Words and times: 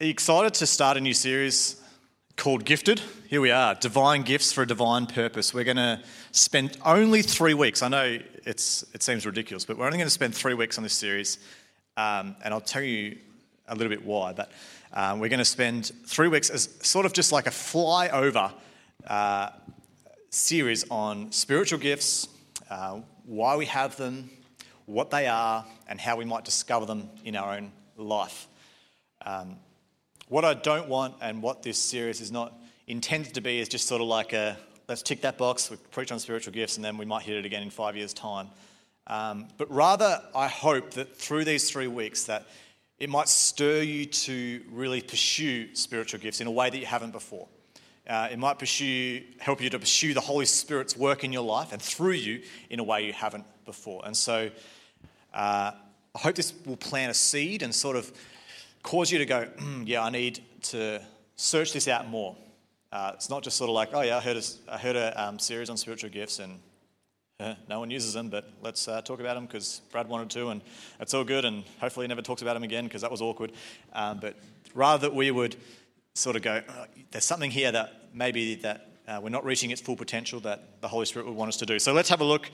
Are 0.00 0.04
you 0.04 0.12
excited 0.12 0.54
to 0.54 0.66
start 0.68 0.96
a 0.96 1.00
new 1.00 1.12
series 1.12 1.74
called 2.36 2.64
Gifted? 2.64 3.02
Here 3.26 3.40
we 3.40 3.50
are, 3.50 3.74
Divine 3.74 4.22
Gifts 4.22 4.52
for 4.52 4.62
a 4.62 4.66
Divine 4.66 5.06
Purpose. 5.06 5.52
We're 5.52 5.64
going 5.64 5.76
to 5.76 6.00
spend 6.30 6.78
only 6.84 7.20
three 7.20 7.52
weeks. 7.52 7.82
I 7.82 7.88
know 7.88 8.20
it's, 8.46 8.84
it 8.94 9.02
seems 9.02 9.26
ridiculous, 9.26 9.64
but 9.64 9.76
we're 9.76 9.86
only 9.86 9.98
going 9.98 10.06
to 10.06 10.10
spend 10.10 10.36
three 10.36 10.54
weeks 10.54 10.78
on 10.78 10.84
this 10.84 10.92
series, 10.92 11.38
um, 11.96 12.36
and 12.44 12.54
I'll 12.54 12.60
tell 12.60 12.84
you 12.84 13.18
a 13.66 13.74
little 13.74 13.88
bit 13.88 14.04
why. 14.04 14.32
But 14.32 14.52
um, 14.92 15.18
we're 15.18 15.30
going 15.30 15.40
to 15.40 15.44
spend 15.44 15.90
three 16.06 16.28
weeks 16.28 16.48
as 16.48 16.68
sort 16.80 17.04
of 17.04 17.12
just 17.12 17.32
like 17.32 17.48
a 17.48 17.50
flyover 17.50 18.52
uh, 19.04 19.48
series 20.30 20.88
on 20.92 21.32
spiritual 21.32 21.80
gifts, 21.80 22.28
uh, 22.70 23.00
why 23.26 23.56
we 23.56 23.66
have 23.66 23.96
them, 23.96 24.30
what 24.86 25.10
they 25.10 25.26
are, 25.26 25.66
and 25.88 26.00
how 26.00 26.14
we 26.14 26.24
might 26.24 26.44
discover 26.44 26.86
them 26.86 27.10
in 27.24 27.34
our 27.34 27.56
own 27.56 27.72
life. 27.96 28.46
Um, 29.26 29.56
what 30.28 30.44
I 30.44 30.54
don't 30.54 30.88
want 30.88 31.14
and 31.20 31.42
what 31.42 31.62
this 31.62 31.78
series 31.78 32.20
is 32.20 32.30
not 32.30 32.52
intended 32.86 33.34
to 33.34 33.40
be 33.40 33.60
is 33.60 33.68
just 33.68 33.86
sort 33.86 34.00
of 34.00 34.08
like 34.08 34.32
a 34.32 34.56
let's 34.88 35.02
tick 35.02 35.20
that 35.20 35.36
box, 35.36 35.70
we 35.70 35.76
preach 35.90 36.10
on 36.10 36.18
spiritual 36.18 36.52
gifts, 36.52 36.76
and 36.76 36.84
then 36.84 36.96
we 36.96 37.04
might 37.04 37.22
hit 37.22 37.36
it 37.36 37.44
again 37.44 37.62
in 37.62 37.70
five 37.70 37.96
years' 37.96 38.14
time. 38.14 38.48
Um, 39.06 39.48
but 39.58 39.70
rather, 39.70 40.22
I 40.34 40.48
hope 40.48 40.92
that 40.92 41.16
through 41.16 41.44
these 41.44 41.70
three 41.70 41.86
weeks 41.86 42.24
that 42.24 42.46
it 42.98 43.08
might 43.08 43.28
stir 43.28 43.82
you 43.82 44.06
to 44.06 44.62
really 44.70 45.00
pursue 45.00 45.74
spiritual 45.74 46.20
gifts 46.20 46.40
in 46.40 46.46
a 46.46 46.50
way 46.50 46.68
that 46.68 46.78
you 46.78 46.86
haven't 46.86 47.12
before. 47.12 47.46
Uh, 48.06 48.28
it 48.32 48.38
might 48.38 48.58
pursue, 48.58 49.22
help 49.38 49.60
you 49.60 49.68
to 49.70 49.78
pursue 49.78 50.14
the 50.14 50.20
Holy 50.20 50.46
Spirit's 50.46 50.96
work 50.96 51.24
in 51.24 51.32
your 51.32 51.42
life 51.42 51.72
and 51.72 51.80
through 51.80 52.12
you 52.12 52.42
in 52.70 52.80
a 52.80 52.82
way 52.82 53.06
you 53.06 53.12
haven't 53.12 53.44
before. 53.66 54.02
And 54.04 54.16
so 54.16 54.50
uh, 55.34 55.72
I 56.14 56.18
hope 56.18 56.34
this 56.34 56.54
will 56.64 56.78
plant 56.78 57.10
a 57.10 57.14
seed 57.14 57.62
and 57.62 57.74
sort 57.74 57.96
of 57.96 58.10
cause 58.82 59.10
you 59.10 59.18
to 59.18 59.26
go, 59.26 59.46
mm, 59.46 59.86
yeah, 59.86 60.02
I 60.02 60.10
need 60.10 60.40
to 60.62 61.00
search 61.36 61.72
this 61.72 61.88
out 61.88 62.08
more. 62.08 62.36
Uh, 62.90 63.12
it's 63.14 63.28
not 63.28 63.42
just 63.42 63.56
sort 63.56 63.68
of 63.68 63.74
like, 63.74 63.90
oh 63.92 64.00
yeah, 64.00 64.16
I 64.16 64.20
heard 64.20 64.36
a, 64.36 64.42
I 64.72 64.78
heard 64.78 64.96
a 64.96 65.22
um, 65.22 65.38
series 65.38 65.68
on 65.70 65.76
spiritual 65.76 66.10
gifts 66.10 66.38
and 66.38 66.58
uh, 67.40 67.54
no 67.68 67.78
one 67.78 67.88
uses 67.88 68.14
them, 68.14 68.28
but 68.28 68.50
let's 68.62 68.88
uh, 68.88 69.00
talk 69.00 69.20
about 69.20 69.34
them 69.34 69.46
because 69.46 69.80
Brad 69.92 70.08
wanted 70.08 70.28
to, 70.30 70.48
and 70.48 70.60
it's 70.98 71.14
all 71.14 71.22
good, 71.22 71.44
and 71.44 71.62
hopefully 71.80 72.02
he 72.02 72.08
never 72.08 72.20
talks 72.20 72.42
about 72.42 72.54
them 72.54 72.64
again 72.64 72.82
because 72.82 73.02
that 73.02 73.12
was 73.12 73.22
awkward. 73.22 73.52
Um, 73.92 74.18
but 74.18 74.34
rather 74.74 75.08
that 75.08 75.14
we 75.14 75.30
would 75.30 75.54
sort 76.14 76.34
of 76.34 76.42
go, 76.42 76.60
oh, 76.68 76.84
there's 77.12 77.24
something 77.24 77.52
here 77.52 77.70
that 77.70 78.08
maybe 78.12 78.56
that 78.56 78.88
uh, 79.06 79.20
we're 79.22 79.28
not 79.28 79.44
reaching 79.44 79.70
its 79.70 79.80
full 79.80 79.94
potential 79.94 80.40
that 80.40 80.80
the 80.80 80.88
Holy 80.88 81.06
Spirit 81.06 81.26
would 81.26 81.36
want 81.36 81.48
us 81.48 81.56
to 81.58 81.66
do. 81.66 81.78
So 81.78 81.92
let's 81.92 82.08
have 82.08 82.20
a 82.20 82.24
look. 82.24 82.50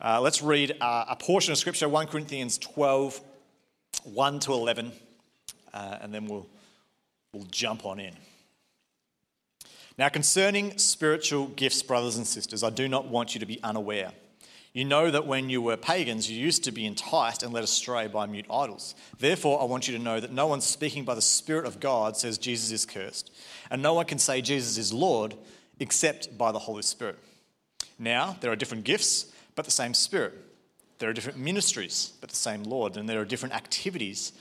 Uh, 0.00 0.18
let's 0.18 0.40
read 0.40 0.78
uh, 0.80 1.04
a 1.08 1.16
portion 1.16 1.52
of 1.52 1.58
Scripture, 1.58 1.86
1 1.86 2.06
Corinthians 2.06 2.56
12, 2.56 3.20
1 4.04 4.40
to 4.40 4.52
11, 4.54 4.92
uh, 5.72 5.98
and 6.00 6.12
then 6.12 6.26
we'll, 6.26 6.46
we'll 7.32 7.46
jump 7.50 7.84
on 7.86 8.00
in. 8.00 8.14
Now, 9.98 10.08
concerning 10.08 10.78
spiritual 10.78 11.48
gifts, 11.48 11.82
brothers 11.82 12.16
and 12.16 12.26
sisters, 12.26 12.64
I 12.64 12.70
do 12.70 12.88
not 12.88 13.06
want 13.06 13.34
you 13.34 13.40
to 13.40 13.46
be 13.46 13.62
unaware. 13.62 14.12
You 14.72 14.86
know 14.86 15.10
that 15.10 15.26
when 15.26 15.50
you 15.50 15.60
were 15.60 15.76
pagans, 15.76 16.30
you 16.30 16.40
used 16.40 16.64
to 16.64 16.72
be 16.72 16.86
enticed 16.86 17.42
and 17.42 17.52
led 17.52 17.62
astray 17.62 18.06
by 18.06 18.24
mute 18.24 18.46
idols. 18.50 18.94
Therefore, 19.18 19.60
I 19.60 19.64
want 19.64 19.86
you 19.86 19.96
to 19.96 20.02
know 20.02 20.18
that 20.18 20.32
no 20.32 20.46
one 20.46 20.62
speaking 20.62 21.04
by 21.04 21.14
the 21.14 21.20
Spirit 21.20 21.66
of 21.66 21.78
God 21.78 22.16
says 22.16 22.38
Jesus 22.38 22.72
is 22.72 22.86
cursed, 22.86 23.30
and 23.70 23.82
no 23.82 23.92
one 23.92 24.06
can 24.06 24.18
say 24.18 24.40
Jesus 24.40 24.78
is 24.78 24.92
Lord 24.92 25.34
except 25.78 26.38
by 26.38 26.52
the 26.52 26.58
Holy 26.58 26.82
Spirit. 26.82 27.18
Now, 27.98 28.36
there 28.40 28.50
are 28.50 28.56
different 28.56 28.84
gifts, 28.84 29.26
but 29.54 29.66
the 29.66 29.70
same 29.70 29.92
Spirit. 29.92 30.32
There 30.98 31.10
are 31.10 31.12
different 31.12 31.38
ministries, 31.38 32.12
but 32.20 32.30
the 32.30 32.36
same 32.36 32.62
Lord. 32.62 32.96
And 32.96 33.08
there 33.08 33.20
are 33.20 33.24
different 33.26 33.54
activities, 33.54 34.32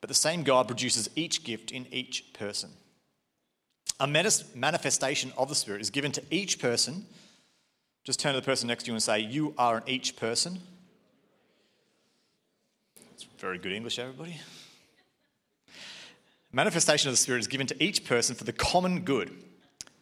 but 0.00 0.08
the 0.08 0.14
same 0.14 0.42
God 0.42 0.66
produces 0.66 1.08
each 1.14 1.44
gift 1.44 1.70
in 1.70 1.86
each 1.92 2.32
person. 2.32 2.70
A 3.98 4.06
manifestation 4.06 5.32
of 5.36 5.48
the 5.48 5.54
Spirit 5.54 5.82
is 5.82 5.90
given 5.90 6.10
to 6.12 6.22
each 6.30 6.58
person. 6.58 7.04
Just 8.02 8.18
turn 8.18 8.32
to 8.32 8.40
the 8.40 8.44
person 8.44 8.66
next 8.66 8.84
to 8.84 8.88
you 8.88 8.94
and 8.94 9.02
say, 9.02 9.20
You 9.20 9.54
are 9.58 9.76
an 9.76 9.82
each 9.86 10.16
person. 10.16 10.58
It's 13.12 13.26
very 13.38 13.58
good 13.58 13.72
English, 13.72 13.98
everybody. 13.98 14.40
Manifestation 16.50 17.08
of 17.08 17.12
the 17.12 17.18
Spirit 17.18 17.40
is 17.40 17.46
given 17.46 17.66
to 17.66 17.82
each 17.82 18.04
person 18.04 18.34
for 18.34 18.44
the 18.44 18.52
common 18.52 19.00
good. 19.00 19.30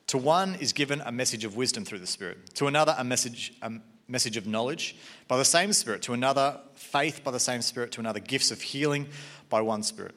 To 0.08 0.19
one 0.19 0.54
is 0.54 0.72
given 0.72 1.03
a 1.04 1.12
message 1.12 1.44
of 1.44 1.56
wisdom 1.56 1.84
through 1.84 1.98
the 1.98 2.06
Spirit, 2.06 2.54
to 2.54 2.66
another, 2.69 2.94
a 2.97 3.04
message, 3.04 3.53
a 3.60 3.72
message 4.08 4.36
of 4.36 4.46
knowledge 4.46 4.96
by 5.28 5.36
the 5.36 5.44
same 5.44 5.72
Spirit, 5.72 6.02
to 6.02 6.14
another, 6.14 6.58
faith 6.74 7.22
by 7.22 7.30
the 7.30 7.41
same 7.41 7.62
Spirit, 7.62 7.92
to 7.92 8.00
another, 8.00 8.20
gifts 8.20 8.50
of 8.50 8.60
healing 8.60 9.06
by 9.48 9.60
one 9.60 9.82
Spirit 9.82 10.14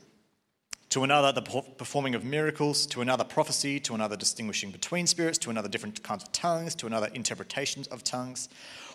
to 0.92 1.06
another 1.06 1.32
the 1.32 1.64
performing 1.78 2.16
of 2.16 2.26
miracles, 2.26 2.86
to 2.86 3.02
another 3.02 3.24
prophecy, 3.24 3.80
to 3.80 3.96
another 3.96 4.18
distinguishing 4.18 4.72
between 4.72 5.08
spirits, 5.08 5.38
to 5.38 5.50
another 5.50 5.70
different 5.70 6.04
kinds 6.04 6.22
of 6.22 6.32
tongues, 6.34 6.76
to 6.76 6.86
another 6.86 7.10
interpretations 7.14 7.88
of 7.88 8.04
tongues. 8.04 8.50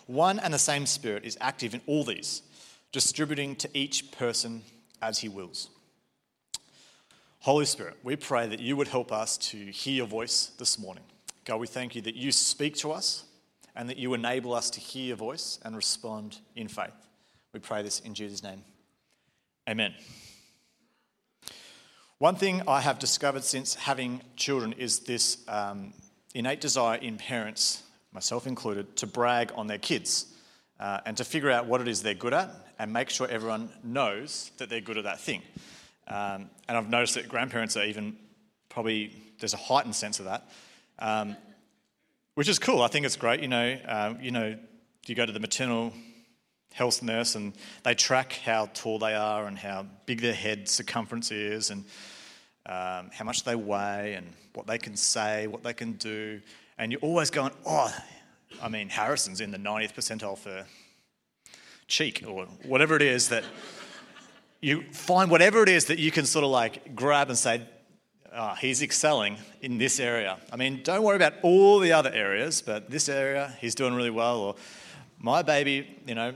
One 0.07 0.39
and 0.39 0.53
the 0.53 0.59
same 0.59 0.85
Spirit 0.85 1.25
is 1.25 1.39
active 1.41 1.75
in 1.75 1.81
all 1.87 2.05
these, 2.05 2.43
distributing 2.93 3.57
to 3.57 3.71
each 3.73 4.13
person 4.13 4.63
as 5.01 5.19
he 5.19 5.29
wills. 5.31 5.71
Holy 7.41 7.65
Spirit, 7.65 7.97
we 8.03 8.15
pray 8.15 8.47
that 8.47 8.61
you 8.61 8.77
would 8.77 8.89
help 8.89 9.11
us 9.11 9.39
to 9.39 9.57
hear 9.57 9.95
your 9.95 10.07
voice 10.07 10.53
this 10.59 10.79
morning. 10.79 11.05
God, 11.47 11.61
we 11.61 11.67
thank 11.67 11.95
you 11.95 12.03
that 12.03 12.15
you 12.15 12.31
speak 12.31 12.77
to 12.77 12.93
us 12.93 13.25
and 13.77 13.89
that 13.89 13.99
you 13.99 14.15
enable 14.15 14.55
us 14.55 14.71
to 14.71 14.81
hear 14.81 15.09
your 15.09 15.17
voice 15.17 15.61
and 15.63 15.77
respond 15.77 16.39
in 16.57 16.67
faith. 16.67 16.95
We 17.53 17.61
pray 17.61 17.83
this 17.83 18.01
in 18.01 18.15
Jesus' 18.15 18.43
name. 18.43 18.65
Amen. 19.69 19.95
One 22.19 22.35
thing 22.37 22.63
I 22.67 22.81
have 22.81 22.99
discovered 22.99 23.45
since 23.45 23.75
having 23.75 24.23
children 24.37 24.73
is 24.73 25.01
this 25.01 25.39
um, 25.49 25.93
innate 26.35 26.63
desire 26.63 26.97
in 26.97 27.19
parents, 27.19 27.83
myself 28.13 28.47
included, 28.47 28.97
to 28.97 29.07
brag 29.07 29.53
on 29.55 29.67
their 29.67 29.79
kids 29.79 30.27
uh, 30.81 31.01
and 31.05 31.17
to 31.19 31.25
figure 31.25 31.51
out 31.51 31.67
what 31.67 31.83
it 31.83 31.89
is 31.89 32.03
they're 32.03 32.15
good 32.15 32.33
at 32.33 32.51
and 32.79 32.91
make 32.93 33.11
sure 33.11 33.29
everyone 33.29 33.69
knows 33.83 34.51
that 34.57 34.71
they're 34.71 34.81
good 34.81 34.97
at 34.97 35.05
that 35.05 35.21
thing. 35.21 35.43
Um, 36.09 36.49
and 36.69 36.79
I've 36.79 36.89
noticed 36.89 37.15
that 37.15 37.29
grandparents 37.29 37.77
are 37.77 37.85
even 37.85 38.17
probably, 38.69 39.15
there's 39.41 39.55
a 39.55 39.59
heightened 39.59 39.95
sense 39.95 40.19
of 40.19 40.25
that, 40.25 40.49
um, 40.99 41.37
which 42.37 42.51
is 42.51 42.59
cool. 42.59 42.83
I 42.83 42.89
think 42.89 43.07
it's 43.07 43.17
great. 43.17 43.41
You 43.41 43.49
know, 43.49 43.79
um, 43.87 44.19
you 44.21 44.31
know, 44.31 44.57
you 45.07 45.15
go 45.15 45.25
to 45.25 45.33
the 45.33 45.41
maternal 45.41 45.93
health 46.75 47.03
nurse 47.03 47.35
and 47.35 47.55
they 47.83 47.95
track 47.95 48.35
how 48.45 48.69
tall 48.75 48.99
they 48.99 49.15
are 49.15 49.47
and 49.47 49.59
how 49.59 49.87
big 50.05 50.21
their 50.21 50.35
head 50.35 50.69
circumference 50.69 51.33
is 51.33 51.71
and 51.71 51.85
um, 52.67 53.11
how 53.11 53.25
much 53.25 53.43
they 53.45 53.57
weigh 53.57 54.15
and 54.15 54.27
what 54.53 54.67
they 54.67 54.77
can 54.77 54.97
say, 54.97 55.47
what 55.47 55.63
they 55.63 55.73
can 55.73 55.93
do. 55.93 56.43
And 56.77 56.93
you're 56.93 57.01
always 57.01 57.31
going, 57.31 57.53
oh, 57.65 57.91
I 58.63 58.69
mean, 58.69 58.91
Harrison's 58.91 59.41
in 59.41 59.51
the 59.51 59.59
90th 59.59 59.95
percentile 59.95 60.37
for 60.37 60.67
cheek 61.89 62.23
or 62.27 62.45
whatever 62.67 62.97
it 62.97 63.03
is 63.03 63.31
that 63.31 63.45
you 64.61 64.83
find 64.93 65.31
whatever 65.31 65.63
it 65.63 65.71
is 65.71 65.87
that 65.87 65.99
you 65.99 66.11
can 66.11 66.27
sort 66.27 66.45
of 66.45 66.51
like 66.51 66.95
grab 66.95 67.31
and 67.31 67.39
say, 67.39 67.63
oh, 68.37 68.55
he's 68.61 68.83
excelling 68.83 69.39
in 69.63 69.79
this 69.79 69.99
area. 69.99 70.39
I 70.53 70.57
mean, 70.57 70.83
don't 70.83 71.03
worry 71.03 71.17
about 71.17 71.35
all 71.43 71.79
the 71.79 71.93
other 71.93 72.11
areas, 72.13 72.63
but 72.63 72.91
this 72.91 73.09
area, 73.09 73.57
he's 73.61 73.75
doing 73.75 73.95
really 73.95 74.11
well. 74.11 74.39
Or 74.39 74.55
my 75.19 75.43
baby, 75.43 75.99
you 76.07 76.15
know, 76.15 76.35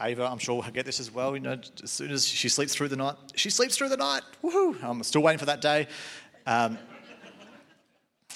Ava, 0.00 0.24
I'm 0.24 0.38
sure 0.38 0.56
will 0.56 0.70
get 0.70 0.84
this 0.84 1.00
as 1.00 1.10
well. 1.10 1.34
You 1.34 1.40
know, 1.40 1.58
as 1.82 1.90
soon 1.90 2.10
as 2.10 2.26
she 2.26 2.48
sleeps 2.48 2.74
through 2.74 2.88
the 2.88 2.96
night, 2.96 3.16
she 3.34 3.48
sleeps 3.48 3.76
through 3.76 3.88
the 3.88 3.96
night. 3.96 4.22
Woohoo! 4.42 4.82
I'm 4.82 5.02
still 5.02 5.22
waiting 5.22 5.38
for 5.38 5.46
that 5.46 5.62
day. 5.62 5.88
Um, 6.46 6.78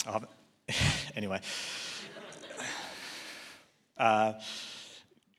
anyway, 1.16 1.40
uh, 3.98 4.34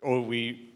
or 0.01 0.22
we 0.22 0.69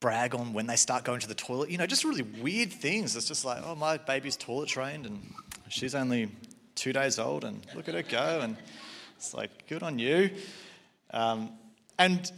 brag 0.00 0.34
on 0.34 0.52
when 0.52 0.66
they 0.66 0.76
start 0.76 1.04
going 1.04 1.20
to 1.20 1.28
the 1.28 1.34
toilet. 1.34 1.70
You 1.70 1.78
know, 1.78 1.86
just 1.86 2.04
really 2.04 2.22
weird 2.22 2.72
things. 2.72 3.16
It's 3.16 3.26
just 3.26 3.44
like, 3.44 3.62
oh, 3.64 3.74
my 3.74 3.96
baby's 3.96 4.36
toilet 4.36 4.68
trained, 4.68 5.04
and 5.06 5.20
she's 5.68 5.94
only 5.94 6.30
two 6.74 6.92
days 6.92 7.18
old, 7.18 7.44
and 7.44 7.64
look 7.74 7.88
at 7.88 7.94
her 7.94 8.02
go, 8.02 8.40
and 8.42 8.56
it's 9.16 9.34
like, 9.34 9.66
good 9.68 9.82
on 9.82 9.98
you. 9.98 10.30
Um, 11.10 11.50
and 11.98 12.30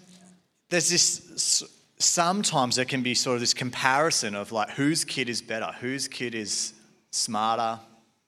there's 0.69 0.91
this 0.91 1.65
sometimes 1.99 2.77
there 2.77 2.85
can 2.85 3.03
be 3.03 3.15
sort 3.15 3.35
of 3.35 3.41
this 3.41 3.55
comparison 3.55 4.35
of 4.35 4.53
like 4.53 4.71
whose 4.71 5.05
kid 5.05 5.29
is 5.29 5.43
better, 5.43 5.73
whose 5.81 6.07
kid 6.09 6.35
is 6.35 6.73
smarter, 7.11 7.81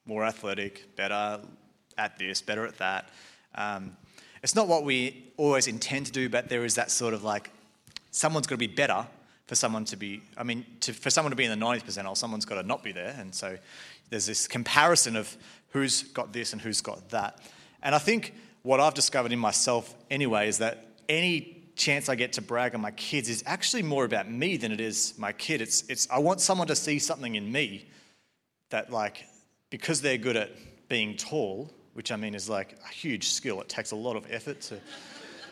more 0.06 0.24
athletic, 0.24 0.96
better 0.96 1.40
at 1.96 2.18
this, 2.18 2.42
better 2.42 2.66
at 2.66 2.78
that. 2.78 3.10
Um, 3.54 3.96
it's 4.42 4.54
not 4.54 4.68
what 4.68 4.84
we 4.84 5.32
always 5.36 5.66
intend 5.66 6.06
to 6.06 6.12
do, 6.12 6.28
but 6.28 6.48
there 6.48 6.64
is 6.64 6.74
that 6.74 6.90
sort 6.90 7.14
of 7.14 7.22
like 7.22 7.50
someone's 8.10 8.46
got 8.46 8.54
to 8.54 8.58
be 8.58 8.66
better 8.66 9.06
for 9.50 9.56
someone 9.56 9.84
to 9.84 9.96
be, 9.96 10.22
I 10.36 10.44
mean, 10.44 10.64
to, 10.78 10.92
for 10.92 11.10
someone 11.10 11.30
to 11.30 11.36
be 11.36 11.44
in 11.44 11.50
the 11.50 11.66
90th 11.66 11.82
percentile, 11.82 12.16
someone's 12.16 12.44
got 12.44 12.54
to 12.54 12.62
not 12.62 12.84
be 12.84 12.92
there. 12.92 13.16
And 13.18 13.34
so 13.34 13.58
there's 14.08 14.24
this 14.24 14.46
comparison 14.46 15.16
of 15.16 15.36
who's 15.70 16.04
got 16.04 16.32
this 16.32 16.52
and 16.52 16.62
who's 16.62 16.80
got 16.80 17.08
that. 17.08 17.40
And 17.82 17.92
I 17.92 17.98
think 17.98 18.32
what 18.62 18.78
I've 18.78 18.94
discovered 18.94 19.32
in 19.32 19.40
myself 19.40 19.92
anyway 20.08 20.46
is 20.46 20.58
that 20.58 20.86
any 21.08 21.64
chance 21.74 22.08
I 22.08 22.14
get 22.14 22.34
to 22.34 22.42
brag 22.42 22.76
on 22.76 22.80
my 22.80 22.92
kids 22.92 23.28
is 23.28 23.42
actually 23.44 23.82
more 23.82 24.04
about 24.04 24.30
me 24.30 24.56
than 24.56 24.70
it 24.70 24.80
is 24.80 25.14
my 25.18 25.32
kid. 25.32 25.60
It's, 25.60 25.82
it's, 25.88 26.08
I 26.12 26.20
want 26.20 26.40
someone 26.40 26.68
to 26.68 26.76
see 26.76 27.00
something 27.00 27.34
in 27.34 27.50
me 27.50 27.88
that, 28.68 28.92
like, 28.92 29.24
because 29.68 30.00
they're 30.00 30.16
good 30.16 30.36
at 30.36 30.52
being 30.88 31.16
tall, 31.16 31.68
which 31.94 32.12
I 32.12 32.16
mean 32.16 32.36
is 32.36 32.48
like 32.48 32.78
a 32.88 32.92
huge 32.92 33.30
skill, 33.30 33.60
it 33.60 33.68
takes 33.68 33.90
a 33.90 33.96
lot 33.96 34.14
of 34.14 34.30
effort 34.30 34.60
to. 34.60 34.76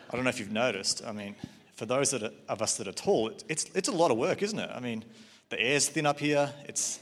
I 0.08 0.14
don't 0.14 0.22
know 0.22 0.30
if 0.30 0.38
you've 0.38 0.52
noticed. 0.52 1.04
I 1.04 1.10
mean, 1.10 1.34
for 1.78 1.86
those 1.86 2.12
are, 2.12 2.30
of 2.48 2.60
us 2.60 2.76
that 2.78 2.88
are 2.88 2.92
tall, 2.92 3.30
it's, 3.48 3.66
it's 3.72 3.88
a 3.88 3.92
lot 3.92 4.10
of 4.10 4.16
work, 4.16 4.42
isn't 4.42 4.58
it? 4.58 4.68
I 4.74 4.80
mean, 4.80 5.04
the 5.48 5.60
air's 5.60 5.88
thin 5.88 6.06
up 6.06 6.18
here. 6.18 6.52
It's 6.66 6.98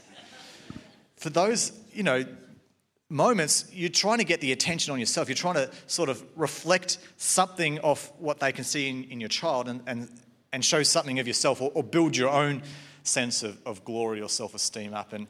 for 1.15 1.31
those, 1.31 1.71
you 1.91 2.03
know, 2.03 2.23
moments, 3.09 3.65
you're 3.73 3.89
trying 3.89 4.19
to 4.19 4.23
get 4.23 4.39
the 4.39 4.51
attention 4.51 4.93
on 4.93 4.99
yourself. 4.99 5.29
You're 5.29 5.35
trying 5.35 5.55
to 5.55 5.71
sort 5.87 6.09
of 6.09 6.23
reflect 6.35 6.99
something 7.17 7.79
of 7.79 8.11
what 8.19 8.39
they 8.39 8.51
can 8.51 8.63
see 8.63 8.87
in, 8.87 9.05
in 9.05 9.19
your 9.19 9.29
child 9.29 9.67
and, 9.67 9.81
and, 9.87 10.09
and 10.53 10.63
show 10.63 10.83
something 10.83 11.17
of 11.17 11.25
yourself 11.25 11.59
or, 11.59 11.71
or 11.73 11.81
build 11.83 12.15
your 12.15 12.29
own 12.29 12.61
sense 13.01 13.41
of, 13.41 13.57
of 13.65 13.83
glory 13.83 14.21
or 14.21 14.29
self 14.29 14.53
esteem 14.53 14.93
up. 14.93 15.11
And, 15.11 15.25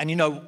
and 0.00 0.10
you 0.10 0.16
know, 0.16 0.42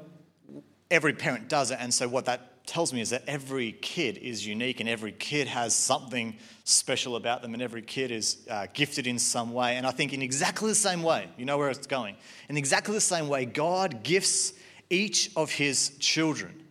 every 0.91 1.13
parent 1.13 1.49
does 1.49 1.71
it. 1.71 1.79
And 1.81 1.95
so, 1.95 2.09
what 2.09 2.25
that 2.25 2.56
tells 2.67 2.93
me 2.93 3.01
is 3.01 3.11
that 3.11 3.23
every 3.27 3.73
kid 3.73 4.19
is 4.19 4.47
unique 4.47 4.81
and 4.81 4.89
every 4.89 5.13
kid 5.13 5.47
has 5.49 5.75
something 5.75 6.37
special 6.65 7.17
about 7.17 7.43
them 7.43 7.55
and 7.55 7.63
every 7.63 7.83
kid 7.83 8.11
is 8.11 8.47
uh, 8.51 8.67
gifted 8.75 9.07
in 9.07 9.19
some 9.19 9.53
way. 9.53 9.77
And 9.77 9.87
I 9.87 9.91
think, 9.91 10.13
in 10.13 10.23
exactly 10.23 10.69
the 10.69 10.75
same 10.75 11.03
way, 11.03 11.29
you 11.37 11.45
know 11.45 11.59
where 11.59 11.71
it's 11.71 11.87
going, 11.87 12.17
in 12.49 12.57
exactly 12.57 12.95
the 12.95 13.01
same 13.01 13.29
way, 13.29 13.45
God 13.45 14.03
gifts 14.03 14.53
each 14.91 15.31
of 15.37 15.51
his 15.51 15.91
children 15.99 16.63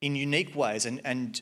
in 0.00 0.14
unique 0.14 0.54
ways. 0.54 0.86
And, 0.86 1.00
and 1.04 1.40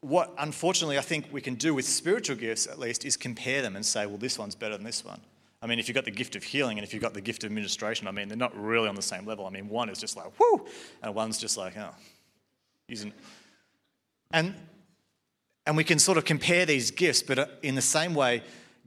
what, 0.00 0.32
unfortunately, 0.38 0.98
I 0.98 1.02
think 1.02 1.26
we 1.32 1.40
can 1.40 1.54
do 1.54 1.74
with 1.74 1.86
spiritual 1.86 2.36
gifts, 2.36 2.66
at 2.66 2.78
least, 2.78 3.04
is 3.04 3.16
compare 3.16 3.62
them 3.62 3.76
and 3.76 3.84
say, 3.84 4.06
well, 4.06 4.18
this 4.18 4.38
one's 4.38 4.54
better 4.54 4.76
than 4.76 4.84
this 4.84 5.04
one. 5.04 5.20
I 5.62 5.66
mean, 5.66 5.78
if 5.78 5.88
you've 5.88 5.94
got 5.94 6.04
the 6.04 6.10
gift 6.10 6.36
of 6.36 6.42
healing 6.42 6.76
and 6.76 6.86
if 6.86 6.92
you've 6.92 7.02
got 7.02 7.14
the 7.14 7.22
gift 7.22 7.42
of 7.42 7.46
administration, 7.46 8.06
I 8.06 8.10
mean, 8.10 8.28
they're 8.28 8.36
not 8.36 8.54
really 8.54 8.86
on 8.86 8.96
the 8.96 9.02
same 9.02 9.24
level. 9.24 9.46
I 9.46 9.50
mean, 9.50 9.68
one 9.70 9.88
is 9.88 9.98
just 9.98 10.14
like, 10.14 10.38
whoo, 10.38 10.66
and 11.02 11.14
one's 11.14 11.38
just 11.38 11.56
like, 11.56 11.74
oh, 11.78 11.94
using. 12.88 13.12
And, 14.30 14.54
and 15.66 15.76
we 15.76 15.84
can 15.84 15.98
sort 15.98 16.18
of 16.18 16.24
compare 16.24 16.66
these 16.66 16.90
gifts, 16.90 17.22
but 17.22 17.38
uh, 17.38 17.46
in 17.62 17.74
the 17.74 17.82
same 17.82 18.14
way, 18.14 18.42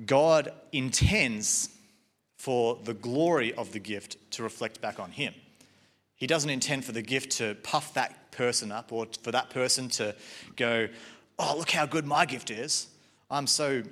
God 0.06 0.52
intends 0.72 1.70
for 2.38 2.78
the 2.84 2.94
glory 2.94 3.54
of 3.54 3.72
the 3.72 3.80
gift 3.80 4.18
to 4.32 4.44
reflect 4.44 4.80
back 4.82 5.00
on 5.00 5.12
Him. 5.12 5.34
He 6.16 6.28
doesn't 6.28 6.50
intend 6.50 6.86
for 6.86 6.92
the 6.92 7.02
gift 7.02 7.32
to 7.38 7.56
puff 7.64 7.94
that 7.94 8.32
person 8.32 8.72
up 8.72 8.92
or 8.92 9.08
for 9.22 9.32
that 9.32 9.50
person 9.50 9.90
to 9.90 10.16
go, 10.56 10.88
oh, 11.40 11.56
look 11.58 11.72
how 11.72 11.86
good 11.86 12.06
my 12.06 12.26
gift 12.26 12.52
is. 12.52 12.88
I'm 13.30 13.48
so 13.48 13.84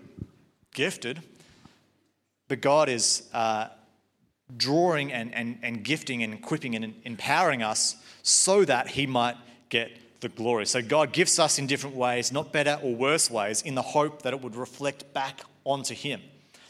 gifted. 0.73 1.21
But 2.47 2.61
God 2.61 2.89
is 2.89 3.27
uh, 3.33 3.67
drawing 4.55 5.11
and, 5.11 5.33
and, 5.33 5.57
and 5.63 5.83
gifting 5.83 6.23
and 6.23 6.33
equipping 6.33 6.75
and 6.75 6.93
empowering 7.03 7.63
us 7.63 7.95
so 8.21 8.65
that 8.65 8.89
He 8.89 9.07
might 9.07 9.35
get 9.69 9.91
the 10.21 10.29
glory. 10.29 10.65
So 10.65 10.81
God 10.81 11.13
gifts 11.13 11.39
us 11.39 11.59
in 11.59 11.67
different 11.67 11.95
ways, 11.95 12.31
not 12.31 12.51
better 12.51 12.79
or 12.81 12.95
worse 12.95 13.29
ways, 13.29 13.61
in 13.61 13.75
the 13.75 13.81
hope 13.81 14.23
that 14.23 14.33
it 14.33 14.41
would 14.41 14.55
reflect 14.55 15.13
back 15.13 15.41
onto 15.63 15.93
Him, 15.93 16.21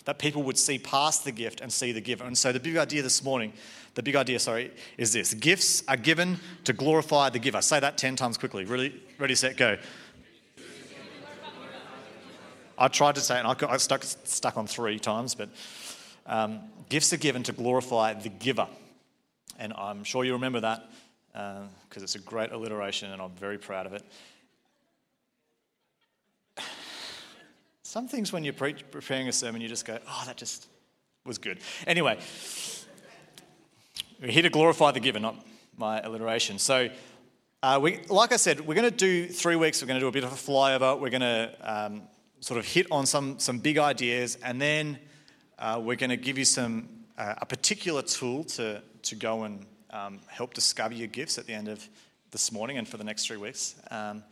that 0.06 0.20
people 0.20 0.44
would 0.44 0.58
see 0.58 0.78
past 0.78 1.24
the 1.24 1.32
gift 1.32 1.62
and 1.62 1.72
see 1.72 1.92
the 1.92 2.02
giver. 2.02 2.26
And 2.26 2.38
so 2.38 2.52
the 2.52 2.60
big 2.60 2.78
idea 2.78 3.02
this 3.02 3.24
morning, 3.24 3.54
the 3.94 4.04
big 4.04 4.16
idea, 4.16 4.40
sorry, 4.40 4.72
is 4.98 5.14
this 5.14 5.34
gifts 5.34 5.84
are 5.88 5.98
given 5.98 6.40
to 6.66 6.74
glorify 6.74 7.30
the 7.30 7.40
giver. 7.40 7.62
Say 7.62 7.80
that 7.80 7.98
10 7.98 8.16
times 8.16 8.38
quickly. 8.38 8.66
Really, 8.66 9.02
ready, 9.20 9.36
set, 9.36 9.58
go. 9.58 9.78
I 12.78 12.90
tried 12.90 13.16
to 13.16 13.22
say 13.22 13.38
it 13.38 13.46
and 13.46 13.72
I 13.72 13.78
stuck, 13.78 14.04
stuck 14.04 14.58
on 14.58 14.68
three 14.68 15.00
times, 15.00 15.34
but 15.34 15.48
um, 16.26 16.60
gifts 16.90 17.14
are 17.14 17.18
given 17.18 17.42
to 17.44 17.54
glorify 17.54 18.14
the 18.14 18.28
giver. 18.28 18.68
And 19.58 19.72
I'm 19.78 20.04
sure 20.04 20.26
you 20.26 20.34
remember 20.34 20.60
that 20.60 20.90
because 21.36 22.02
uh, 22.02 22.04
it's 22.04 22.16
a 22.16 22.20
great 22.20 22.54
alliteration 22.54 23.12
and 23.12 23.22
I'm 23.22 23.32
very 23.32 23.58
proud 23.58 23.86
of 23.86 23.94
it. 23.94 24.04
Some 27.84 28.08
things 28.08 28.32
when 28.32 28.46
you're 28.46 28.54
pre- 28.54 28.74
preparing 28.74 29.28
a 29.28 29.34
sermon, 29.34 29.62
you 29.62 29.68
just 29.68 29.86
go, 29.86 30.00
oh, 30.08 30.24
that 30.28 30.38
just 30.38 30.68
was 31.26 31.38
good. 31.38 31.60
Anyway, 31.86 32.18
we're 34.22 34.32
here 34.32 34.44
to 34.44 34.50
glorify 34.50 34.92
the 34.92 35.02
giver, 35.02 35.20
not 35.20 35.36
my 35.78 36.00
alliteration. 36.00 36.58
So, 36.58 36.90
uh, 37.62 37.80
we, 37.82 38.00
like 38.10 38.32
I 38.32 38.38
said, 38.38 38.62
we're 38.62 38.76
going 38.76 38.90
to 38.90 38.96
do 38.96 39.28
three 39.28 39.56
weeks. 39.56 39.82
We're 39.82 39.88
going 39.88 40.00
to 40.00 40.04
do 40.04 40.08
a 40.08 40.12
bit 40.12 40.24
of 40.24 40.32
a 40.32 40.36
flyover. 40.36 40.98
We're 41.00 41.10
going 41.10 41.22
to 41.22 41.54
um, 41.62 42.04
sort 42.40 42.60
of 42.60 42.66
hit 42.66 42.88
on 42.92 43.06
some, 43.06 43.40
some 43.40 43.60
big 43.60 43.78
ideas, 43.78 44.38
and 44.44 44.62
then 44.62 45.00
uh, 45.60 45.82
we're 45.84 45.96
going 45.96 46.12
to 46.12 46.18
give 46.18 46.38
you 46.38 46.46
some 46.46 46.88
uh, 47.18 47.36
a 47.38 47.46
particular 47.46 48.02
tool 48.02 48.44
to, 48.44 48.82
to 49.02 49.16
go 49.16 49.44
and 49.44 49.66
um, 49.96 50.20
help 50.28 50.54
discover 50.54 50.94
your 50.94 51.08
gifts 51.08 51.38
at 51.38 51.48
the 51.48 51.54
end 51.54 51.68
of 51.68 51.88
this 52.32 52.52
morning 52.52 52.78
and 52.78 52.88
for 52.88 52.98
the 52.98 53.04
next 53.04 53.28
three 53.28 53.38
weeks. 53.38 53.76
Um, 53.90 54.24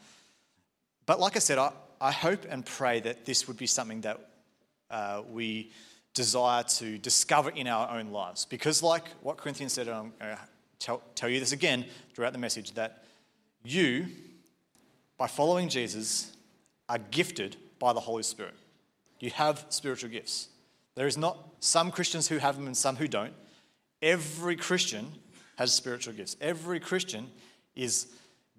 but 1.05 1.19
like 1.19 1.35
I 1.35 1.39
said, 1.39 1.57
I, 1.57 1.71
I 2.01 2.11
hope 2.11 2.45
and 2.49 2.65
pray 2.65 2.99
that 2.99 3.25
this 3.25 3.47
would 3.47 3.57
be 3.57 3.67
something 3.67 4.01
that 4.01 4.19
uh, 4.91 5.21
we 5.29 5.71
desire 6.13 6.63
to 6.63 6.97
discover 6.97 7.49
in 7.49 7.67
our 7.67 7.97
own 7.97 8.11
lives. 8.11 8.45
Because, 8.45 8.83
like 8.83 9.07
what 9.21 9.37
Corinthians 9.37 9.73
said, 9.73 9.87
I'm 9.87 10.13
going 10.19 10.35
to 10.35 10.39
tell, 10.79 11.01
tell 11.15 11.29
you 11.29 11.39
this 11.39 11.53
again 11.53 11.85
throughout 12.13 12.33
the 12.33 12.39
message 12.39 12.71
that 12.73 13.05
you, 13.63 14.07
by 15.17 15.27
following 15.27 15.69
Jesus, 15.69 16.35
are 16.89 16.99
gifted 16.99 17.55
by 17.79 17.93
the 17.93 18.01
Holy 18.01 18.23
Spirit. 18.23 18.55
You 19.19 19.29
have 19.31 19.65
spiritual 19.69 20.09
gifts. 20.09 20.49
There 20.95 21.07
is 21.07 21.17
not 21.17 21.37
some 21.61 21.89
Christians 21.89 22.27
who 22.27 22.37
have 22.37 22.57
them 22.57 22.67
and 22.67 22.75
some 22.75 22.97
who 22.97 23.07
don't. 23.07 23.33
Every 24.01 24.57
Christian 24.57 25.13
has 25.55 25.73
spiritual 25.73 26.13
gifts. 26.13 26.35
Every 26.41 26.79
Christian 26.79 27.29
is 27.75 28.07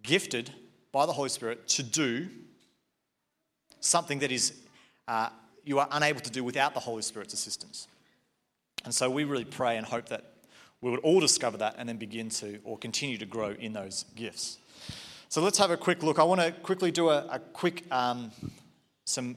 gifted 0.03 0.51
by 0.93 1.07
the 1.07 1.13
Holy 1.13 1.29
Spirit 1.29 1.67
to 1.69 1.83
do 1.83 2.29
something 3.81 4.21
that 4.21 4.33
is 4.33 4.53
uh, 5.09 5.29
you 5.65 5.79
are 5.79 5.89
unable 5.93 6.21
to 6.21 6.31
do 6.31 6.45
without 6.45 6.75
the 6.75 6.81
Holy 6.81 7.03
Spirit's 7.03 7.35
assistance. 7.35 7.89
And 8.85 8.95
so 8.95 9.11
we 9.11 9.25
really 9.25 9.45
pray 9.45 9.77
and 9.77 9.87
hope 9.87 10.09
that 10.11 10.25
we 10.81 10.91
would 10.91 11.01
all 11.01 11.21
discover 11.21 11.57
that 11.59 11.77
and 11.79 11.89
then 11.89 11.97
begin 11.97 12.29
to 12.29 12.59
or 12.65 12.77
continue 12.77 13.17
to 13.19 13.27
grow 13.27 13.51
in 13.59 13.73
those 13.73 14.05
gifts. 14.15 14.59
So 15.31 15.41
let's 15.43 15.59
have 15.59 15.71
a 15.71 15.77
quick 15.77 16.03
look. 16.03 16.19
I 16.19 16.23
want 16.25 16.41
to 16.41 16.53
quickly 16.53 16.91
do 16.91 17.09
a, 17.09 17.27
a 17.31 17.39
quick 17.39 17.85
um, 17.91 18.31
some 19.05 19.37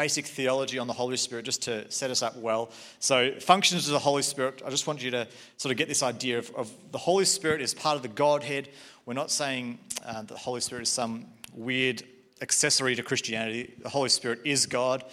basic 0.00 0.24
theology 0.24 0.78
on 0.78 0.86
the 0.86 0.94
Holy 0.94 1.18
Spirit 1.18 1.44
just 1.44 1.60
to 1.60 1.84
set 1.90 2.10
us 2.10 2.22
up 2.22 2.34
well. 2.34 2.70
So, 3.00 3.32
functions 3.38 3.86
of 3.86 3.92
the 3.92 3.98
Holy 3.98 4.22
Spirit, 4.22 4.62
I 4.64 4.70
just 4.70 4.86
want 4.86 5.02
you 5.02 5.10
to 5.10 5.28
sort 5.58 5.72
of 5.72 5.76
get 5.76 5.88
this 5.88 6.02
idea 6.02 6.38
of, 6.38 6.50
of 6.54 6.72
the 6.90 6.96
Holy 6.96 7.26
Spirit 7.26 7.60
is 7.60 7.74
part 7.74 7.96
of 7.96 8.02
the 8.02 8.08
Godhead. 8.08 8.70
We're 9.04 9.12
not 9.12 9.30
saying 9.30 9.78
uh, 10.06 10.22
the 10.22 10.38
Holy 10.38 10.62
Spirit 10.62 10.84
is 10.84 10.88
some 10.88 11.26
weird 11.52 12.02
accessory 12.40 12.94
to 12.94 13.02
Christianity. 13.02 13.74
The 13.82 13.90
Holy 13.90 14.08
Spirit 14.08 14.40
is 14.46 14.64
God. 14.64 15.04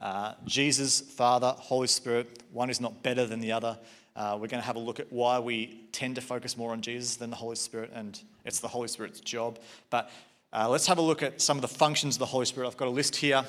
Uh, 0.00 0.34
Jesus, 0.44 1.00
Father, 1.00 1.52
Holy 1.58 1.88
Spirit, 1.88 2.44
one 2.52 2.70
is 2.70 2.80
not 2.80 3.02
better 3.02 3.26
than 3.26 3.40
the 3.40 3.50
other. 3.50 3.76
Uh, 4.14 4.34
we're 4.34 4.46
going 4.46 4.62
to 4.62 4.66
have 4.66 4.76
a 4.76 4.86
look 4.88 5.00
at 5.00 5.12
why 5.12 5.40
we 5.40 5.80
tend 5.90 6.14
to 6.14 6.20
focus 6.20 6.56
more 6.56 6.70
on 6.70 6.82
Jesus 6.82 7.16
than 7.16 7.30
the 7.30 7.36
Holy 7.36 7.56
Spirit, 7.56 7.90
and 7.92 8.20
it's 8.44 8.60
the 8.60 8.68
Holy 8.68 8.86
Spirit's 8.86 9.18
job. 9.18 9.58
But 9.90 10.08
uh, 10.52 10.68
let's 10.68 10.86
have 10.86 10.98
a 10.98 11.02
look 11.02 11.24
at 11.24 11.42
some 11.42 11.58
of 11.58 11.62
the 11.62 11.74
functions 11.84 12.14
of 12.14 12.20
the 12.20 12.26
Holy 12.26 12.46
Spirit. 12.46 12.68
I've 12.68 12.76
got 12.76 12.86
a 12.86 12.92
list 12.92 13.16
here. 13.16 13.44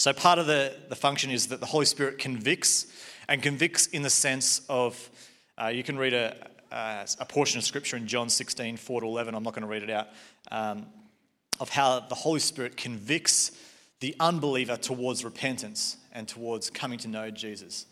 So, 0.00 0.14
part 0.14 0.38
of 0.38 0.46
the, 0.46 0.74
the 0.88 0.96
function 0.96 1.30
is 1.30 1.48
that 1.48 1.60
the 1.60 1.66
Holy 1.66 1.84
Spirit 1.84 2.18
convicts, 2.18 2.86
and 3.28 3.42
convicts 3.42 3.86
in 3.88 4.00
the 4.00 4.08
sense 4.08 4.62
of 4.66 5.10
uh, 5.62 5.66
you 5.66 5.82
can 5.82 5.98
read 5.98 6.14
a, 6.14 6.48
a, 6.72 7.06
a, 7.18 7.26
portion 7.26 7.58
of 7.58 7.66
Scripture 7.66 7.98
in 7.98 8.06
John 8.06 8.30
16, 8.30 8.78
4 8.78 9.00
to 9.02 9.06
11. 9.06 9.34
I'm 9.34 9.42
not 9.42 9.52
going 9.52 9.60
to 9.60 9.68
read 9.68 9.82
it 9.82 9.90
out. 9.90 10.08
Um, 10.50 10.86
of 11.60 11.68
how 11.68 12.00
the 12.00 12.14
Holy 12.14 12.40
Spirit 12.40 12.78
convicts 12.78 13.52
the 14.00 14.16
unbeliever 14.18 14.78
towards 14.78 15.22
repentance 15.22 15.98
and 16.12 16.26
towards 16.26 16.70
coming 16.70 16.98
to 17.00 17.08
know 17.08 17.30
Jesus. 17.30 17.84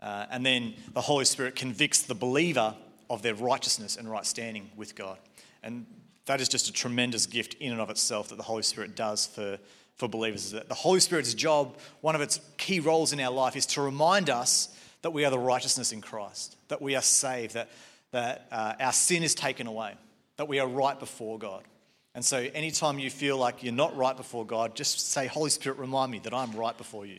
Uh, 0.00 0.26
and 0.30 0.46
then 0.46 0.74
the 0.92 1.00
Holy 1.00 1.24
Spirit 1.24 1.56
convicts 1.56 2.02
the 2.02 2.14
believer 2.14 2.72
of 3.10 3.22
their 3.22 3.34
righteousness 3.34 3.96
and 3.96 4.08
right 4.08 4.24
standing 4.24 4.70
with 4.76 4.94
God. 4.94 5.18
And 5.64 5.86
that 6.26 6.40
is 6.40 6.48
just 6.48 6.68
a 6.68 6.72
tremendous 6.72 7.26
gift 7.26 7.54
in 7.54 7.72
and 7.72 7.80
of 7.80 7.90
itself 7.90 8.28
that 8.28 8.36
the 8.36 8.44
Holy 8.44 8.62
Spirit 8.62 8.94
does 8.94 9.26
for, 9.26 9.58
for 9.98 10.08
believers. 10.08 10.46
Is 10.46 10.52
that 10.52 10.68
the 10.68 10.74
Holy 10.74 11.00
Spirit's 11.00 11.34
job, 11.34 11.76
one 12.00 12.14
of 12.14 12.20
its 12.20 12.40
key 12.56 12.80
roles 12.80 13.12
in 13.12 13.20
our 13.20 13.32
life, 13.32 13.56
is 13.56 13.66
to 13.66 13.82
remind 13.82 14.30
us 14.30 14.74
that 15.02 15.10
we 15.10 15.24
are 15.24 15.30
the 15.30 15.38
righteousness 15.38 15.92
in 15.92 16.00
Christ, 16.00 16.56
that 16.68 16.80
we 16.80 16.96
are 16.96 17.02
saved, 17.02 17.54
that, 17.54 17.68
that 18.12 18.46
uh, 18.50 18.74
our 18.80 18.92
sin 18.92 19.22
is 19.22 19.34
taken 19.34 19.66
away, 19.66 19.94
that 20.36 20.48
we 20.48 20.60
are 20.60 20.66
right 20.66 20.98
before 20.98 21.38
God. 21.38 21.62
And 22.14 22.24
so, 22.24 22.38
anytime 22.54 22.98
you 22.98 23.10
feel 23.10 23.36
like 23.36 23.62
you're 23.62 23.72
not 23.72 23.96
right 23.96 24.16
before 24.16 24.44
God, 24.44 24.74
just 24.74 25.12
say, 25.12 25.26
Holy 25.26 25.50
Spirit, 25.50 25.78
remind 25.78 26.10
me 26.10 26.18
that 26.20 26.34
I'm 26.34 26.52
right 26.52 26.76
before 26.76 27.06
you. 27.06 27.18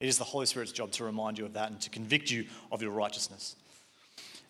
It 0.00 0.08
is 0.08 0.16
the 0.16 0.24
Holy 0.24 0.46
Spirit's 0.46 0.72
job 0.72 0.92
to 0.92 1.04
remind 1.04 1.38
you 1.38 1.44
of 1.44 1.54
that 1.54 1.70
and 1.70 1.80
to 1.80 1.90
convict 1.90 2.30
you 2.30 2.46
of 2.70 2.80
your 2.80 2.92
righteousness. 2.92 3.56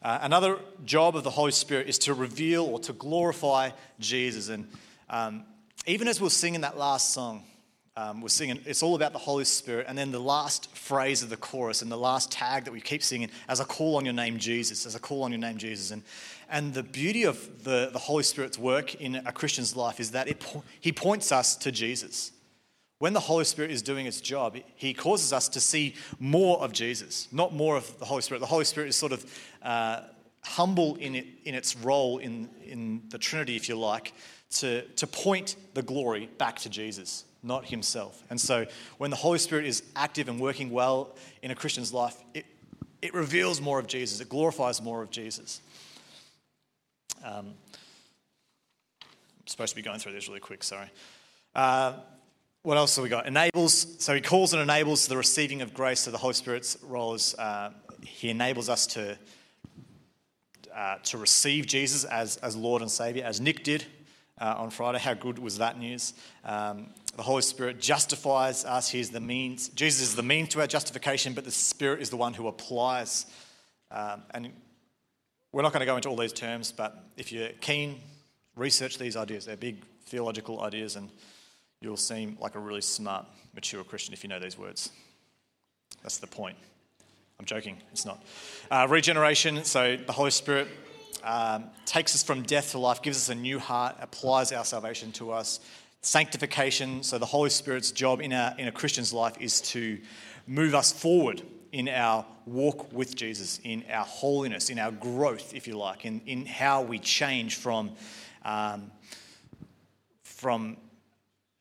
Uh, 0.03 0.19
another 0.23 0.59
job 0.85 1.17
of 1.17 1.25
the 1.25 1.31
Holy 1.31 1.51
Spirit 1.51 1.89
is 1.89 1.99
to 1.99 2.15
reveal 2.15 2.65
or 2.65 2.79
to 2.81 2.93
glorify 2.93 3.71
Jesus. 3.99 4.49
And 4.49 4.69
um, 5.11 5.45
even 5.89 6.07
as 6.07 6.21
we'll 6.21 6.31
sing 6.31 6.55
in 6.55 6.61
that 6.61 6.77
last 6.77 7.15
song, 7.15 7.45
um, 7.97 8.21
we're 8.21 8.29
singing, 8.29 8.61
it's 8.67 8.83
all 8.83 8.95
about 8.95 9.13
the 9.13 9.19
Holy 9.19 9.45
Spirit. 9.45 9.87
And 9.89 9.97
then 9.97 10.13
the 10.13 10.21
last 10.21 10.77
phrase 10.77 11.23
of 11.23 11.31
the 11.31 11.37
chorus 11.37 11.83
and 11.83 11.91
the 11.91 11.97
last 11.97 12.31
tag 12.31 12.65
that 12.67 12.73
we 12.73 12.81
keep 12.81 13.03
singing, 13.03 13.31
as 13.49 13.61
I 13.61 13.65
call 13.65 13.97
on 13.97 14.05
your 14.05 14.15
name, 14.15 14.39
Jesus, 14.39 14.87
as 14.87 14.95
I 14.95 14.99
call 14.99 15.23
on 15.23 15.33
your 15.33 15.41
name, 15.41 15.57
Jesus. 15.57 15.91
And, 15.91 16.03
and 16.51 16.75
the 16.75 16.83
beauty 16.83 17.25
of 17.25 17.65
the, 17.65 17.89
the 17.91 17.99
Holy 17.99 18.23
Spirit's 18.23 18.59
work 18.59 18.95
in 18.97 19.17
a 19.17 19.33
Christian's 19.33 19.75
life 19.75 19.99
is 19.99 20.11
that 20.11 20.29
it, 20.29 20.45
he 20.79 20.93
points 20.93 21.33
us 21.33 21.57
to 21.57 21.73
Jesus. 21.73 22.33
When 22.99 23.15
the 23.15 23.21
Holy 23.21 23.45
Spirit 23.45 23.71
is 23.71 23.81
doing 23.81 24.07
its 24.07 24.21
job, 24.21 24.59
he 24.77 24.93
causes 24.93 25.33
us 25.33 25.49
to 25.51 25.61
see 25.61 25.95
more 26.19 26.61
of 26.61 26.73
Jesus, 26.73 27.29
not 27.33 27.55
more 27.55 27.77
of 27.77 27.99
the 27.99 28.05
Holy 28.05 28.23
Spirit. 28.23 28.41
The 28.41 28.47
Holy 28.47 28.65
Spirit 28.65 28.91
is 28.91 28.97
sort 28.97 29.13
of 29.13 29.25
uh, 29.63 30.03
humble 30.45 30.97
in, 30.97 31.15
it, 31.15 31.27
in 31.45 31.55
its 31.55 31.77
role 31.77 32.19
in, 32.19 32.49
in 32.65 33.03
the 33.09 33.19
Trinity, 33.19 33.57
if 33.57 33.69
you 33.69 33.77
like, 33.77 34.13
to, 34.51 34.83
to 34.83 35.07
point 35.07 35.57
the 35.75 35.83
glory 35.83 36.29
back 36.39 36.59
to 36.61 36.71
Jesus 36.71 37.25
not 37.43 37.67
himself. 37.67 38.23
And 38.31 38.41
so 38.41 38.67
when 38.99 39.11
the 39.11 39.17
Holy 39.17 39.39
Spirit 39.39 39.65
is 39.65 39.83
active 39.95 40.29
and 40.29 40.41
working 40.41 40.71
well 40.71 41.15
in 41.43 41.51
a 41.51 41.55
Christian's 41.55 41.93
life, 41.93 42.17
it, 42.35 42.45
it 43.01 43.15
reveals 43.15 43.61
more 43.61 43.79
of 43.79 43.87
Jesus, 43.87 44.21
it 44.21 44.29
glorifies 44.29 44.83
more 44.83 45.03
of 45.03 45.11
Jesus. 45.11 45.61
Um, 47.25 47.55
I'm 49.03 49.47
supposed 49.47 49.71
to 49.71 49.77
be 49.77 49.83
going 49.83 49.99
through 49.99 50.13
this 50.13 50.29
really 50.29 50.41
quick, 50.41 50.63
sorry. 50.63 50.91
Uh, 51.55 51.95
what 52.63 52.77
else 52.77 52.97
have 52.97 53.03
we 53.03 53.09
got? 53.09 53.27
Enables, 53.27 54.03
so 54.03 54.15
he 54.15 54.21
calls 54.21 54.53
and 54.53 54.61
enables 54.61 55.07
the 55.07 55.17
receiving 55.17 55.63
of 55.63 55.73
grace. 55.73 56.01
So 56.01 56.11
the 56.11 56.19
Holy 56.19 56.35
Spirit's 56.35 56.77
role 56.83 57.15
is 57.15 57.35
uh, 57.37 57.71
he 58.03 58.31
enables 58.31 58.69
us 58.69 58.87
to, 58.89 59.17
uh, 60.75 60.97
to 61.05 61.19
receive 61.19 61.67
Jesus 61.67 62.05
as, 62.05 62.37
as 62.39 62.57
Lord 62.57 62.83
and 62.83 62.91
Savior, 62.91 63.25
as 63.25 63.41
Nick 63.41 63.63
did 63.63 63.87
uh, 64.41 64.55
on 64.59 64.71
Friday. 64.71 64.99
How 64.99 65.15
good 65.15 65.39
was 65.39 65.59
that 65.59 65.79
news? 65.79 66.15
Um, 66.45 66.89
the 67.17 67.23
Holy 67.23 67.43
Spirit 67.43 67.81
justifies 67.81 68.65
us. 68.65 68.89
He's 68.89 69.11
the 69.11 69.21
means. 69.21 69.69
Jesus 69.71 70.03
is 70.03 70.15
the 70.15 70.23
means 70.23 70.51
to 70.51 70.61
our 70.61 70.67
justification, 70.67 71.33
but 71.33 71.45
the 71.45 71.51
Spirit 71.51 72.01
is 72.01 72.11
the 72.11 72.17
one 72.17 72.35
who 72.35 72.47
applies. 72.47 73.27
Um, 73.91 74.23
and 74.33 74.53
we're 75.53 75.63
not 75.63 75.73
going 75.73 75.81
to 75.81 75.87
go 75.87 75.97
into 75.97 76.09
all 76.09 76.17
these 76.17 76.33
terms, 76.33 76.73
but 76.73 76.97
if 77.17 77.33
you're 77.33 77.49
keen, 77.61 78.01
research 78.55 78.99
these 78.99 79.17
ideas. 79.17 79.47
They're 79.47 79.57
big 79.57 79.83
theological 80.07 80.61
ideas, 80.63 80.97
and 80.97 81.11
you'll 81.81 81.97
seem 81.97 82.37
like 82.41 82.55
a 82.55 82.59
really 82.59 82.81
smart, 82.81 83.27
mature 83.55 83.83
Christian 83.85 84.13
if 84.13 84.23
you 84.23 84.29
know 84.29 84.39
these 84.39 84.59
words. 84.59 84.91
That's 86.03 86.19
the 86.19 86.27
point. 86.27 86.57
I'm 87.39 87.47
joking, 87.47 87.77
it's 87.93 88.05
not. 88.05 88.23
Uh, 88.71 88.87
regeneration, 88.91 89.65
so 89.65 89.97
the 89.97 90.13
Holy 90.13 90.33
Spirit 90.33 90.69
um, 91.29 91.67
takes 91.85 92.15
us 92.15 92.23
from 92.23 92.43
death 92.43 92.71
to 92.71 92.79
life, 92.79 93.03
gives 93.03 93.19
us 93.19 93.29
a 93.29 93.35
new 93.35 93.59
heart, 93.59 93.97
applies 94.01 94.51
our 94.51 94.65
salvation 94.65 95.13
to 95.13 95.31
us 95.31 95.61
sanctification. 96.01 97.03
So, 97.03 97.19
the 97.19 97.27
Holy 97.27 97.51
Spirit's 97.51 97.91
job 97.91 98.23
in, 98.23 98.33
our, 98.33 98.55
in 98.57 98.67
a 98.67 98.73
Christian's 98.73 99.13
life 99.13 99.37
is 99.39 99.61
to 99.73 99.99
move 100.47 100.75
us 100.75 100.91
forward 100.91 101.43
in 101.71 101.87
our 101.87 102.25
walk 102.47 102.91
with 102.95 103.15
Jesus, 103.15 103.61
in 103.63 103.85
our 103.93 104.07
holiness, 104.07 104.71
in 104.71 104.79
our 104.79 104.91
growth, 104.91 105.53
if 105.53 105.69
you 105.69 105.77
like, 105.77 106.07
in, 106.07 106.23
in 106.25 106.47
how 106.47 106.81
we 106.81 106.99
change 106.99 107.57
from, 107.57 107.91
um, 108.47 108.91
from 110.23 110.79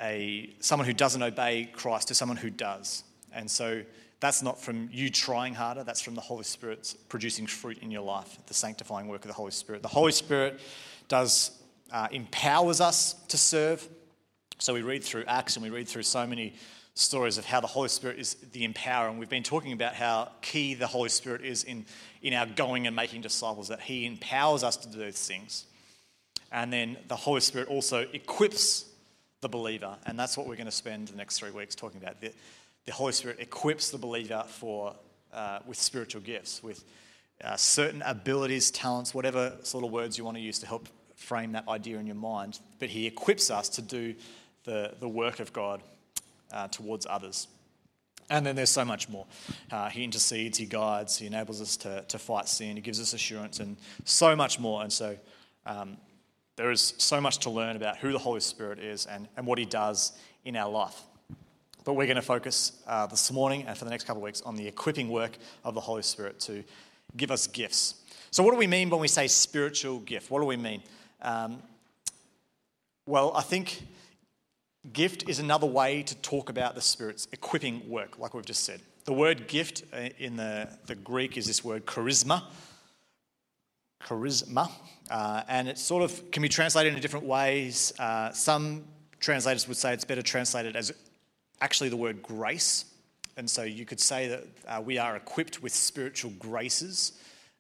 a, 0.02 0.50
someone 0.62 0.88
who 0.88 0.94
doesn't 0.94 1.22
obey 1.22 1.70
Christ 1.74 2.08
to 2.08 2.16
someone 2.16 2.38
who 2.38 2.50
does. 2.50 3.04
And 3.34 3.52
so 3.52 3.84
that's 4.20 4.42
not 4.42 4.60
from 4.60 4.90
you 4.92 5.10
trying 5.10 5.54
harder, 5.54 5.84
that's 5.84 6.02
from 6.02 6.16
the 6.16 6.22
Holy 6.22 6.44
Spirit 6.44 6.96
producing 7.10 7.46
fruit 7.46 7.78
in 7.80 7.92
your 7.92 8.02
life, 8.02 8.38
the 8.48 8.54
sanctifying 8.54 9.08
work 9.08 9.24
of 9.24 9.28
the 9.28 9.34
Holy 9.34 9.52
Spirit. 9.52 9.82
The 9.82 9.88
Holy 9.88 10.12
Spirit 10.12 10.60
does 11.08 11.52
uh, 11.92 12.08
empowers 12.12 12.82
us 12.82 13.14
to 13.28 13.38
serve. 13.38 13.88
So 14.60 14.74
we 14.74 14.82
read 14.82 15.04
through 15.04 15.26
Acts 15.28 15.56
and 15.56 15.64
we 15.64 15.70
read 15.70 15.88
through 15.88 16.04
so 16.04 16.26
many 16.26 16.56
stories 16.96 17.38
of 17.38 17.46
how 17.46 17.62
the 17.62 17.68
Holy 17.68 17.90
Spirit 17.90 18.18
is 18.18 18.36
the 18.54 18.64
empower. 18.64 19.08
And 19.08 19.20
we've 19.20 19.30
been 19.30 19.44
talking 19.44 19.72
about 19.72 19.94
how 19.94 20.32
key 20.42 20.74
the 20.74 20.88
Holy 20.88 21.10
Spirit 21.10 21.46
is 21.46 21.64
in, 21.64 21.86
in 22.22 22.34
our 22.34 22.48
going 22.48 22.88
and 22.88 22.96
making 22.96 23.22
disciples, 23.22 23.68
that 23.68 23.82
He 23.82 24.06
empowers 24.06 24.64
us 24.64 24.78
to 24.78 24.90
do 24.90 24.98
those 24.98 25.26
things. 25.28 25.66
And 26.52 26.74
then 26.74 26.98
the 27.08 27.16
Holy 27.16 27.42
Spirit 27.42 27.68
also 27.68 28.06
equips 28.14 28.86
the 29.42 29.50
believer. 29.50 29.96
And 30.06 30.18
that's 30.18 30.38
what 30.38 30.48
we're 30.48 30.56
going 30.56 30.66
to 30.66 30.72
spend 30.72 31.10
the 31.10 31.18
next 31.18 31.38
three 31.38 31.52
weeks 31.52 31.76
talking 31.76 32.02
about. 32.02 32.20
The, 32.20 32.32
the 32.88 32.94
Holy 32.94 33.12
Spirit 33.12 33.38
equips 33.40 33.92
the 33.92 33.98
believer 33.98 34.44
for, 34.48 34.96
uh, 35.34 35.60
with 35.68 35.78
spiritual 35.78 36.22
gifts, 36.22 36.64
with 36.64 36.84
uh, 37.44 37.56
certain 37.58 38.02
abilities, 38.02 38.72
talents, 38.72 39.14
whatever 39.14 39.56
sort 39.62 39.84
of 39.84 39.92
words 39.92 40.18
you 40.18 40.24
want 40.24 40.38
to 40.38 40.42
use 40.42 40.58
to 40.60 40.66
help 40.66 40.88
frame 41.16 41.52
that 41.52 41.68
idea 41.68 42.00
in 42.00 42.08
your 42.08 42.16
mind. 42.16 42.60
But 42.80 42.90
He 42.90 43.06
equips 43.06 43.52
us 43.52 43.68
to 43.70 43.82
do 43.82 44.16
the, 44.64 44.94
the 45.02 45.08
work 45.08 45.42
of 45.42 45.52
God 45.52 45.82
uh, 46.52 46.70
towards 46.70 47.06
others. 47.08 47.50
And 48.30 48.46
then 48.46 48.56
there's 48.56 48.70
so 48.70 48.86
much 48.86 49.10
more. 49.10 49.26
Uh, 49.72 49.90
he 49.90 50.04
intercedes, 50.04 50.58
he 50.58 50.66
guides, 50.66 51.18
he 51.18 51.28
enables 51.28 51.62
us 51.62 51.78
to, 51.78 52.04
to 52.08 52.18
fight 52.18 52.48
sin, 52.48 52.76
he 52.76 52.82
gives 52.82 53.00
us 53.00 53.14
assurance, 53.14 53.60
and 53.60 53.78
so 54.06 54.36
much 54.36 54.60
more. 54.60 54.82
And 54.82 54.92
so 54.92 55.18
um, 55.66 55.98
there 56.56 56.72
is 56.72 56.94
so 56.98 57.22
much 57.22 57.40
to 57.40 57.50
learn 57.50 57.76
about 57.76 57.98
who 57.98 58.12
the 58.12 58.20
Holy 58.20 58.42
Spirit 58.42 58.80
is 58.80 59.06
and, 59.06 59.28
and 59.38 59.46
what 59.46 59.58
he 59.58 59.66
does 59.66 60.14
in 60.44 60.56
our 60.56 60.70
life. 60.70 61.02
But 61.88 61.94
we're 61.94 62.06
going 62.06 62.18
to 62.18 62.22
focus 62.22 62.74
uh, 62.86 63.08
this 63.08 63.32
morning 63.32 63.64
and 63.66 63.78
for 63.78 63.86
the 63.86 63.92
next 63.92 64.04
couple 64.04 64.22
of 64.22 64.26
weeks 64.26 64.42
on 64.42 64.58
the 64.58 64.68
equipping 64.68 65.08
work 65.08 65.38
of 65.64 65.74
the 65.74 65.80
Holy 65.80 66.02
Spirit 66.02 66.38
to 66.42 66.62
give 67.16 67.32
us 67.32 67.48
gifts. 67.48 67.96
So, 68.30 68.44
what 68.44 68.52
do 68.52 68.58
we 68.58 68.68
mean 68.68 68.90
when 68.90 69.00
we 69.00 69.08
say 69.08 69.28
spiritual 69.28 70.00
gift? 70.00 70.30
What 70.30 70.42
do 70.42 70.46
we 70.46 70.58
mean? 70.58 70.84
Um, 71.22 71.64
well, 73.06 73.32
I 73.34 73.42
think 73.42 73.84
Gift 74.92 75.30
is 75.30 75.40
another 75.40 75.66
way 75.66 76.04
to 76.04 76.16
talk 76.16 76.50
about 76.50 76.76
the 76.76 76.82
Spirit's 76.82 77.30
equipping 77.32 77.88
work, 77.88 78.20
like 78.20 78.34
we've 78.34 78.46
just 78.46 78.66
said. 78.66 78.82
The 79.06 79.14
word 79.14 79.48
gift 79.48 79.84
uh, 79.94 80.10
in 80.20 80.36
the, 80.36 80.68
the 80.88 80.96
Greek 80.96 81.38
is 81.38 81.48
this 81.48 81.64
word 81.64 81.86
charisma. 81.86 82.44
Charisma. 84.04 84.70
Uh, 85.10 85.44
and 85.48 85.70
it 85.70 85.78
sort 85.78 86.04
of 86.04 86.32
can 86.32 86.42
be 86.42 86.50
translated 86.50 86.96
in 86.96 87.00
different 87.00 87.26
ways. 87.26 87.94
Uh, 87.98 88.34
some 88.34 88.84
translators 89.22 89.70
would 89.70 89.78
say 89.78 89.94
it's 89.94 90.04
better 90.04 90.22
translated 90.22 90.76
as 90.76 90.92
actually 91.62 91.90
the 91.90 91.98
word 91.98 92.22
grace. 92.22 92.86
And 93.36 93.50
so 93.50 93.64
you 93.64 93.86
could 93.86 94.00
say 94.00 94.28
that 94.30 94.44
uh, 94.68 94.82
we 94.82 94.98
are 94.98 95.16
equipped 95.16 95.62
with 95.62 95.74
spiritual 95.74 96.32
graces, 96.40 97.14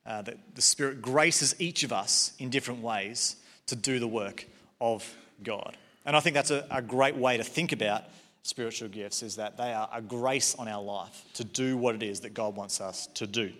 uh, 0.06 0.22
that 0.24 0.38
the 0.56 0.62
Spirit 0.62 1.01
graces 1.01 1.56
each 1.60 1.84
of 1.84 1.94
us 1.94 2.34
in 2.39 2.50
different 2.50 2.82
ways 2.82 3.36
to 3.68 3.75
do 3.75 4.00
the 4.00 4.08
work 4.08 4.46
of 4.82 5.08
God. 5.44 5.77
And 6.06 6.16
I 6.16 6.20
think 6.20 6.34
that's 6.34 6.51
a, 6.51 6.66
a 6.72 6.82
great 6.82 7.16
way 7.16 7.38
to 7.38 7.44
think 7.44 7.72
about 7.72 8.04
spiritual 8.44 8.88
gifts 8.88 9.24
is 9.24 9.36
that 9.36 9.58
they 9.58 9.74
are 9.74 9.89
a 9.92 10.01
grace 10.01 10.56
on 10.56 10.68
our 10.68 10.82
life 10.82 11.24
to 11.34 11.44
do 11.44 11.77
what 11.77 11.96
it 11.96 12.01
is 12.01 12.22
that 12.22 12.34
God 12.34 12.56
wants 12.56 12.80
us 12.80 13.08
to 13.16 13.27
do. 13.27 13.51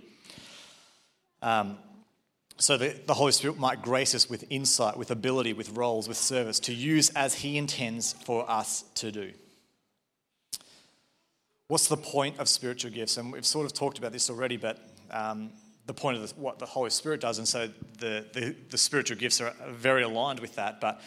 Um, 1.42 1.78
so 2.58 2.78
the, 2.78 2.96
the 3.06 3.14
Holy 3.14 3.34
Spirit 3.34 3.60
might 3.60 3.82
grace 3.82 4.16
us 4.16 4.30
with 4.30 4.46
insight, 4.50 4.98
with 4.98 5.12
ability, 5.12 5.54
with 5.54 5.72
roles, 5.72 6.08
with 6.08 6.18
service 6.18 6.60
to 6.62 6.74
use 6.74 7.10
as 7.12 7.36
He 7.36 7.58
intends 7.58 8.14
for 8.14 8.50
us 8.50 8.84
to 8.96 9.12
do. 9.12 9.32
What's 11.70 11.88
the 11.90 11.98
point 11.98 12.40
of 12.40 12.48
spiritual 12.48 12.92
gifts? 12.92 13.18
And 13.18 13.34
we've 13.34 13.46
sort 13.46 13.66
of 13.66 13.74
talked 13.74 13.98
about 13.98 14.14
this 14.14 14.30
already, 14.30 14.56
but 14.56 14.80
um, 15.12 15.52
the 15.86 15.94
point 15.94 16.18
of 16.18 16.28
the, 16.28 16.34
what 16.40 16.60
the 16.60 16.66
Holy 16.66 16.90
Spirit 16.90 17.20
does, 17.20 17.40
and 17.40 17.48
so 17.48 17.70
the, 18.00 18.26
the, 18.32 18.56
the 18.70 18.78
spiritual 18.78 19.18
gifts 19.18 19.42
are 19.42 19.54
very 19.70 20.04
aligned 20.04 20.40
with 20.40 20.56
that. 20.56 20.80
But 20.80 21.02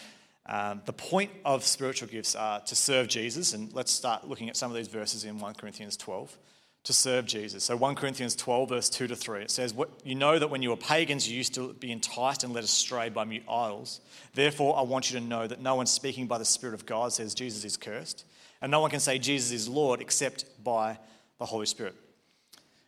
um, 0.45 0.83
the 0.85 0.93
point 0.93 1.31
of 1.45 1.63
spiritual 1.63 2.09
gifts 2.09 2.35
are 2.35 2.59
to 2.59 2.75
serve 2.75 3.07
Jesus, 3.07 3.53
and 3.53 3.73
let's 3.73 3.91
start 3.91 4.27
looking 4.27 4.49
at 4.49 4.57
some 4.57 4.69
of 4.69 4.77
these 4.77 4.87
verses 4.87 5.25
in 5.25 5.39
1 5.39 5.55
Corinthians 5.55 5.97
12. 5.97 6.37
To 6.85 6.93
serve 6.93 7.27
Jesus. 7.27 7.63
So 7.65 7.77
1 7.77 7.93
Corinthians 7.93 8.35
12, 8.35 8.69
verse 8.69 8.89
2 8.89 9.07
to 9.07 9.15
3, 9.15 9.43
it 9.43 9.51
says, 9.51 9.75
You 10.03 10.15
know 10.15 10.39
that 10.39 10.49
when 10.49 10.63
you 10.63 10.71
were 10.71 10.77
pagans, 10.77 11.29
you 11.29 11.37
used 11.37 11.53
to 11.53 11.73
be 11.73 11.91
enticed 11.91 12.43
and 12.43 12.53
led 12.53 12.63
astray 12.63 13.09
by 13.09 13.23
mute 13.23 13.43
idols. 13.47 14.01
Therefore, 14.33 14.75
I 14.77 14.81
want 14.81 15.11
you 15.11 15.19
to 15.19 15.25
know 15.25 15.45
that 15.45 15.61
no 15.61 15.75
one 15.75 15.85
speaking 15.85 16.25
by 16.25 16.39
the 16.39 16.45
Spirit 16.45 16.73
of 16.73 16.87
God 16.87 17.13
says 17.13 17.35
Jesus 17.35 17.63
is 17.65 17.77
cursed, 17.77 18.25
and 18.61 18.71
no 18.71 18.79
one 18.79 18.89
can 18.89 18.99
say 18.99 19.19
Jesus 19.19 19.51
is 19.51 19.69
Lord 19.69 20.01
except 20.01 20.45
by 20.63 20.97
the 21.37 21.45
Holy 21.45 21.67
Spirit. 21.67 21.93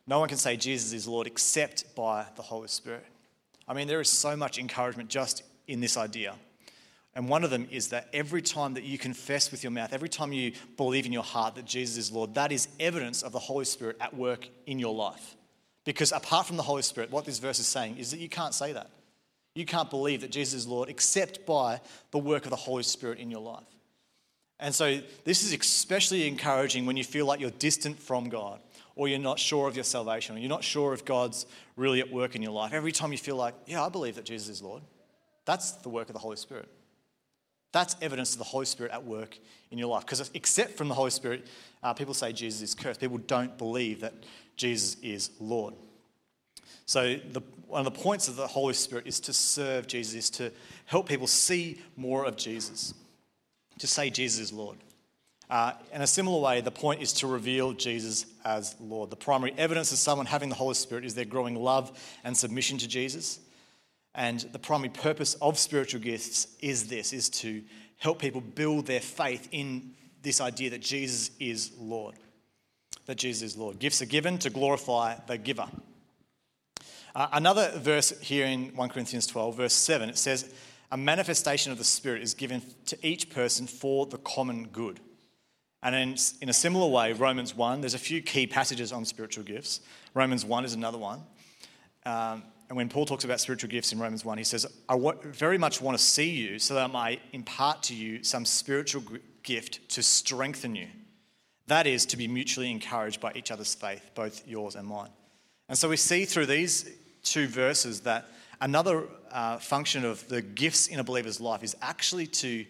No 0.08 0.20
one 0.20 0.28
can 0.28 0.38
say 0.38 0.58
Jesus 0.58 0.92
is 0.92 1.08
Lord 1.08 1.28
except 1.28 1.96
by 1.96 2.26
the 2.36 2.42
Holy 2.42 2.68
Spirit. 2.68 3.06
I 3.68 3.74
mean, 3.74 3.88
there 3.88 4.02
is 4.02 4.10
so 4.10 4.36
much 4.36 4.58
encouragement 4.58 5.10
just 5.10 5.44
in 5.68 5.80
this 5.80 5.98
idea. 5.98 6.36
And 7.15 7.29
one 7.29 7.43
of 7.43 7.51
them 7.51 7.67
is 7.70 7.89
that 7.89 8.08
every 8.12 8.41
time 8.41 8.74
that 8.74 8.84
you 8.84 8.98
confess 8.98 9.51
with 9.51 9.63
your 9.63 9.72
mouth, 9.72 9.93
every 9.93 10.10
time 10.10 10.34
you 10.34 10.53
believe 10.77 11.05
in 11.05 11.13
your 11.13 11.24
heart 11.24 11.55
that 11.55 11.65
Jesus 11.65 11.98
is 11.98 12.12
Lord, 12.12 12.34
that 12.36 12.51
is 12.51 12.67
evidence 12.79 13.22
of 13.22 13.32
the 13.32 13.39
Holy 13.39 13.65
Spirit 13.65 13.98
at 14.01 14.15
work 14.15 14.48
in 14.65 14.79
your 14.79 14.96
life. 14.96 15.36
Because 15.86 16.12
apart 16.12 16.48
from 16.48 16.58
the 16.58 16.63
Holy 16.63 16.82
Spirit, 16.82 17.12
what 17.12 17.25
this 17.25 17.39
verse 17.39 17.60
is 17.60 17.67
saying 17.67 17.98
is 17.98 18.12
that 18.12 18.20
you 18.20 18.29
can't 18.29 18.53
say 18.53 18.74
that. 18.74 18.89
You 19.53 19.65
can't 19.65 19.89
believe 19.89 20.22
that 20.22 20.32
Jesus 20.32 20.62
is 20.62 20.67
Lord 20.67 20.89
except 20.89 21.46
by 21.46 21.82
the 22.12 22.17
work 22.17 22.46
of 22.46 22.50
the 22.50 22.55
Holy 22.55 22.84
Spirit 22.84 23.20
in 23.20 23.29
your 23.29 23.41
life. 23.41 23.63
And 24.60 24.74
so 24.74 25.00
this 25.25 25.43
is 25.43 25.53
especially 25.53 26.27
encouraging 26.27 26.86
when 26.86 26.98
you 26.98 27.03
feel 27.03 27.25
like 27.25 27.39
you're 27.39 27.51
distant 27.51 28.00
from 28.00 28.29
God 28.29 28.60
or 28.96 29.08
you're 29.08 29.20
not 29.20 29.38
sure 29.38 29.67
of 29.67 29.75
your 29.75 29.84
salvation 29.84 30.36
or 30.36 30.39
you're 30.39 30.50
not 30.50 30.63
sure 30.63 30.93
if 30.93 31.05
God's 31.05 31.46
really 31.75 32.00
at 32.00 32.12
work 32.12 32.36
in 32.36 32.41
your 32.41 32.53
life. 32.53 32.74
Every 32.74 32.91
time 32.91 33.12
you 33.12 33.17
feel 33.17 33.36
like, 33.36 33.53
yeah, 33.67 33.84
I 33.84 33.89
believe 33.89 34.15
that 34.15 34.25
Jesus 34.25 34.48
is 34.50 34.62
Lord, 34.62 34.82
that's 35.46 35.74
the 35.74 35.89
work 35.89 36.08
of 36.08 36.13
the 36.13 36.20
Holy 36.20 36.38
Spirit. 36.38 36.70
That's 37.74 37.96
evidence 38.01 38.34
of 38.34 38.38
the 38.38 38.46
Holy 38.46 38.65
Spirit 38.65 38.94
at 38.94 39.03
work 39.03 39.38
in 39.72 39.77
your 39.77 39.89
life. 39.89 40.06
Because 40.06 40.32
except 40.34 40.77
from 40.77 40.88
the 40.88 40.94
Holy 40.94 41.10
Spirit, 41.10 41.46
uh, 41.82 41.94
people 41.94 42.13
say 42.13 42.32
Jesus 42.32 42.62
is 42.62 42.75
cursed. 42.75 43.01
People 43.01 43.18
don't 43.18 43.58
believe 43.58 44.00
that 44.01 44.13
Jesus 44.56 44.96
is 45.01 45.32
Lord. 45.42 45.74
So, 46.86 47.15
the, 47.15 47.42
one 47.68 47.86
of 47.86 47.94
the 47.94 48.00
points 48.00 48.27
of 48.27 48.36
the 48.36 48.48
Holy 48.48 48.74
Spirit 48.74 49.08
is 49.08 49.20
to 49.22 49.34
serve 49.34 49.88
Jesus, 49.88 50.13
is 50.13 50.30
to 50.32 50.51
help 50.86 51.10
people 51.10 51.27
see 51.27 51.82
more 51.98 52.25
of 52.25 52.38
Jesus, 52.38 52.94
to 53.80 53.88
say 53.88 54.10
Jesus 54.10 54.39
is 54.39 54.53
Lord. 54.53 54.77
Uh, 55.50 55.74
in 55.94 56.01
a 56.01 56.08
similar 56.08 56.39
way, 56.39 56.62
the 56.62 56.72
point 56.72 57.01
is 57.01 57.13
to 57.13 57.27
reveal 57.27 57.74
Jesus 57.74 58.25
as 58.46 58.75
Lord. 58.80 59.10
The 59.10 59.15
primary 59.15 59.53
evidence 59.58 59.92
of 59.92 59.98
someone 59.98 60.25
having 60.25 60.50
the 60.50 60.56
Holy 60.56 60.74
Spirit 60.74 61.06
is 61.06 61.15
their 61.15 61.25
growing 61.25 61.56
love 61.56 61.98
and 62.24 62.36
submission 62.36 62.77
to 62.80 62.88
Jesus. 62.88 63.39
And 64.15 64.41
the 64.51 64.60
primary 64.60 64.89
purpose 64.89 65.34
of 65.36 65.58
spiritual 65.58 66.01
gifts 66.01 66.48
is 66.62 66.88
this, 66.88 67.13
is 67.13 67.29
to 67.29 67.63
help 67.98 68.20
people 68.20 68.41
build 68.41 68.86
their 68.86 69.00
faith 69.00 69.48
in 69.51 69.93
this 70.22 70.39
idea 70.39 70.70
that 70.72 70.82
Jesus 70.82 71.32
is 71.39 71.72
Lord. 71.79 72.15
That 73.05 73.17
Jesus 73.17 73.41
is 73.41 73.58
Lord. 73.58 73.79
Gifts 73.79 74.01
are 74.01 74.08
given 74.08 74.38
to 74.39 74.50
glorify 74.50 75.15
the 75.27 75.38
giver. 75.38 75.67
Uh, 77.15 77.27
another 77.34 77.72
verse 77.75 78.12
here 78.22 78.46
in 78.46 78.75
1 78.75 78.89
Corinthians 78.89 79.27
12, 79.27 79.55
verse 79.58 79.74
7, 79.74 80.10
it 80.10 80.17
says, 80.17 80.53
A 80.91 80.98
manifestation 80.98 81.72
of 81.72 81.77
the 81.77 81.84
Spirit 81.84 82.24
is 82.24 82.34
given 82.34 82.62
to 82.88 82.98
each 83.05 83.29
person 83.29 83.67
for 83.67 84.05
the 84.05 84.17
common 84.20 84.67
good. 84.67 85.00
And 85.84 85.96
in, 85.96 86.15
in 86.41 86.50
a 86.50 86.53
similar 86.53 86.88
way, 86.88 87.13
Romans 87.13 87.55
1, 87.55 87.82
there's 87.82 87.93
a 87.93 88.00
few 88.00 88.22
key 88.22 88.48
passages 88.48 88.91
on 88.91 89.05
spiritual 89.05 89.43
gifts. 89.43 89.82
Romans 90.13 90.46
1 90.46 90.65
is 90.65 90.74
another 90.74 90.98
one. 90.98 91.22
Um, 92.05 92.43
and 92.74 92.77
when 92.77 92.89
Paul 92.89 93.06
talks 93.06 93.24
about 93.24 93.39
spiritual 93.39 93.70
gifts 93.70 93.94
in 93.94 94.00
Romans 94.00 94.25
1, 94.25 94.36
he 94.39 94.44
says, 94.44 94.65
I 94.89 94.98
very 95.25 95.60
much 95.60 95.80
want 95.80 95.96
to 95.96 96.03
see 96.03 96.32
you 96.32 96.58
so 96.58 96.74
that 96.74 96.86
I 96.86 96.88
might 96.88 97.22
impart 97.32 97.84
to 97.84 97.96
you 97.96 98.24
some 98.24 98.46
spiritual 98.46 99.03
gift 99.44 99.88
to 99.89 100.01
strengthen 100.01 100.75
you. 100.75 100.88
That 101.68 101.86
is, 101.86 102.08
to 102.08 102.18
be 102.18 102.27
mutually 102.27 102.72
encouraged 102.72 103.22
by 103.22 103.32
each 103.36 103.51
other's 103.51 103.75
faith, 103.75 104.10
both 104.15 104.48
yours 104.48 104.75
and 104.75 104.88
mine. 104.88 105.12
And 105.70 105.77
so 105.77 105.88
we 105.88 105.98
see 105.98 106.25
through 106.25 106.48
these 106.48 106.89
two 107.22 107.46
verses 107.46 108.00
that 108.00 108.25
another 108.60 109.03
uh, 109.32 109.60
function 109.60 110.03
of 110.03 110.27
the 110.27 110.42
gifts 110.42 110.88
in 110.88 111.00
a 111.00 111.03
believer's 111.03 111.39
life 111.39 111.62
is 111.62 111.77
actually 111.80 112.25
to 112.25 112.65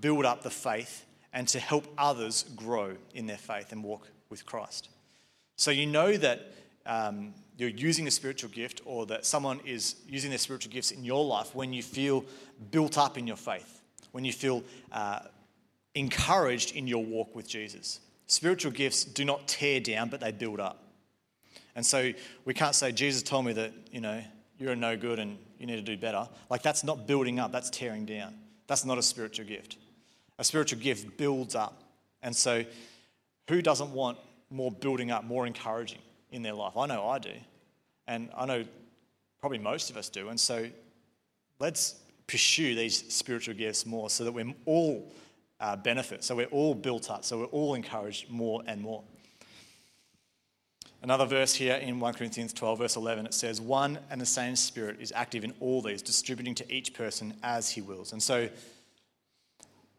build 0.00 0.24
up 0.24 0.42
the 0.42 0.50
faith 0.50 1.04
and 1.34 1.46
to 1.48 1.60
help 1.60 1.86
others 1.98 2.46
grow 2.56 2.96
in 3.14 3.26
their 3.26 3.36
faith 3.36 3.70
and 3.70 3.84
walk 3.84 4.08
with 4.30 4.46
Christ. 4.46 4.88
So 5.56 5.70
you 5.70 5.84
know 5.84 6.16
that 6.16 6.54
um, 6.86 7.34
you're 7.56 7.68
using 7.68 8.06
a 8.06 8.10
spiritual 8.10 8.50
gift 8.50 8.80
or 8.84 9.06
that 9.06 9.26
someone 9.26 9.60
is 9.64 9.96
using 10.08 10.30
their 10.30 10.38
spiritual 10.38 10.72
gifts 10.72 10.90
in 10.90 11.04
your 11.04 11.24
life 11.24 11.54
when 11.54 11.72
you 11.72 11.82
feel 11.82 12.24
built 12.70 12.96
up 12.96 13.18
in 13.18 13.26
your 13.26 13.36
faith, 13.36 13.82
when 14.12 14.24
you 14.24 14.32
feel 14.32 14.62
uh, 14.90 15.20
encouraged 15.94 16.74
in 16.74 16.86
your 16.86 17.04
walk 17.04 17.34
with 17.34 17.48
Jesus. 17.48 18.00
Spiritual 18.26 18.72
gifts 18.72 19.04
do 19.04 19.24
not 19.24 19.46
tear 19.46 19.80
down, 19.80 20.08
but 20.08 20.20
they 20.20 20.32
build 20.32 20.60
up. 20.60 20.82
And 21.74 21.84
so 21.84 22.12
we 22.44 22.54
can't 22.54 22.74
say, 22.74 22.92
Jesus 22.92 23.22
told 23.22 23.44
me 23.44 23.52
that, 23.54 23.72
you 23.90 24.00
know, 24.00 24.22
you're 24.58 24.76
no 24.76 24.96
good 24.96 25.18
and 25.18 25.38
you 25.58 25.66
need 25.66 25.76
to 25.76 25.82
do 25.82 25.96
better. 25.96 26.28
Like 26.48 26.62
that's 26.62 26.84
not 26.84 27.06
building 27.06 27.38
up, 27.38 27.52
that's 27.52 27.70
tearing 27.70 28.06
down. 28.06 28.34
That's 28.66 28.84
not 28.84 28.96
a 28.96 29.02
spiritual 29.02 29.46
gift. 29.46 29.76
A 30.38 30.44
spiritual 30.44 30.78
gift 30.78 31.18
builds 31.18 31.54
up. 31.54 31.82
And 32.22 32.34
so, 32.34 32.64
who 33.48 33.60
doesn't 33.60 33.90
want 33.90 34.18
more 34.50 34.70
building 34.70 35.10
up, 35.10 35.24
more 35.24 35.46
encouraging 35.46 35.98
in 36.32 36.42
their 36.42 36.54
life? 36.54 36.76
I 36.76 36.86
know 36.86 37.08
I 37.08 37.18
do. 37.18 37.34
And 38.08 38.30
I 38.36 38.46
know 38.46 38.64
probably 39.40 39.58
most 39.58 39.90
of 39.90 39.96
us 39.96 40.08
do. 40.08 40.28
And 40.28 40.38
so, 40.38 40.68
let's 41.58 41.96
pursue 42.26 42.74
these 42.74 43.12
spiritual 43.12 43.54
gifts 43.54 43.86
more 43.86 44.10
so 44.10 44.24
that 44.24 44.32
we're 44.32 44.54
all 44.64 45.12
uh, 45.60 45.76
benefit, 45.76 46.24
so 46.24 46.34
we're 46.34 46.46
all 46.46 46.74
built 46.74 47.10
up, 47.10 47.24
so 47.24 47.38
we're 47.38 47.44
all 47.46 47.74
encouraged 47.74 48.28
more 48.28 48.62
and 48.66 48.80
more. 48.80 49.02
Another 51.02 51.26
verse 51.26 51.54
here 51.54 51.74
in 51.74 52.00
1 52.00 52.14
Corinthians 52.14 52.52
12, 52.52 52.78
verse 52.78 52.96
11, 52.96 53.26
it 53.26 53.34
says, 53.34 53.60
One 53.60 53.98
and 54.10 54.20
the 54.20 54.26
same 54.26 54.54
Spirit 54.56 54.98
is 55.00 55.12
active 55.14 55.44
in 55.44 55.52
all 55.60 55.82
these, 55.82 56.00
distributing 56.00 56.54
to 56.56 56.72
each 56.72 56.94
person 56.94 57.34
as 57.42 57.70
he 57.70 57.80
wills. 57.80 58.12
And 58.12 58.22
so 58.22 58.48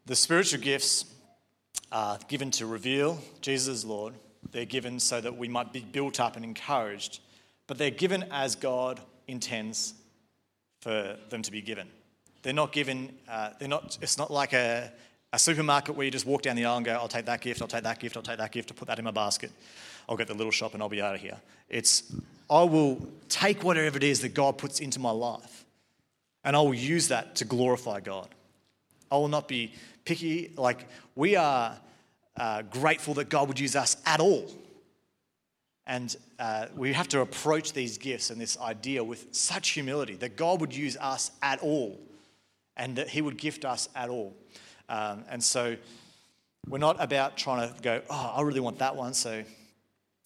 the 0.06 0.16
spiritual 0.16 0.60
gifts 0.60 1.04
are 1.92 2.18
given 2.28 2.50
to 2.52 2.66
reveal 2.66 3.20
Jesus 3.40 3.68
as 3.68 3.84
Lord. 3.84 4.14
They're 4.52 4.64
given 4.64 5.00
so 5.00 5.20
that 5.20 5.36
we 5.36 5.48
might 5.48 5.72
be 5.72 5.80
built 5.80 6.20
up 6.20 6.36
and 6.36 6.44
encouraged, 6.44 7.20
but 7.66 7.78
they're 7.78 7.90
given 7.90 8.24
as 8.30 8.54
God 8.54 9.00
intends 9.26 9.94
for 10.80 11.16
them 11.30 11.42
to 11.42 11.50
be 11.50 11.60
given. 11.60 11.88
They're 12.42 12.52
not 12.52 12.72
given, 12.72 13.14
uh, 13.28 13.50
they're 13.58 13.68
not, 13.68 13.98
it's 14.02 14.18
not 14.18 14.30
like 14.30 14.52
a, 14.52 14.92
a 15.32 15.38
supermarket 15.38 15.96
where 15.96 16.04
you 16.04 16.10
just 16.10 16.26
walk 16.26 16.42
down 16.42 16.56
the 16.56 16.66
aisle 16.66 16.76
and 16.76 16.86
go, 16.86 16.92
I'll 16.92 17.08
take 17.08 17.24
that 17.24 17.40
gift, 17.40 17.62
I'll 17.62 17.68
take 17.68 17.84
that 17.84 17.98
gift, 17.98 18.16
I'll 18.16 18.22
take 18.22 18.38
that 18.38 18.52
gift, 18.52 18.70
I'll 18.70 18.76
put 18.76 18.88
that 18.88 18.98
in 18.98 19.04
my 19.04 19.10
basket. 19.10 19.50
I'll 20.08 20.16
get 20.16 20.28
the 20.28 20.34
little 20.34 20.52
shop 20.52 20.74
and 20.74 20.82
I'll 20.82 20.88
be 20.88 21.00
out 21.00 21.14
of 21.14 21.20
here. 21.20 21.38
It's, 21.68 22.14
I 22.50 22.62
will 22.62 23.06
take 23.28 23.64
whatever 23.64 23.96
it 23.96 24.04
is 24.04 24.20
that 24.20 24.34
God 24.34 24.58
puts 24.58 24.80
into 24.80 25.00
my 25.00 25.10
life 25.10 25.64
and 26.44 26.54
I 26.54 26.60
will 26.60 26.74
use 26.74 27.08
that 27.08 27.36
to 27.36 27.46
glorify 27.46 28.00
God. 28.00 28.28
I 29.10 29.16
will 29.16 29.28
not 29.28 29.48
be 29.48 29.72
picky. 30.04 30.52
Like, 30.56 30.86
we 31.16 31.36
are 31.36 31.76
uh, 32.36 32.62
grateful 32.62 33.14
that 33.14 33.28
God 33.28 33.48
would 33.48 33.60
use 33.60 33.76
us 33.76 33.96
at 34.06 34.20
all. 34.20 34.50
And 35.86 36.16
uh, 36.38 36.66
we 36.74 36.92
have 36.92 37.08
to 37.08 37.20
approach 37.20 37.72
these 37.72 37.98
gifts 37.98 38.30
and 38.30 38.40
this 38.40 38.58
idea 38.58 39.04
with 39.04 39.26
such 39.32 39.70
humility 39.70 40.14
that 40.16 40.36
God 40.36 40.60
would 40.60 40.74
use 40.74 40.96
us 40.96 41.30
at 41.42 41.60
all 41.60 42.00
and 42.76 42.96
that 42.96 43.08
He 43.08 43.20
would 43.20 43.36
gift 43.36 43.64
us 43.64 43.88
at 43.94 44.08
all. 44.08 44.34
Um, 44.88 45.24
and 45.28 45.42
so 45.42 45.76
we're 46.68 46.78
not 46.78 46.96
about 47.02 47.36
trying 47.36 47.72
to 47.72 47.82
go, 47.82 48.00
oh, 48.08 48.32
I 48.36 48.42
really 48.42 48.60
want 48.60 48.78
that 48.78 48.96
one, 48.96 49.12
so 49.12 49.44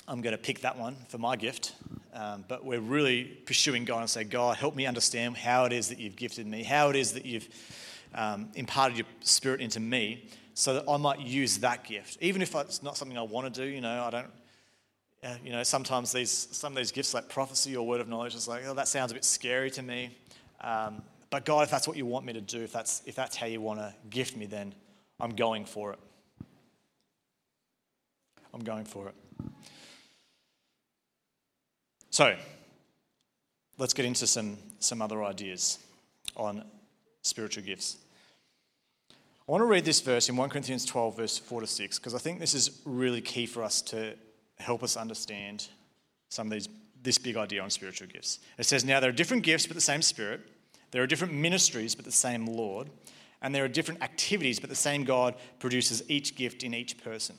I'm 0.06 0.20
going 0.22 0.36
to 0.36 0.42
pick 0.42 0.60
that 0.60 0.78
one 0.78 0.96
for 1.08 1.18
my 1.18 1.36
gift. 1.36 1.74
Um, 2.14 2.44
but 2.48 2.64
we're 2.64 2.80
really 2.80 3.24
pursuing 3.24 3.84
God 3.84 4.00
and 4.00 4.10
say, 4.10 4.24
God, 4.24 4.56
help 4.56 4.74
me 4.74 4.86
understand 4.86 5.36
how 5.36 5.64
it 5.64 5.72
is 5.72 5.88
that 5.88 5.98
you've 5.98 6.16
gifted 6.16 6.46
me, 6.46 6.62
how 6.62 6.88
it 6.88 6.96
is 6.96 7.12
that 7.12 7.26
you've 7.26 7.48
um, 8.14 8.48
imparted 8.54 8.98
your 8.98 9.06
spirit 9.20 9.60
into 9.60 9.80
me 9.80 10.28
so 10.58 10.74
that 10.74 10.90
I 10.90 10.96
might 10.96 11.20
use 11.20 11.58
that 11.58 11.84
gift. 11.84 12.18
Even 12.20 12.42
if 12.42 12.52
it's 12.52 12.82
not 12.82 12.96
something 12.96 13.16
I 13.16 13.22
want 13.22 13.54
to 13.54 13.62
do, 13.62 13.64
you 13.64 13.80
know, 13.80 14.02
I 14.02 14.10
don't, 14.10 14.26
uh, 15.22 15.36
you 15.44 15.52
know, 15.52 15.62
sometimes 15.62 16.10
these, 16.10 16.32
some 16.50 16.72
of 16.72 16.76
these 16.76 16.90
gifts 16.90 17.14
like 17.14 17.28
prophecy 17.28 17.76
or 17.76 17.86
word 17.86 18.00
of 18.00 18.08
knowledge 18.08 18.34
is 18.34 18.48
like, 18.48 18.64
oh, 18.66 18.74
that 18.74 18.88
sounds 18.88 19.12
a 19.12 19.14
bit 19.14 19.24
scary 19.24 19.70
to 19.70 19.82
me. 19.82 20.10
Um, 20.60 21.02
but 21.30 21.44
God, 21.44 21.62
if 21.62 21.70
that's 21.70 21.86
what 21.86 21.96
you 21.96 22.06
want 22.06 22.26
me 22.26 22.32
to 22.32 22.40
do, 22.40 22.60
if 22.60 22.72
that's, 22.72 23.02
if 23.06 23.14
that's 23.14 23.36
how 23.36 23.46
you 23.46 23.60
want 23.60 23.78
to 23.78 23.94
gift 24.10 24.36
me, 24.36 24.46
then 24.46 24.74
I'm 25.20 25.36
going 25.36 25.64
for 25.64 25.92
it. 25.92 26.00
I'm 28.52 28.64
going 28.64 28.84
for 28.84 29.06
it. 29.06 29.14
So, 32.10 32.36
let's 33.78 33.94
get 33.94 34.06
into 34.06 34.26
some, 34.26 34.58
some 34.80 35.00
other 35.02 35.22
ideas 35.22 35.78
on 36.36 36.64
spiritual 37.22 37.62
gifts. 37.62 37.98
I 39.48 39.52
want 39.52 39.62
to 39.62 39.66
read 39.66 39.86
this 39.86 40.02
verse 40.02 40.28
in 40.28 40.36
1 40.36 40.50
Corinthians 40.50 40.84
12, 40.84 41.16
verse 41.16 41.38
4 41.38 41.62
to 41.62 41.66
6, 41.66 41.98
because 41.98 42.14
I 42.14 42.18
think 42.18 42.38
this 42.38 42.52
is 42.52 42.82
really 42.84 43.22
key 43.22 43.46
for 43.46 43.62
us 43.62 43.80
to 43.82 44.14
help 44.58 44.82
us 44.82 44.94
understand 44.94 45.68
some 46.28 46.48
of 46.48 46.52
these, 46.52 46.68
this 47.02 47.16
big 47.16 47.38
idea 47.38 47.62
on 47.62 47.70
spiritual 47.70 48.08
gifts. 48.08 48.40
It 48.58 48.64
says, 48.64 48.84
Now 48.84 49.00
there 49.00 49.08
are 49.08 49.12
different 49.12 49.44
gifts, 49.44 49.66
but 49.66 49.74
the 49.74 49.80
same 49.80 50.02
Spirit. 50.02 50.42
There 50.90 51.02
are 51.02 51.06
different 51.06 51.32
ministries, 51.32 51.94
but 51.94 52.04
the 52.04 52.12
same 52.12 52.44
Lord. 52.44 52.90
And 53.40 53.54
there 53.54 53.64
are 53.64 53.68
different 53.68 54.02
activities, 54.02 54.60
but 54.60 54.68
the 54.68 54.76
same 54.76 55.04
God 55.04 55.34
produces 55.60 56.02
each 56.10 56.36
gift 56.36 56.62
in 56.62 56.74
each 56.74 57.02
person. 57.02 57.36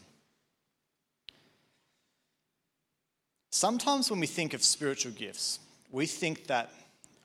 Sometimes 3.51 4.09
when 4.09 4.19
we 4.19 4.27
think 4.27 4.55
of 4.55 4.63
spiritual 4.63 5.11
gifts, 5.11 5.59
we 5.91 6.07
think 6.07 6.47
that 6.47 6.71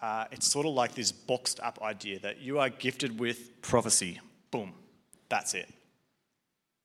uh, 0.03 0.27
it's 0.31 0.47
sort 0.47 0.67
of 0.67 0.75
like 0.75 0.95
this 0.95 1.11
boxed 1.11 1.59
up 1.61 1.81
idea 1.81 2.19
that 2.19 2.43
you 2.43 2.59
are 2.59 2.69
gifted 2.69 3.19
with 3.19 3.63
prophecy. 3.63 4.21
Boom, 4.55 4.73
that's 5.29 5.55
it. 5.55 5.69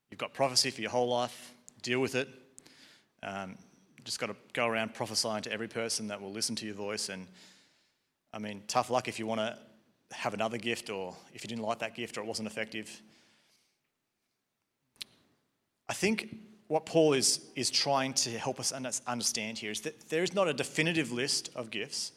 You've 0.10 0.18
got 0.18 0.34
prophecy 0.34 0.72
for 0.72 0.82
your 0.82 0.90
whole 0.90 1.08
life, 1.08 1.54
deal 1.84 2.00
with 2.00 2.16
it. 2.16 2.28
Um, 3.22 3.60
just 4.04 4.20
got 4.20 4.26
to 4.26 4.36
go 4.54 4.66
around 4.66 4.96
prophesying 4.96 5.44
to 5.44 5.52
every 5.52 5.68
person 5.68 6.08
that 6.08 6.20
will 6.20 6.32
listen 6.32 6.56
to 6.56 6.66
your 6.66 6.74
voice. 6.74 7.10
And 7.10 7.28
I 8.34 8.40
mean, 8.40 8.64
tough 8.66 8.90
luck 8.90 9.08
if 9.08 9.20
you 9.20 9.28
want 9.28 9.42
to 9.42 9.56
have 10.14 10.34
another 10.34 10.58
gift 10.58 10.90
or 10.90 11.16
if 11.36 11.44
you 11.44 11.48
didn't 11.48 11.62
like 11.62 11.78
that 11.78 11.94
gift 11.94 12.18
or 12.18 12.22
it 12.22 12.26
wasn't 12.26 12.48
effective. 12.48 13.04
I 15.88 15.94
think 15.94 16.38
what 16.70 16.88
Paul 16.88 17.14
is, 17.14 17.40
is 17.56 17.70
trying 17.70 18.14
to 18.14 18.32
help 18.32 18.60
us 18.60 18.72
understand 19.06 19.60
here 19.60 19.70
is 19.70 19.82
that 19.82 20.10
there 20.10 20.24
is 20.24 20.34
not 20.34 20.48
a 20.48 20.54
definitive 20.54 21.12
list 21.12 21.52
of 21.56 21.70
gifts. 21.70 22.14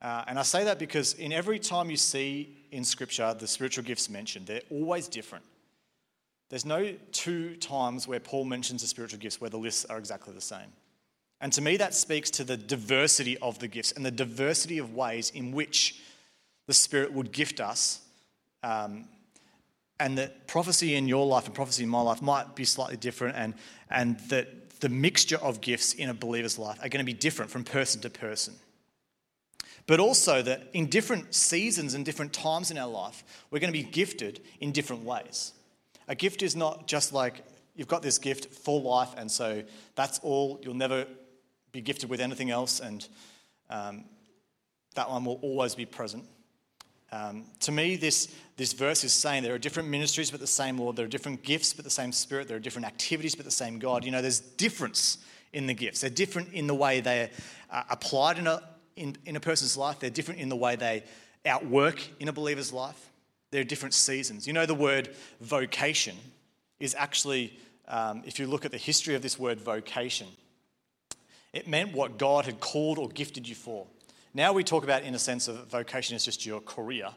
Uh, 0.00 0.24
and 0.26 0.38
I 0.38 0.42
say 0.44 0.64
that 0.64 0.78
because 0.78 1.12
in 1.12 1.30
every 1.30 1.58
time 1.58 1.90
you 1.90 1.98
see 1.98 2.57
in 2.70 2.84
Scripture 2.84 3.34
the 3.38 3.46
spiritual 3.46 3.84
gifts 3.84 4.08
mentioned, 4.08 4.46
they're 4.46 4.62
always 4.70 5.08
different. 5.08 5.44
There's 6.50 6.64
no 6.64 6.94
two 7.12 7.56
times 7.56 8.08
where 8.08 8.20
Paul 8.20 8.44
mentions 8.44 8.82
the 8.82 8.88
spiritual 8.88 9.18
gifts 9.18 9.40
where 9.40 9.50
the 9.50 9.58
lists 9.58 9.84
are 9.84 9.98
exactly 9.98 10.32
the 10.32 10.40
same. 10.40 10.72
And 11.40 11.52
to 11.52 11.60
me, 11.60 11.76
that 11.76 11.94
speaks 11.94 12.30
to 12.30 12.44
the 12.44 12.56
diversity 12.56 13.38
of 13.38 13.58
the 13.58 13.68
gifts 13.68 13.92
and 13.92 14.04
the 14.04 14.10
diversity 14.10 14.78
of 14.78 14.94
ways 14.94 15.30
in 15.30 15.52
which 15.52 16.00
the 16.66 16.74
Spirit 16.74 17.12
would 17.12 17.32
gift 17.32 17.60
us 17.60 18.00
um, 18.62 19.08
and 20.00 20.18
that 20.18 20.46
prophecy 20.46 20.94
in 20.94 21.08
your 21.08 21.26
life 21.26 21.46
and 21.46 21.54
prophecy 21.54 21.82
in 21.82 21.88
my 21.88 22.00
life 22.00 22.22
might 22.22 22.54
be 22.54 22.64
slightly 22.64 22.96
different, 22.96 23.36
and, 23.36 23.54
and 23.90 24.18
that 24.28 24.80
the 24.80 24.88
mixture 24.88 25.38
of 25.38 25.60
gifts 25.60 25.92
in 25.94 26.08
a 26.08 26.14
believer's 26.14 26.58
life 26.58 26.78
are 26.82 26.88
going 26.88 27.04
to 27.04 27.04
be 27.04 27.12
different 27.12 27.50
from 27.50 27.64
person 27.64 28.00
to 28.02 28.10
person. 28.10 28.54
But 29.88 30.00
also 30.00 30.42
that 30.42 30.68
in 30.74 30.86
different 30.86 31.34
seasons 31.34 31.94
and 31.94 32.04
different 32.04 32.34
times 32.34 32.70
in 32.70 32.76
our 32.76 32.86
life, 32.86 33.24
we're 33.50 33.58
going 33.58 33.72
to 33.72 33.78
be 33.78 33.82
gifted 33.82 34.40
in 34.60 34.70
different 34.70 35.02
ways. 35.02 35.54
A 36.08 36.14
gift 36.14 36.42
is 36.42 36.54
not 36.54 36.86
just 36.86 37.14
like 37.14 37.42
you've 37.74 37.88
got 37.88 38.02
this 38.02 38.18
gift 38.18 38.52
for 38.52 38.78
life, 38.82 39.08
and 39.16 39.30
so 39.30 39.62
that's 39.94 40.18
all. 40.18 40.60
You'll 40.62 40.74
never 40.74 41.06
be 41.72 41.80
gifted 41.80 42.10
with 42.10 42.20
anything 42.20 42.50
else, 42.50 42.80
and 42.80 43.08
um, 43.70 44.04
that 44.94 45.08
one 45.08 45.24
will 45.24 45.38
always 45.40 45.74
be 45.74 45.86
present. 45.86 46.26
Um, 47.10 47.46
to 47.60 47.72
me, 47.72 47.96
this, 47.96 48.28
this 48.58 48.74
verse 48.74 49.04
is 49.04 49.14
saying 49.14 49.42
there 49.42 49.54
are 49.54 49.58
different 49.58 49.88
ministries 49.88 50.30
but 50.30 50.40
the 50.40 50.46
same 50.46 50.76
Lord. 50.76 50.96
There 50.96 51.06
are 51.06 51.08
different 51.08 51.42
gifts 51.42 51.72
but 51.72 51.86
the 51.86 51.90
same 51.90 52.12
Spirit. 52.12 52.46
There 52.46 52.58
are 52.58 52.60
different 52.60 52.86
activities 52.86 53.34
but 53.34 53.46
the 53.46 53.50
same 53.50 53.78
God. 53.78 54.04
You 54.04 54.10
know, 54.10 54.20
there's 54.20 54.40
difference 54.40 55.16
in 55.54 55.66
the 55.66 55.72
gifts. 55.72 56.02
They're 56.02 56.10
different 56.10 56.52
in 56.52 56.66
the 56.66 56.74
way 56.74 57.00
they're 57.00 57.30
uh, 57.70 57.84
applied 57.88 58.38
in 58.38 58.46
a, 58.46 58.60
in, 58.98 59.16
in 59.24 59.36
a 59.36 59.40
person's 59.40 59.76
life, 59.76 59.98
they're 60.00 60.10
different 60.10 60.40
in 60.40 60.48
the 60.48 60.56
way 60.56 60.76
they 60.76 61.04
outwork 61.46 62.00
in 62.20 62.28
a 62.28 62.32
believer's 62.32 62.72
life. 62.72 63.10
There 63.50 63.60
are 63.60 63.64
different 63.64 63.94
seasons. 63.94 64.46
You 64.46 64.52
know, 64.52 64.66
the 64.66 64.74
word 64.74 65.14
vocation 65.40 66.16
is 66.80 66.94
actually, 66.98 67.58
um, 67.86 68.22
if 68.26 68.38
you 68.38 68.46
look 68.46 68.64
at 68.64 68.72
the 68.72 68.78
history 68.78 69.14
of 69.14 69.22
this 69.22 69.38
word 69.38 69.60
vocation, 69.60 70.26
it 71.52 71.66
meant 71.66 71.92
what 71.92 72.18
God 72.18 72.44
had 72.44 72.60
called 72.60 72.98
or 72.98 73.08
gifted 73.08 73.48
you 73.48 73.54
for. 73.54 73.86
Now 74.34 74.52
we 74.52 74.62
talk 74.62 74.84
about, 74.84 75.02
in 75.02 75.14
a 75.14 75.18
sense, 75.18 75.48
of 75.48 75.66
vocation 75.68 76.14
as 76.14 76.24
just 76.24 76.44
your 76.44 76.60
career. 76.60 77.08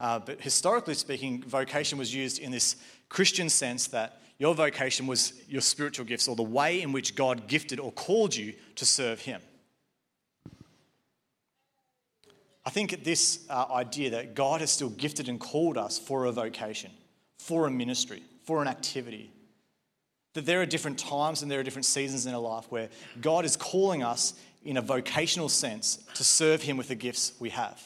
Uh, 0.00 0.18
but 0.18 0.40
historically 0.40 0.94
speaking, 0.94 1.42
vocation 1.42 1.98
was 1.98 2.14
used 2.14 2.38
in 2.38 2.50
this 2.50 2.76
Christian 3.08 3.48
sense 3.48 3.88
that 3.88 4.22
your 4.38 4.54
vocation 4.54 5.06
was 5.06 5.32
your 5.48 5.60
spiritual 5.60 6.06
gifts 6.06 6.28
or 6.28 6.36
the 6.36 6.42
way 6.42 6.80
in 6.80 6.92
which 6.92 7.14
God 7.14 7.48
gifted 7.48 7.80
or 7.80 7.92
called 7.92 8.34
you 8.34 8.54
to 8.76 8.86
serve 8.86 9.20
Him. 9.20 9.40
I 12.68 12.70
think 12.70 13.02
this 13.02 13.46
uh, 13.48 13.64
idea 13.70 14.10
that 14.10 14.34
God 14.34 14.60
has 14.60 14.70
still 14.70 14.90
gifted 14.90 15.30
and 15.30 15.40
called 15.40 15.78
us 15.78 15.98
for 15.98 16.26
a 16.26 16.32
vocation, 16.32 16.90
for 17.38 17.66
a 17.66 17.70
ministry, 17.70 18.22
for 18.44 18.60
an 18.60 18.68
activity, 18.68 19.32
that 20.34 20.44
there 20.44 20.60
are 20.60 20.66
different 20.66 20.98
times 20.98 21.40
and 21.40 21.50
there 21.50 21.60
are 21.60 21.62
different 21.62 21.86
seasons 21.86 22.26
in 22.26 22.34
our 22.34 22.40
life 22.42 22.66
where 22.68 22.90
God 23.22 23.46
is 23.46 23.56
calling 23.56 24.02
us 24.02 24.34
in 24.66 24.76
a 24.76 24.82
vocational 24.82 25.48
sense 25.48 26.04
to 26.12 26.22
serve 26.22 26.60
Him 26.60 26.76
with 26.76 26.88
the 26.88 26.94
gifts 26.94 27.32
we 27.40 27.48
have. 27.48 27.82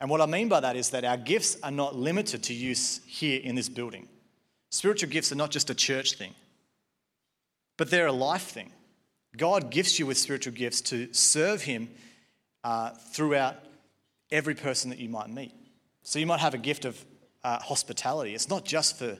And 0.00 0.10
what 0.10 0.20
I 0.20 0.26
mean 0.26 0.48
by 0.48 0.58
that 0.58 0.74
is 0.74 0.90
that 0.90 1.04
our 1.04 1.16
gifts 1.16 1.56
are 1.62 1.70
not 1.70 1.94
limited 1.94 2.42
to 2.42 2.54
use 2.54 2.98
here 3.06 3.40
in 3.40 3.54
this 3.54 3.68
building. 3.68 4.08
Spiritual 4.72 5.10
gifts 5.10 5.30
are 5.30 5.36
not 5.36 5.52
just 5.52 5.70
a 5.70 5.74
church 5.76 6.14
thing, 6.14 6.34
but 7.76 7.92
they're 7.92 8.08
a 8.08 8.12
life 8.12 8.42
thing. 8.48 8.72
God 9.36 9.70
gifts 9.70 10.00
you 10.00 10.06
with 10.06 10.18
spiritual 10.18 10.54
gifts 10.54 10.80
to 10.80 11.14
serve 11.14 11.62
Him 11.62 11.90
uh, 12.64 12.90
throughout 12.90 13.67
every 14.30 14.54
person 14.54 14.90
that 14.90 14.98
you 14.98 15.08
might 15.08 15.30
meet. 15.30 15.52
So 16.02 16.18
you 16.18 16.26
might 16.26 16.40
have 16.40 16.54
a 16.54 16.58
gift 16.58 16.84
of 16.84 17.02
uh, 17.44 17.58
hospitality. 17.58 18.34
It's 18.34 18.48
not 18.48 18.64
just 18.64 18.98
for 18.98 19.18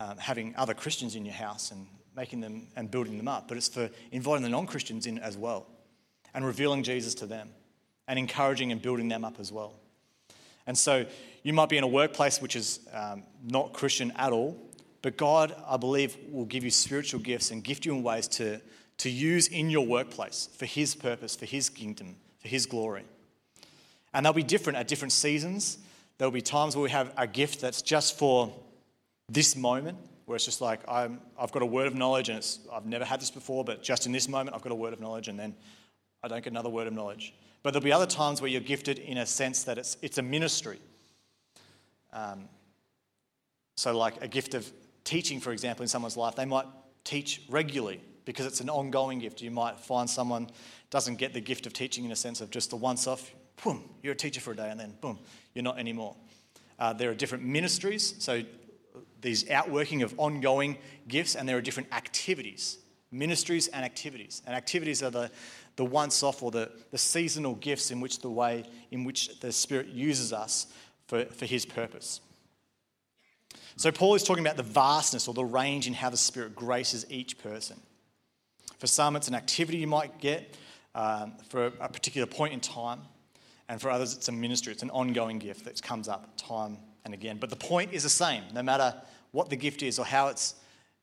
um, 0.00 0.16
having 0.18 0.54
other 0.56 0.74
Christians 0.74 1.14
in 1.14 1.24
your 1.24 1.34
house 1.34 1.70
and 1.70 1.86
making 2.16 2.40
them 2.40 2.66
and 2.76 2.90
building 2.90 3.16
them 3.16 3.28
up, 3.28 3.48
but 3.48 3.56
it's 3.56 3.68
for 3.68 3.90
inviting 4.10 4.42
the 4.42 4.48
non 4.48 4.66
Christians 4.66 5.06
in 5.06 5.18
as 5.18 5.36
well 5.36 5.66
and 6.34 6.44
revealing 6.44 6.82
Jesus 6.82 7.14
to 7.16 7.26
them 7.26 7.50
and 8.08 8.18
encouraging 8.18 8.72
and 8.72 8.80
building 8.80 9.08
them 9.08 9.24
up 9.24 9.38
as 9.38 9.52
well. 9.52 9.74
And 10.66 10.76
so 10.76 11.06
you 11.42 11.52
might 11.52 11.68
be 11.68 11.76
in 11.76 11.84
a 11.84 11.88
workplace 11.88 12.40
which 12.40 12.56
is 12.56 12.80
um, 12.92 13.24
not 13.42 13.72
Christian 13.72 14.12
at 14.16 14.32
all, 14.32 14.56
but 15.02 15.16
God, 15.16 15.54
I 15.66 15.76
believe, 15.76 16.16
will 16.30 16.44
give 16.44 16.64
you 16.64 16.70
spiritual 16.70 17.20
gifts 17.20 17.50
and 17.50 17.64
gift 17.64 17.86
you 17.86 17.94
in 17.94 18.02
ways 18.02 18.28
to, 18.28 18.60
to 18.98 19.10
use 19.10 19.48
in 19.48 19.70
your 19.70 19.86
workplace 19.86 20.48
for 20.56 20.66
His 20.66 20.94
purpose, 20.94 21.34
for 21.34 21.46
His 21.46 21.68
kingdom, 21.68 22.16
for 22.40 22.48
His 22.48 22.66
glory. 22.66 23.04
And 24.12 24.24
they'll 24.24 24.32
be 24.32 24.42
different 24.42 24.78
at 24.78 24.88
different 24.88 25.12
seasons. 25.12 25.78
There'll 26.18 26.32
be 26.32 26.42
times 26.42 26.76
where 26.76 26.82
we 26.82 26.90
have 26.90 27.12
a 27.16 27.26
gift 27.26 27.60
that's 27.60 27.82
just 27.82 28.18
for 28.18 28.52
this 29.28 29.56
moment, 29.56 29.98
where 30.26 30.36
it's 30.36 30.44
just 30.44 30.60
like, 30.60 30.80
i 30.88 31.08
have 31.38 31.52
got 31.52 31.62
a 31.62 31.66
word 31.66 31.86
of 31.86 31.94
knowledge 31.94 32.28
and 32.28 32.46
I've 32.72 32.86
never 32.86 33.04
had 33.04 33.20
this 33.20 33.30
before, 33.30 33.64
but 33.64 33.82
just 33.82 34.06
in 34.06 34.12
this 34.12 34.28
moment, 34.28 34.54
I've 34.54 34.62
got 34.62 34.72
a 34.72 34.76
word 34.76 34.92
of 34.92 35.00
knowledge 35.00 35.28
and 35.28 35.38
then 35.38 35.54
I 36.22 36.28
don't 36.28 36.42
get 36.42 36.52
another 36.52 36.68
word 36.68 36.86
of 36.86 36.92
knowledge. 36.92 37.34
But 37.62 37.72
there'll 37.72 37.84
be 37.84 37.92
other 37.92 38.06
times 38.06 38.40
where 38.40 38.50
you're 38.50 38.60
gifted 38.60 38.98
in 38.98 39.18
a 39.18 39.26
sense 39.26 39.64
that 39.64 39.78
it's, 39.78 39.96
it's 40.02 40.18
a 40.18 40.22
ministry. 40.22 40.78
Um, 42.12 42.48
so, 43.76 43.96
like 43.96 44.22
a 44.22 44.28
gift 44.28 44.54
of 44.54 44.70
teaching, 45.04 45.40
for 45.40 45.52
example, 45.52 45.82
in 45.82 45.88
someone's 45.88 46.16
life, 46.16 46.36
they 46.36 46.44
might 46.44 46.66
teach 47.04 47.42
regularly 47.48 48.00
because 48.24 48.46
it's 48.46 48.60
an 48.60 48.68
ongoing 48.68 49.18
gift. 49.18 49.40
You 49.40 49.50
might 49.50 49.78
find 49.80 50.08
someone 50.08 50.50
doesn't 50.90 51.16
get 51.16 51.32
the 51.32 51.40
gift 51.40 51.66
of 51.66 51.72
teaching 51.72 52.04
in 52.04 52.12
a 52.12 52.16
sense 52.16 52.40
of 52.40 52.50
just 52.50 52.72
a 52.72 52.76
once 52.76 53.06
off, 53.06 53.32
boom, 53.62 53.84
you're 54.02 54.12
a 54.12 54.16
teacher 54.16 54.40
for 54.40 54.52
a 54.52 54.56
day, 54.56 54.70
and 54.70 54.78
then 54.78 54.94
boom, 55.00 55.18
you're 55.54 55.62
not 55.62 55.78
anymore. 55.78 56.16
Uh, 56.78 56.92
there 56.92 57.10
are 57.10 57.14
different 57.14 57.44
ministries, 57.44 58.14
so 58.18 58.42
these 59.20 59.50
outworking 59.50 60.02
of 60.02 60.14
ongoing 60.18 60.78
gifts, 61.08 61.36
and 61.36 61.48
there 61.48 61.56
are 61.56 61.62
different 61.62 61.92
activities, 61.92 62.78
ministries 63.10 63.68
and 63.68 63.84
activities. 63.84 64.42
And 64.46 64.54
activities 64.54 65.02
are 65.02 65.10
the, 65.10 65.30
the 65.76 65.84
once 65.84 66.22
off 66.22 66.42
or 66.42 66.50
the, 66.50 66.70
the 66.90 66.98
seasonal 66.98 67.54
gifts 67.54 67.90
in 67.90 68.00
which 68.00 68.20
the 68.20 68.30
way 68.30 68.64
in 68.90 69.04
which 69.04 69.40
the 69.40 69.52
Spirit 69.52 69.88
uses 69.88 70.32
us 70.32 70.66
for, 71.06 71.26
for 71.26 71.46
His 71.46 71.66
purpose. 71.66 72.20
So, 73.76 73.90
Paul 73.92 74.14
is 74.14 74.22
talking 74.22 74.44
about 74.44 74.56
the 74.56 74.62
vastness 74.62 75.28
or 75.28 75.34
the 75.34 75.44
range 75.44 75.86
in 75.86 75.94
how 75.94 76.10
the 76.10 76.16
Spirit 76.16 76.54
graces 76.54 77.06
each 77.10 77.38
person. 77.38 77.80
For 78.78 78.86
some, 78.86 79.16
it's 79.16 79.28
an 79.28 79.34
activity 79.34 79.78
you 79.78 79.86
might 79.86 80.18
get 80.18 80.56
um, 80.94 81.34
for 81.48 81.66
a 81.66 81.88
particular 81.88 82.26
point 82.26 82.54
in 82.54 82.60
time, 82.60 83.00
and 83.70 83.80
for 83.80 83.88
others, 83.88 84.16
it's 84.16 84.26
a 84.26 84.32
ministry, 84.32 84.72
it's 84.72 84.82
an 84.82 84.90
ongoing 84.90 85.38
gift 85.38 85.64
that 85.64 85.80
comes 85.80 86.08
up 86.08 86.36
time 86.36 86.76
and 87.04 87.14
again. 87.14 87.36
But 87.38 87.50
the 87.50 87.56
point 87.56 87.92
is 87.92 88.02
the 88.02 88.08
same, 88.08 88.42
no 88.52 88.64
matter 88.64 88.92
what 89.30 89.48
the 89.48 89.54
gift 89.54 89.84
is 89.84 89.96
or 89.96 90.04
how 90.04 90.26
it's, 90.26 90.56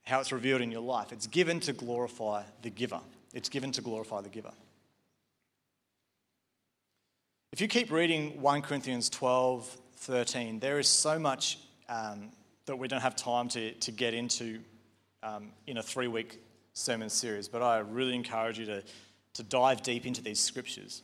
how 0.04 0.20
it's 0.20 0.34
revealed 0.34 0.60
in 0.60 0.70
your 0.70 0.82
life. 0.82 1.14
It's 1.14 1.28
given 1.28 1.62
to 1.62 1.72
glorify 1.72 2.44
the 2.64 2.70
giver. 2.70 3.00
It's 3.34 3.48
given 3.48 3.72
to 3.72 3.82
glorify 3.82 4.20
the 4.20 4.28
giver. 4.28 4.52
If 7.54 7.62
you 7.62 7.70
keep 7.70 7.90
reading 7.90 8.42
1 8.42 8.62
Corinthians 8.64 9.10
12, 9.12 9.78
13, 9.96 10.60
there 10.60 10.78
is 10.78 10.90
so 10.90 11.18
much 11.18 11.60
um, 11.88 12.32
that 12.66 12.78
we 12.78 12.90
don't 12.90 13.00
have 13.00 13.16
time 13.16 13.48
to, 13.48 13.72
to 13.72 13.92
get 13.94 14.14
into 14.14 14.60
um, 15.24 15.54
in 15.68 15.78
a 15.78 15.82
three 15.82 16.10
week 16.10 16.42
sermon 16.74 17.10
series, 17.10 17.48
but 17.48 17.62
I 17.62 17.78
really 17.78 18.14
encourage 18.14 18.60
you 18.60 18.66
to, 18.66 18.84
to 19.36 19.44
dive 19.44 19.84
deep 19.84 20.06
into 20.06 20.22
these 20.22 20.42
scriptures. 20.42 21.02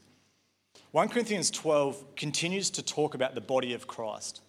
1 0.94 1.10
Corinthians 1.10 1.50
12 1.50 2.16
continues 2.16 2.70
to 2.70 2.84
talk 2.84 3.16
about 3.16 3.34
the 3.34 3.42
body 3.42 3.74
of 3.74 3.88
Christ 3.88 4.42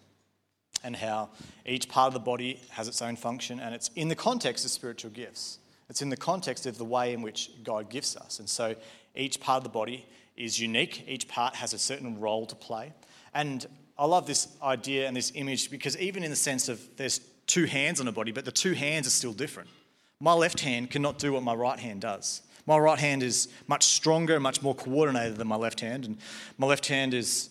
and 0.83 0.95
how 0.95 1.29
each 1.65 1.89
part 1.89 2.05
of 2.09 2.13
the 2.13 2.19
body 2.19 2.61
has 2.69 2.87
its 2.87 3.01
own 3.01 3.15
function, 3.15 3.59
and 3.59 3.73
it's 3.73 3.89
in 3.95 4.09
the 4.09 4.15
context 4.15 4.63
of 4.63 4.69
spiritual 4.69 5.09
gifts. 5.09 5.57
It's 5.89 6.03
in 6.03 6.09
the 6.09 6.17
context 6.17 6.67
of 6.67 6.77
the 6.77 6.85
way 6.85 7.13
in 7.13 7.23
which 7.23 7.49
God 7.63 7.89
gifts 7.89 8.15
us. 8.15 8.37
And 8.37 8.47
so 8.47 8.75
each 9.15 9.39
part 9.39 9.57
of 9.57 9.63
the 9.63 9.69
body 9.69 10.05
is 10.37 10.59
unique, 10.61 11.03
each 11.07 11.27
part 11.27 11.55
has 11.55 11.73
a 11.73 11.79
certain 11.79 12.19
role 12.19 12.45
to 12.45 12.55
play. 12.55 12.93
And 13.33 13.65
I 13.97 14.05
love 14.05 14.27
this 14.27 14.47
idea 14.61 15.07
and 15.07 15.17
this 15.17 15.31
image 15.33 15.71
because, 15.71 15.97
even 15.97 16.23
in 16.23 16.29
the 16.29 16.35
sense 16.35 16.69
of 16.69 16.79
there's 16.95 17.21
two 17.47 17.65
hands 17.65 17.99
on 17.99 18.07
a 18.07 18.11
body, 18.11 18.31
but 18.31 18.45
the 18.45 18.51
two 18.51 18.73
hands 18.73 19.07
are 19.07 19.09
still 19.09 19.33
different. 19.33 19.67
My 20.19 20.33
left 20.33 20.59
hand 20.59 20.91
cannot 20.91 21.17
do 21.17 21.33
what 21.33 21.41
my 21.41 21.55
right 21.55 21.79
hand 21.79 22.01
does. 22.01 22.43
My 22.65 22.77
right 22.77 22.99
hand 22.99 23.23
is 23.23 23.47
much 23.67 23.85
stronger, 23.85 24.39
much 24.39 24.61
more 24.61 24.75
coordinated 24.75 25.37
than 25.37 25.47
my 25.47 25.55
left 25.55 25.79
hand, 25.81 26.05
and 26.05 26.17
my 26.57 26.67
left 26.67 26.87
hand 26.87 27.13
is 27.13 27.49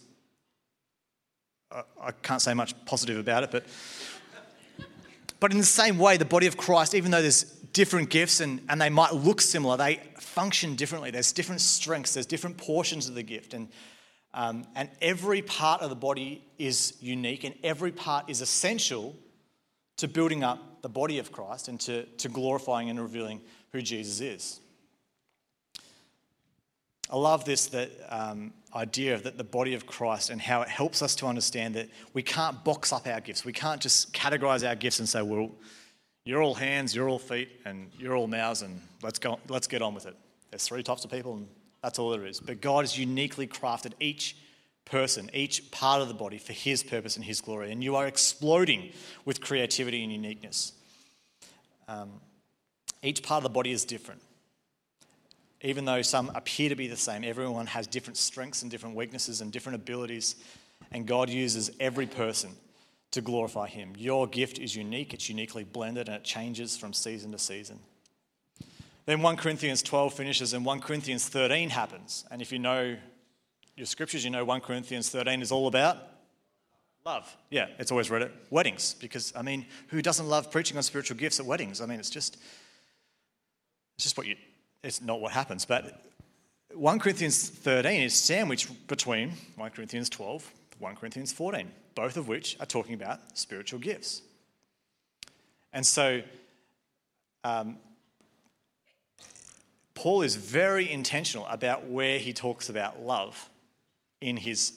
I 2.01 2.13
can't 2.23 2.41
say 2.41 2.55
much 2.55 2.75
positive 2.87 3.19
about 3.19 3.43
it, 3.43 3.51
but 3.51 3.65
but 5.41 5.53
in 5.53 5.59
the 5.59 5.65
same 5.65 5.99
way, 5.99 6.17
the 6.17 6.25
body 6.25 6.47
of 6.47 6.57
Christ, 6.57 6.95
even 6.95 7.11
though 7.11 7.21
there's 7.21 7.43
different 7.75 8.09
gifts 8.09 8.41
and, 8.41 8.63
and 8.71 8.81
they 8.81 8.89
might 8.89 9.13
look 9.13 9.43
similar, 9.43 9.77
they 9.77 10.01
function 10.19 10.75
differently. 10.75 11.11
There's 11.11 11.33
different 11.33 11.61
strengths, 11.61 12.15
there's 12.15 12.25
different 12.25 12.57
portions 12.57 13.09
of 13.09 13.15
the 13.15 13.23
gift. 13.23 13.53
And, 13.53 13.69
um, 14.33 14.65
and 14.75 14.89
every 15.03 15.43
part 15.43 15.83
of 15.83 15.91
the 15.91 15.97
body 15.97 16.43
is 16.57 16.95
unique 17.01 17.45
and 17.45 17.55
every 17.63 17.93
part 17.93 18.31
is 18.31 18.41
essential 18.41 19.15
to 19.99 20.09
building 20.09 20.43
up 20.43 20.81
the 20.81 20.89
body 20.89 21.19
of 21.19 21.31
Christ 21.31 21.69
and 21.69 21.79
to, 21.81 22.05
to 22.05 22.29
glorifying 22.31 22.89
and 22.89 22.99
revealing 22.99 23.43
who 23.73 23.83
Jesus 23.83 24.21
is. 24.21 24.61
I 27.15 27.17
love 27.17 27.45
this 27.45 27.67
that 27.67 27.93
um, 28.09 28.53
idea 28.75 29.15
of 29.15 29.23
that 29.23 29.39
the 29.39 29.45
body 29.45 29.75
of 29.75 29.87
Christ 29.87 30.31
and 30.31 30.41
how 30.41 30.63
it 30.63 30.69
helps 30.69 31.01
us 31.01 31.15
to 31.17 31.27
understand 31.27 31.77
that 31.77 31.89
we 32.13 32.25
can't 32.25 32.65
box 32.65 32.93
up 32.93 33.07
our 33.07 33.21
gifts. 33.21 33.45
We 33.45 33.53
can't 33.53 33.81
just 33.81 34.13
categorize 34.13 34.69
our 34.69 34.75
gifts 34.75 34.99
and 34.99 35.09
say, 35.09 35.23
well, 35.23 35.53
you're 36.25 36.43
all 36.43 36.55
hands, 36.55 36.93
you're 36.93 37.09
all 37.09 37.21
feet, 37.21 37.51
and 37.65 37.93
you're 38.01 38.17
all 38.17 38.27
mouths, 38.27 38.63
and 38.63 38.81
let's 39.01 39.21
go. 39.21 39.39
Let's 39.49 39.69
get 39.69 39.81
on 39.81 39.95
with 39.95 40.07
it. 40.07 40.17
There's 40.51 40.67
three 40.67 40.83
types 40.83 41.05
of 41.05 41.11
people, 41.13 41.35
and 41.35 41.47
that's 41.85 42.01
all 42.01 42.11
there 42.11 42.27
is. 42.27 42.41
But 42.41 42.61
God 42.61 42.81
has 42.81 42.99
uniquely 42.99 43.47
crafted 43.47 43.93
each 44.01 44.37
person, 44.85 45.31
each 45.33 45.71
part 45.71 46.03
of 46.03 46.09
the 46.09 46.15
body 46.15 46.39
for 46.39 46.53
His 46.53 46.83
purpose 46.83 47.15
and 47.15 47.25
His 47.25 47.41
glory. 47.41 47.71
And 47.71 47.85
you 47.85 47.95
are 47.95 48.09
exploding 48.09 48.91
with 49.25 49.41
creativity 49.41 50.03
and 50.03 50.11
uniqueness. 50.11 50.73
Um, 51.87 52.11
each 53.05 53.23
part 53.23 53.39
of 53.39 53.45
the 53.45 53.55
body 53.55 53.71
is 53.71 53.85
different. 53.85 54.21
Even 55.65 55.87
though 55.87 56.03
some 56.03 56.31
appear 56.35 56.69
to 56.69 56.77
be 56.77 56.87
the 56.89 56.97
same, 56.97 57.25
everyone 57.25 57.67
has 57.67 57.87
different 57.87 58.19
strengths 58.19 58.61
and 58.63 58.71
different 58.71 58.95
weaknesses 58.95 59.41
and 59.41 59.51
different 59.51 59.77
abilities, 59.77 60.37
and 60.93 61.07
God 61.07 61.31
uses 61.31 61.71
every 61.81 62.07
person 62.07 62.51
to 63.13 63.23
glorify 63.23 63.67
Him. 63.67 63.95
Your 63.97 64.27
gift 64.27 64.59
is 64.59 64.77
unique, 64.77 65.15
it's 65.15 65.31
uniquely 65.31 65.65
blended, 65.65 66.09
and 66.09 66.17
it 66.17 66.23
changes 66.23 66.77
from 66.77 66.93
season 66.93 67.33
to 67.33 67.39
season. 67.39 67.79
Then 69.07 69.23
1 69.23 69.37
Corinthians 69.37 69.83
12 69.83 70.13
finishes, 70.13 70.53
and 70.53 70.67
1 70.67 70.81
Corinthians 70.81 71.27
13 71.29 71.71
happens. 71.71 72.27
And 72.31 72.43
if 72.43 72.53
you 72.53 72.59
know 72.59 72.97
your 73.75 73.87
scriptures, 73.87 74.23
you 74.23 74.31
know 74.31 74.45
1 74.45 74.61
Corinthians 74.61 75.09
13 75.09 75.41
is 75.41 75.51
all 75.51 75.67
about 75.67 75.97
love. 77.07 77.35
Yeah, 77.51 77.69
it's 77.79 77.91
always 77.91 78.11
read 78.11 78.23
at 78.23 78.33
weddings 78.51 78.95
because, 79.01 79.33
I 79.35 79.43
mean, 79.43 79.67
who 79.89 80.03
doesn't 80.03 80.29
love 80.29 80.51
preaching 80.51 80.77
on 80.77 80.83
spiritual 80.83 81.17
gifts 81.17 81.41
at 81.41 81.47
weddings? 81.47 81.81
I 81.81 81.87
mean, 81.87 81.99
it's 81.99 82.11
just, 82.11 82.37
it's 83.97 84.05
just 84.05 84.17
what 84.17 84.27
you, 84.27 84.37
it's 84.85 85.01
not 85.01 85.21
what 85.21 85.33
happens. 85.33 85.65
But 85.65 86.01
1 86.75 86.99
Corinthians 86.99 87.49
13 87.49 88.03
is 88.03 88.15
sandwiched 88.15 88.87
between 88.87 89.33
1 89.57 89.71
Corinthians 89.71 90.09
12, 90.11 90.51
1 90.79 90.97
Corinthians 90.97 91.33
14, 91.33 91.71
both 91.95 92.17
of 92.17 92.29
which 92.29 92.57
are 92.61 92.67
talking 92.67 92.95
about 92.95 93.37
spiritual 93.37 93.79
gifts. 93.79 94.23
And 95.73 95.85
so, 95.85 96.23
um, 97.43 97.79
Paul 99.95 100.23
is 100.23 100.37
very 100.37 100.91
intentional 100.91 101.47
about 101.47 101.87
where 101.87 102.19
he 102.19 102.33
talks 102.33 102.69
about 102.69 103.01
love 103.01 103.49
in 104.21 104.37
his 104.37 104.73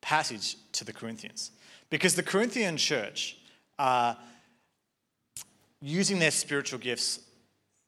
passage 0.00 0.56
to 0.72 0.84
the 0.84 0.92
Corinthians. 0.92 1.50
Because 1.88 2.14
the 2.14 2.22
Corinthian 2.22 2.76
church 2.76 3.38
are 3.78 4.16
using 5.80 6.18
their 6.18 6.30
spiritual 6.30 6.78
gifts 6.78 7.20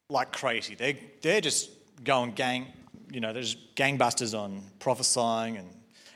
like 0.09 0.31
crazy. 0.31 0.75
They're, 0.75 0.97
they're 1.21 1.41
just 1.41 1.69
going 2.03 2.31
gang, 2.31 2.67
you 3.11 3.19
know, 3.19 3.31
there's 3.31 3.55
gangbusters 3.75 4.37
on 4.37 4.61
prophesying 4.79 5.57
and, 5.57 5.67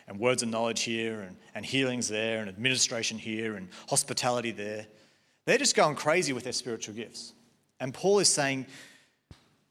and 0.08 0.20
words 0.20 0.42
of 0.42 0.50
knowledge 0.50 0.82
here 0.82 1.22
and, 1.22 1.38
and 1.54 1.66
healings 1.66 2.08
there 2.08 2.40
and 2.40 2.50
administration 2.50 3.18
here 3.18 3.56
and 3.56 3.70
hospitality 3.88 4.52
there. 4.52 4.88
They're 5.46 5.58
just 5.58 5.76
going 5.76 5.96
crazy 5.96 6.34
with 6.34 6.44
their 6.44 6.54
spiritual 6.54 6.96
gifts. 6.96 7.34
And 7.80 7.94
Paul 7.94 8.20
is 8.20 8.30
saying, 8.30 8.66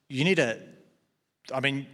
you 0.08 0.24
need 0.24 0.36
to, 0.36 0.58
I 1.52 1.60
mean, 1.60 1.86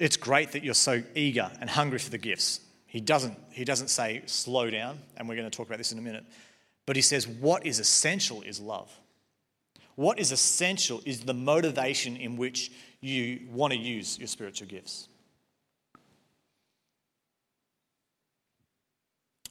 it's 0.00 0.16
great 0.16 0.52
that 0.52 0.64
you're 0.64 0.74
so 0.74 1.02
eager 1.14 1.50
and 1.60 1.70
hungry 1.70 1.98
for 1.98 2.10
the 2.10 2.18
gifts. 2.18 2.60
He 2.86 3.00
doesn't, 3.00 3.38
he 3.50 3.64
doesn't 3.64 3.88
say 3.88 4.22
slow 4.26 4.70
down, 4.70 4.98
and 5.16 5.28
we're 5.28 5.36
going 5.36 5.48
to 5.48 5.54
talk 5.54 5.66
about 5.66 5.78
this 5.78 5.92
in 5.92 5.98
a 5.98 6.02
minute. 6.02 6.24
But 6.86 6.96
he 6.96 7.02
says 7.02 7.28
what 7.28 7.66
is 7.66 7.78
essential 7.78 8.42
is 8.42 8.60
love. 8.60 8.90
What 9.96 10.18
is 10.18 10.30
essential 10.30 11.02
is 11.04 11.20
the 11.20 11.34
motivation 11.34 12.16
in 12.16 12.36
which 12.36 12.70
you 13.00 13.40
want 13.50 13.72
to 13.72 13.78
use 13.78 14.18
your 14.18 14.28
spiritual 14.28 14.68
gifts. 14.68 15.08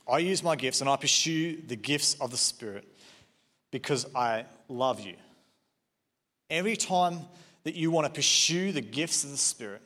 I 0.07 0.19
use 0.19 0.43
my 0.43 0.55
gifts 0.55 0.81
and 0.81 0.89
I 0.89 0.97
pursue 0.97 1.61
the 1.61 1.75
gifts 1.75 2.15
of 2.21 2.29
the 2.29 2.37
Spirit 2.37 2.87
because 3.71 4.05
I 4.15 4.45
love 4.69 4.99
you. 4.99 5.15
Every 6.49 6.75
time 6.75 7.21
that 7.63 7.73
you 7.73 7.89
want 7.89 8.05
to 8.05 8.13
pursue 8.13 8.71
the 8.71 8.81
gifts 8.81 9.23
of 9.23 9.31
the 9.31 9.37
Spirit, 9.37 9.81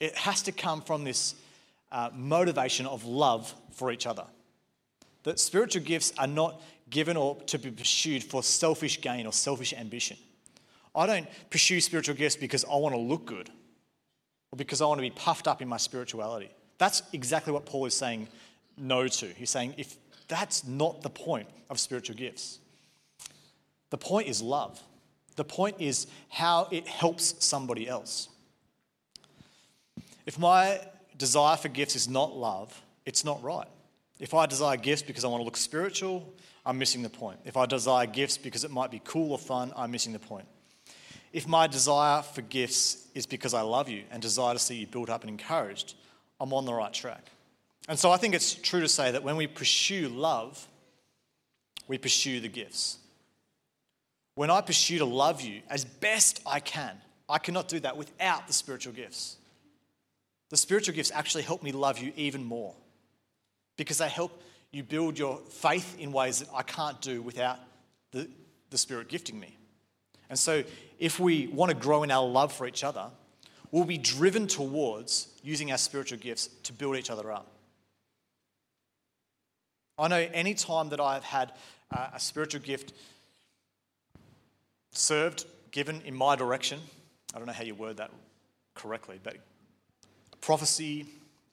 it 0.00 0.16
has 0.16 0.42
to 0.42 0.52
come 0.52 0.82
from 0.82 1.04
this 1.04 1.36
uh, 1.92 2.10
motivation 2.12 2.86
of 2.86 3.04
love 3.04 3.54
for 3.70 3.92
each 3.92 4.06
other. 4.06 4.24
That 5.22 5.38
spiritual 5.38 5.82
gifts 5.82 6.12
are 6.18 6.26
not 6.26 6.60
given 6.90 7.16
or 7.16 7.36
to 7.46 7.58
be 7.58 7.70
pursued 7.70 8.22
for 8.22 8.42
selfish 8.42 9.00
gain 9.00 9.26
or 9.26 9.32
selfish 9.32 9.72
ambition. 9.72 10.16
I 10.94 11.06
don't 11.06 11.28
pursue 11.50 11.80
spiritual 11.80 12.16
gifts 12.16 12.36
because 12.36 12.64
I 12.64 12.76
want 12.76 12.94
to 12.94 13.00
look 13.00 13.24
good 13.24 13.48
or 14.52 14.56
because 14.56 14.82
I 14.82 14.86
want 14.86 14.98
to 14.98 15.02
be 15.02 15.10
puffed 15.10 15.46
up 15.46 15.62
in 15.62 15.68
my 15.68 15.76
spirituality. 15.76 16.50
That's 16.78 17.02
exactly 17.12 17.52
what 17.52 17.66
Paul 17.66 17.86
is 17.86 17.94
saying 17.94 18.28
no 18.76 19.06
to. 19.06 19.26
He's 19.26 19.50
saying 19.50 19.74
if 19.76 19.96
that's 20.28 20.66
not 20.66 21.02
the 21.02 21.10
point 21.10 21.48
of 21.68 21.78
spiritual 21.78 22.16
gifts, 22.16 22.58
the 23.90 23.98
point 23.98 24.28
is 24.28 24.42
love. 24.42 24.80
The 25.36 25.44
point 25.44 25.76
is 25.78 26.06
how 26.28 26.68
it 26.70 26.86
helps 26.88 27.44
somebody 27.44 27.88
else. 27.88 28.28
If 30.26 30.38
my 30.38 30.80
desire 31.16 31.56
for 31.56 31.68
gifts 31.68 31.96
is 31.96 32.08
not 32.08 32.36
love, 32.36 32.80
it's 33.06 33.24
not 33.24 33.42
right. 33.42 33.68
If 34.18 34.34
I 34.34 34.46
desire 34.46 34.76
gifts 34.76 35.02
because 35.02 35.24
I 35.24 35.28
want 35.28 35.40
to 35.40 35.44
look 35.44 35.56
spiritual, 35.56 36.32
I'm 36.64 36.78
missing 36.78 37.02
the 37.02 37.10
point. 37.10 37.40
If 37.44 37.56
I 37.56 37.66
desire 37.66 38.06
gifts 38.06 38.36
because 38.36 38.64
it 38.64 38.70
might 38.70 38.90
be 38.90 39.00
cool 39.04 39.32
or 39.32 39.38
fun, 39.38 39.72
I'm 39.76 39.90
missing 39.90 40.12
the 40.12 40.18
point. 40.18 40.46
If 41.32 41.46
my 41.46 41.66
desire 41.66 42.22
for 42.22 42.42
gifts 42.42 43.06
is 43.14 43.26
because 43.26 43.54
I 43.54 43.62
love 43.62 43.88
you 43.88 44.04
and 44.10 44.20
desire 44.20 44.54
to 44.54 44.58
see 44.58 44.76
you 44.76 44.86
built 44.86 45.08
up 45.08 45.22
and 45.22 45.30
encouraged, 45.30 45.94
I'm 46.40 46.52
on 46.52 46.64
the 46.64 46.74
right 46.74 46.92
track. 46.92 47.24
And 47.88 47.98
so 47.98 48.10
I 48.10 48.16
think 48.16 48.34
it's 48.34 48.54
true 48.54 48.80
to 48.80 48.88
say 48.88 49.12
that 49.12 49.22
when 49.22 49.36
we 49.36 49.46
pursue 49.46 50.08
love, 50.08 50.66
we 51.88 51.98
pursue 51.98 52.40
the 52.40 52.48
gifts. 52.48 52.98
When 54.34 54.50
I 54.50 54.60
pursue 54.60 54.98
to 54.98 55.04
love 55.04 55.40
you 55.40 55.62
as 55.68 55.84
best 55.84 56.40
I 56.46 56.60
can, 56.60 56.96
I 57.28 57.38
cannot 57.38 57.68
do 57.68 57.80
that 57.80 57.96
without 57.96 58.46
the 58.46 58.52
spiritual 58.52 58.92
gifts. 58.92 59.36
The 60.50 60.56
spiritual 60.56 60.94
gifts 60.94 61.12
actually 61.14 61.44
help 61.44 61.62
me 61.62 61.72
love 61.72 61.98
you 61.98 62.12
even 62.16 62.44
more 62.44 62.74
because 63.76 63.98
they 63.98 64.08
help 64.08 64.42
you 64.72 64.82
build 64.82 65.18
your 65.18 65.38
faith 65.48 65.98
in 65.98 66.12
ways 66.12 66.40
that 66.40 66.48
I 66.54 66.62
can't 66.62 67.00
do 67.00 67.22
without 67.22 67.58
the, 68.12 68.28
the 68.70 68.78
Spirit 68.78 69.08
gifting 69.08 69.38
me. 69.38 69.56
And 70.28 70.38
so, 70.38 70.62
if 70.98 71.18
we 71.18 71.48
want 71.48 71.70
to 71.70 71.76
grow 71.76 72.02
in 72.02 72.10
our 72.10 72.26
love 72.26 72.52
for 72.52 72.66
each 72.66 72.84
other, 72.84 73.06
we'll 73.72 73.84
be 73.84 73.98
driven 73.98 74.46
towards 74.46 75.28
using 75.42 75.72
our 75.72 75.78
spiritual 75.78 76.18
gifts 76.18 76.48
to 76.64 76.72
build 76.72 76.96
each 76.96 77.10
other 77.10 77.32
up. 77.32 77.46
I 79.98 80.08
know 80.08 80.28
any 80.32 80.54
time 80.54 80.90
that 80.90 81.00
I've 81.00 81.24
had 81.24 81.52
uh, 81.90 82.08
a 82.14 82.20
spiritual 82.20 82.60
gift 82.60 82.92
served, 84.92 85.44
given 85.72 86.00
in 86.04 86.14
my 86.14 86.36
direction, 86.36 86.80
I 87.34 87.38
don't 87.38 87.46
know 87.46 87.52
how 87.52 87.64
you 87.64 87.74
word 87.74 87.98
that 87.98 88.10
correctly, 88.74 89.20
but 89.22 89.36
prophecy, 90.40 91.06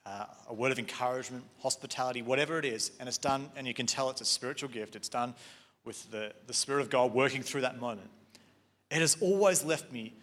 uh, 0.08 0.24
a 0.48 0.54
word 0.54 0.72
of 0.72 0.78
encouragement, 0.78 1.44
hospitality, 1.60 2.22
whatever 2.22 2.58
it 2.58 2.64
is, 2.64 2.92
and 2.98 3.08
it's 3.08 3.18
done, 3.18 3.50
and 3.56 3.66
you 3.66 3.74
can 3.74 3.86
tell 3.86 4.08
it's 4.08 4.20
a 4.20 4.24
spiritual 4.24 4.70
gift, 4.70 4.96
it's 4.96 5.08
done 5.08 5.34
with 5.84 6.10
the, 6.10 6.32
the 6.46 6.54
Spirit 6.54 6.80
of 6.80 6.90
God 6.90 7.12
working 7.12 7.42
through 7.42 7.62
that 7.62 7.78
moment. 7.78 8.08
It 8.90 9.00
has 9.00 9.18
always 9.20 9.64
left 9.64 9.92
me 9.92 10.14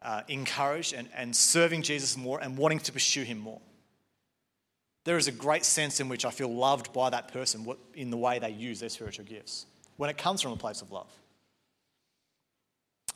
uh, 0.00 0.22
encouraged 0.28 0.94
and, 0.94 1.08
and 1.14 1.36
serving 1.36 1.82
Jesus 1.82 2.16
more 2.16 2.40
and 2.40 2.56
wanting 2.56 2.78
to 2.80 2.92
pursue 2.92 3.22
Him 3.22 3.38
more. 3.38 3.60
There 5.04 5.18
is 5.18 5.28
a 5.28 5.32
great 5.32 5.64
sense 5.64 6.00
in 6.00 6.08
which 6.08 6.24
I 6.24 6.30
feel 6.30 6.52
loved 6.52 6.92
by 6.92 7.10
that 7.10 7.32
person 7.32 7.66
in 7.94 8.10
the 8.10 8.16
way 8.16 8.38
they 8.38 8.50
use 8.50 8.80
their 8.80 8.88
spiritual 8.88 9.26
gifts 9.26 9.66
when 9.96 10.08
it 10.08 10.16
comes 10.16 10.40
from 10.40 10.52
a 10.52 10.56
place 10.56 10.80
of 10.80 10.90
love. 10.90 11.12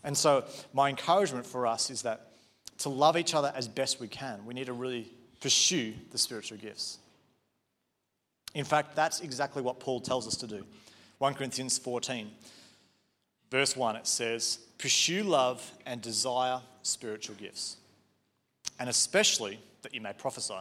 And 0.05 0.17
so, 0.17 0.45
my 0.73 0.89
encouragement 0.91 1.47
for 1.47 1.67
us 1.67 1.91
is 1.91 2.03
that 2.03 2.33
to 2.79 2.91
love 2.91 3.17
each 3.17 3.35
other 3.35 3.53
as 3.57 3.67
best 3.67 3.99
we 3.99 4.09
can, 4.09 4.45
we 4.45 4.53
need 4.53 4.67
to 4.67 4.73
really 4.73 5.11
pursue 5.47 5.95
the 6.11 6.19
spiritual 6.19 6.59
gifts. 6.59 6.99
In 8.53 8.65
fact, 8.65 8.97
that's 8.97 9.21
exactly 9.21 9.63
what 9.63 9.79
Paul 9.79 10.01
tells 10.01 10.27
us 10.27 10.35
to 10.39 10.49
do. 10.49 10.65
1 11.19 11.35
Corinthians 11.35 11.79
14, 11.79 12.33
verse 13.49 13.77
1, 13.77 13.95
it 13.95 14.09
says, 14.09 14.59
Pursue 14.77 15.23
love 15.23 15.65
and 15.87 16.03
desire 16.03 16.63
spiritual 16.83 17.37
gifts, 17.37 17.77
and 18.81 18.91
especially 18.91 19.61
that 19.83 19.95
you 19.95 20.01
may 20.01 20.13
prophesy. 20.15 20.59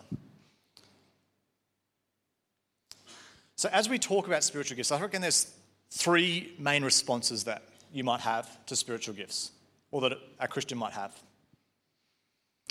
So, 3.55 3.69
as 3.73 3.89
we 3.89 3.97
talk 3.97 4.27
about 4.27 4.43
spiritual 4.43 4.77
gifts, 4.77 4.91
I 4.91 5.01
reckon 5.01 5.23
there's 5.23 5.51
three 5.89 6.53
main 6.59 6.83
responses 6.83 7.45
that 7.45 7.63
you 7.91 8.03
might 8.03 8.21
have 8.21 8.63
to 8.67 8.75
spiritual 8.75 9.15
gifts, 9.15 9.49
or 9.89 10.01
that 10.01 10.13
a 10.39 10.47
Christian 10.47 10.77
might 10.77 10.93
have. 10.93 11.19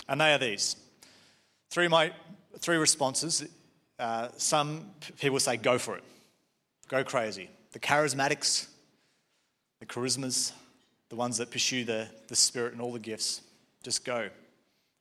And 0.07 0.21
they 0.21 0.33
are 0.33 0.37
these 0.37 0.77
three, 1.75 1.89
my, 1.89 2.09
three 2.59 2.77
responses. 2.77 3.45
Uh, 3.99 4.29
some 4.37 4.91
people 5.19 5.37
say, 5.41 5.57
go 5.57 5.77
for 5.77 5.97
it, 5.97 6.03
go 6.87 7.03
crazy. 7.03 7.49
The 7.73 7.79
charismatics, 7.79 8.67
the 9.81 9.85
charismas, 9.85 10.53
the 11.09 11.17
ones 11.17 11.35
that 11.39 11.51
pursue 11.51 11.83
the, 11.83 12.07
the 12.29 12.35
Spirit 12.37 12.71
and 12.71 12.81
all 12.81 12.93
the 12.93 12.99
gifts, 12.99 13.41
just 13.83 14.05
go. 14.05 14.29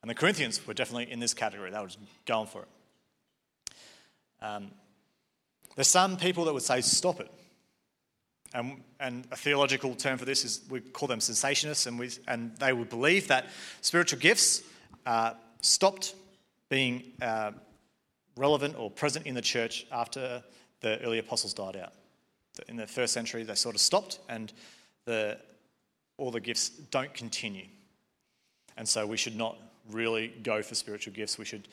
And 0.03 0.11
the 0.11 0.17
Corinthians 0.17 0.67
were 0.67 0.75
definitely 0.75 1.13
in 1.13 1.21
this 1.21 1.33
category, 1.33 1.71
they 1.71 1.79
were 1.79 1.87
just 1.87 2.01
going 2.27 2.49
for 2.49 2.63
it. 2.63 3.75
Um, 4.45 4.73
there's 5.77 5.87
some 5.87 6.17
people 6.17 6.45
that 6.47 6.55
would 6.55 6.65
say, 6.65 6.81
stop 6.81 7.21
it. 7.21 7.31
And, 8.53 8.83
and, 8.99 9.29
a 9.31 9.37
theological 9.37 9.95
term 9.95 10.19
for 10.19 10.25
this 10.25 10.45
is 10.45 10.63
we 10.69 10.81
call 10.81 11.07
them 11.07 11.21
cessationists, 11.21 11.87
and, 11.87 12.01
we, 12.01 12.11
and 12.27 12.57
they 12.57 12.73
would 12.73 12.89
believe 12.89 13.29
that 13.29 13.47
spiritual 13.81 14.19
gifts 14.19 14.65
uh, 15.07 15.35
stopped 15.61 16.17
being 16.69 17.13
uh, 17.23 17.53
relevant 18.37 18.77
or 18.79 18.91
present 18.91 19.27
in 19.27 19.35
the 19.35 19.43
church 19.43 19.87
after 19.93 20.43
the 20.81 21.01
early 21.03 21.19
apostles 21.19 21.55
died 21.55 21.77
out. 21.77 21.93
In 22.69 22.77
the 22.77 22.87
first 22.87 23.13
century, 23.13 23.43
they 23.43 23.55
sort 23.55 23.75
of 23.75 23.81
stopped, 23.81 24.21
and 24.29 24.53
the, 25.07 25.39
all 26.19 26.31
the 26.31 26.41
gifts 26.41 26.69
don't 26.69 27.13
continue. 27.15 27.67
And 28.77 28.89
so 28.89 29.07
we 29.07 29.17
should 29.17 29.37
not 29.37 29.57
really 29.91 30.29
go 30.43 30.63
for 30.63 30.75
spiritual 30.75 31.13
gifts. 31.13 31.39
We 31.39 31.45
should 31.45 31.69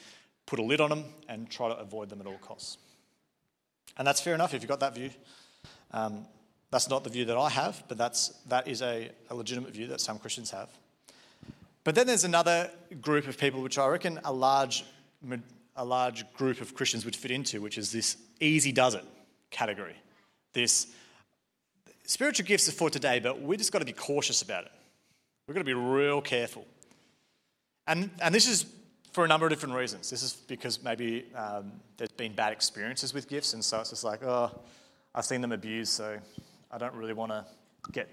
put 0.45 0.60
a 0.60 0.63
lid 0.63 0.82
on 0.82 0.89
them 0.89 1.06
and 1.30 1.49
try 1.49 1.69
to 1.69 1.77
avoid 1.77 2.10
them 2.10 2.21
at 2.21 2.27
all 2.27 2.38
costs. 2.39 2.77
And 3.97 4.08
that's 4.08 4.21
fair 4.21 4.34
enough 4.34 4.54
if 4.54 4.62
you've 4.62 4.69
got 4.69 4.80
that 4.80 4.95
view. 4.95 5.12
Um, 5.91 6.25
that's 6.71 6.89
not 6.89 7.04
the 7.04 7.10
view 7.10 7.25
that 7.25 7.38
I 7.38 7.49
have, 7.49 7.84
but 7.88 7.97
that's, 7.97 8.30
that 8.47 8.67
is 8.67 8.82
a, 8.82 9.12
a 9.30 9.36
legitimate 9.36 9.73
view 9.73 9.88
that 9.88 9.99
some 9.99 10.17
Christians 10.17 10.51
have. 10.51 10.69
But 11.84 11.96
then 11.96 12.08
there's 12.08 12.24
another 12.24 12.70
group 13.02 13.28
of 13.28 13.38
people 13.38 13.62
which 13.62 13.78
I 13.78 13.88
reckon 13.88 14.20
a 14.24 14.32
large, 14.32 14.86
a 15.76 15.86
large 15.86 16.32
group 16.34 16.62
of 16.62 16.76
Christians 16.76 17.06
would 17.06 17.15
fit 17.15 17.32
into, 17.32 17.62
which 17.62 17.78
is 17.78 17.91
this 17.91 18.17
easy 18.39 18.72
does 18.72 18.94
it 18.94 19.06
category. 19.50 19.96
This 20.54 20.88
spiritual 22.06 22.46
gifts 22.46 22.67
are 22.70 22.74
for 22.74 22.89
today, 22.89 23.20
but 23.20 23.41
we 23.41 23.58
just 23.58 23.72
got 23.72 23.80
to 23.80 23.86
be 23.86 23.94
cautious 23.94 24.41
about 24.41 24.65
it. 24.65 24.72
We've 25.48 25.56
got 25.56 25.62
to 25.62 25.65
be 25.65 25.74
real 25.74 26.22
careful. 26.22 26.65
And, 27.88 28.10
and 28.22 28.34
this 28.34 28.48
is 28.48 28.65
for 29.12 29.26
a 29.26 29.28
number 29.28 29.46
of 29.46 29.50
different 29.50 29.76
reasons. 29.76 30.10
This 30.10 30.24
is 30.24 30.34
because 30.34 30.84
maybe 30.84 31.26
um, 31.36 31.72
there's 31.98 32.12
been 32.12 32.34
bad 32.34 32.54
experiences 32.54 33.13
with 33.13 33.28
gifts, 33.28 33.54
and 33.54 33.63
so 33.63 33.80
it's 33.82 33.89
just 33.89 34.04
like, 34.04 34.24
oh, 34.24 34.52
I've 35.13 35.26
seen 35.26 35.41
them 35.41 35.52
abused, 35.52 35.91
so 35.91 36.17
I 36.72 36.78
don't 36.78 36.94
really 36.94 37.13
want 37.13 37.32
to 37.32 37.46
get, 37.91 38.10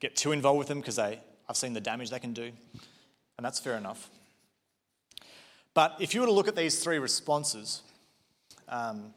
get 0.00 0.16
too 0.16 0.32
involved 0.32 0.58
with 0.58 0.68
them 0.68 0.80
because 0.80 0.98
I've 0.98 1.20
seen 1.52 1.72
the 1.72 1.80
damage 1.80 2.10
they 2.10 2.18
can 2.18 2.32
do. 2.32 2.50
And 3.42 3.46
that's 3.48 3.58
fair 3.58 3.76
enough. 3.76 4.08
But 5.74 5.96
if 5.98 6.14
you 6.14 6.20
were 6.20 6.28
to 6.28 6.32
look 6.32 6.46
at 6.46 6.54
these 6.54 6.78
three 6.78 7.00
responses, 7.00 7.82
um, 8.68 9.12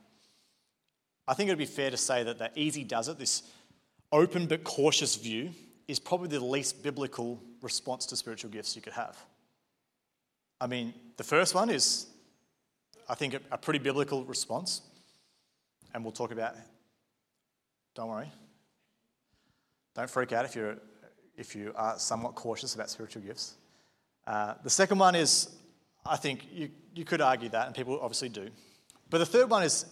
I 1.27 1.35
think 1.35 1.47
it 1.47 1.51
would 1.51 1.59
be 1.59 1.67
fair 1.67 1.91
to 1.91 1.97
say 1.97 2.23
that 2.23 2.39
the 2.39 2.49
easy 2.55 2.83
does 2.83 3.07
it, 3.07 3.19
this 3.19 3.43
open 4.11 4.47
but 4.47 4.63
cautious 4.63 5.15
view, 5.15 5.51
is 5.87 5.99
probably 5.99 6.27
the 6.27 6.43
least 6.43 6.81
biblical 6.81 7.39
response 7.61 8.07
to 8.07 8.15
spiritual 8.15 8.49
gifts 8.49 8.75
you 8.75 8.81
could 8.81 8.93
have. 8.93 9.15
I 10.59 10.65
mean, 10.65 10.95
the 11.17 11.23
first 11.23 11.53
one 11.53 11.69
is, 11.69 12.07
I 13.07 13.13
think, 13.13 13.35
a, 13.51 13.59
pretty 13.59 13.77
biblical 13.77 14.25
response. 14.25 14.81
And 15.93 16.03
we'll 16.03 16.13
talk 16.13 16.31
about, 16.31 16.55
don't 17.93 18.09
worry. 18.09 18.31
Don't 19.93 20.09
freak 20.09 20.31
out 20.31 20.45
if, 20.45 20.55
you're, 20.55 20.77
if 21.37 21.55
you 21.55 21.73
are 21.75 21.99
somewhat 21.99 22.33
cautious 22.33 22.73
about 22.73 22.89
spiritual 22.89 23.21
gifts. 23.21 23.53
Uh, 24.27 24.55
the 24.63 24.69
second 24.69 24.97
one 24.97 25.15
is, 25.15 25.49
I 26.05 26.17
think 26.17 26.47
you, 26.51 26.69
you 26.93 27.05
could 27.05 27.21
argue 27.21 27.49
that, 27.49 27.67
and 27.67 27.75
people 27.75 27.99
obviously 28.01 28.29
do. 28.29 28.49
But 29.09 29.19
the 29.19 29.25
third 29.25 29.49
one 29.49 29.63
is 29.63 29.85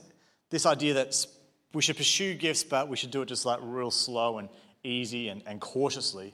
this 0.49 0.65
idea 0.65 0.95
that 0.95 1.25
we 1.73 1.81
should 1.81 1.97
pursue 1.97 2.33
gifts, 2.35 2.63
but 2.63 2.87
we 2.87 2.97
should 2.97 3.11
do 3.11 3.21
it 3.21 3.27
just 3.27 3.45
like 3.45 3.59
real 3.61 3.91
slow 3.91 4.37
and 4.37 4.49
easy 4.83 5.29
and, 5.29 5.43
and 5.45 5.59
cautiously, 5.59 6.33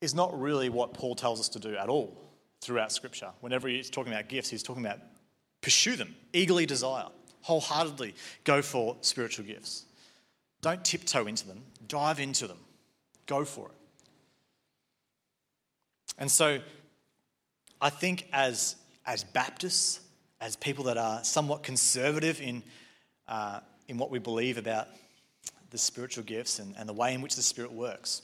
is 0.00 0.14
not 0.14 0.38
really 0.38 0.68
what 0.68 0.94
Paul 0.94 1.14
tells 1.14 1.40
us 1.40 1.48
to 1.50 1.58
do 1.58 1.76
at 1.76 1.88
all 1.88 2.16
throughout 2.60 2.92
Scripture. 2.92 3.30
Whenever 3.40 3.68
he's 3.68 3.90
talking 3.90 4.12
about 4.12 4.28
gifts, 4.28 4.48
he's 4.50 4.62
talking 4.62 4.84
about 4.84 4.98
pursue 5.60 5.96
them, 5.96 6.14
eagerly 6.32 6.66
desire, 6.66 7.06
wholeheartedly 7.42 8.14
go 8.44 8.62
for 8.62 8.96
spiritual 9.00 9.44
gifts. 9.44 9.86
Don't 10.60 10.84
tiptoe 10.84 11.26
into 11.26 11.46
them, 11.46 11.62
dive 11.86 12.20
into 12.20 12.46
them, 12.46 12.58
go 13.26 13.44
for 13.44 13.68
it. 13.68 13.74
And 16.18 16.30
so 16.30 16.58
I 17.80 17.90
think 17.90 18.26
as, 18.32 18.76
as 19.06 19.24
Baptists, 19.24 20.00
as 20.40 20.56
people 20.56 20.84
that 20.84 20.98
are 20.98 21.22
somewhat 21.24 21.62
conservative 21.62 22.40
in, 22.40 22.62
uh, 23.28 23.60
in 23.86 23.98
what 23.98 24.10
we 24.10 24.18
believe 24.18 24.58
about 24.58 24.88
the 25.70 25.78
spiritual 25.78 26.24
gifts 26.24 26.58
and, 26.58 26.74
and 26.76 26.88
the 26.88 26.92
way 26.92 27.14
in 27.14 27.20
which 27.20 27.36
the 27.36 27.42
Spirit 27.42 27.72
works, 27.72 28.22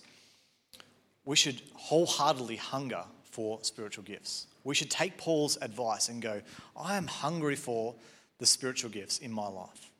we 1.24 1.37
should 1.37 1.62
wholeheartedly 1.74 2.57
hunger 2.57 3.04
for 3.24 3.59
spiritual 3.62 4.04
gifts. 4.04 4.46
We 4.64 4.74
should 4.74 4.90
take 4.90 5.16
Paul's 5.18 5.57
advice 5.61 6.09
and 6.09 6.20
go, 6.20 6.40
I 6.76 6.96
am 6.96 7.07
hungry 7.07 7.57
for 7.57 7.94
the 8.38 8.46
spiritual 8.46 8.90
gifts 8.90 9.18
in 9.18 9.33
my 9.33 9.46
life. 9.46 9.90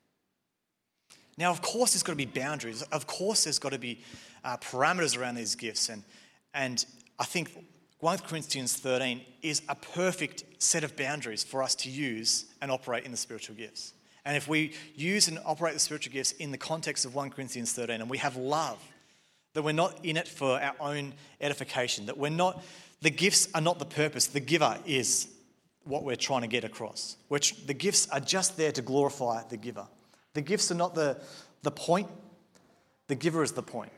Now, 1.37 1.51
of 1.51 1.63
course, 1.63 1.93
there's 1.93 2.03
got 2.03 2.13
to 2.13 2.17
be 2.17 2.27
boundaries. 2.27 2.83
Of 2.83 3.07
course, 3.07 3.45
there's 3.45 3.59
got 3.59 3.73
to 3.73 3.79
be 3.79 4.03
uh, 4.45 4.57
parameters 4.59 5.19
around 5.19 5.35
these 5.35 5.55
gifts. 5.55 5.89
And, 5.89 6.05
and 6.53 6.85
I 7.19 7.25
think 7.25 7.51
1 8.05 8.19
Corinthians 8.19 8.77
13 8.77 9.23
is 9.41 9.63
a 9.67 9.75
perfect 9.75 10.45
set 10.59 10.85
of 10.85 10.95
boundaries 10.95 11.43
for 11.43 11.63
us 11.63 11.75
to 11.75 11.89
use 11.89 12.45
and 12.61 12.71
operate 12.71 13.07
in 13.07 13.11
the 13.11 13.17
spiritual 13.17 13.57
gifts. 13.57 13.95
And 14.27 14.37
if 14.37 14.47
we 14.47 14.75
use 14.95 15.27
and 15.27 15.39
operate 15.47 15.73
the 15.73 15.81
spiritual 15.81 16.13
gifts 16.13 16.33
in 16.33 16.51
the 16.51 16.59
context 16.59 17.07
of 17.07 17.15
1 17.15 17.31
Corinthians 17.31 17.73
13 17.73 18.03
and 18.03 18.11
we 18.11 18.19
have 18.19 18.37
love, 18.37 18.79
that 19.55 19.63
we're 19.63 19.73
not 19.73 20.05
in 20.05 20.19
it 20.19 20.29
for 20.29 20.61
our 20.61 20.75
own 20.81 21.15
edification, 21.41 22.05
that 22.05 22.19
we're 22.19 22.29
not 22.29 22.63
the 23.01 23.09
gifts 23.09 23.49
are 23.55 23.63
not 23.63 23.79
the 23.79 23.87
purpose, 23.87 24.27
the 24.27 24.39
giver 24.39 24.77
is 24.85 25.29
what 25.85 26.05
we're 26.05 26.15
trying 26.15 26.43
to 26.43 26.47
get 26.47 26.63
across. 26.63 27.17
Which 27.29 27.65
the 27.65 27.73
gifts 27.73 28.07
are 28.11 28.21
just 28.21 28.59
there 28.59 28.73
to 28.73 28.83
glorify 28.83 29.45
the 29.49 29.57
giver. 29.57 29.87
The 30.35 30.43
gifts 30.43 30.71
are 30.71 30.75
not 30.75 30.95
the, 30.95 31.23
the 31.63 31.71
point, 31.71 32.09
the 33.07 33.15
giver 33.15 33.43
is 33.43 33.53
the 33.53 33.63
point. 33.63 33.93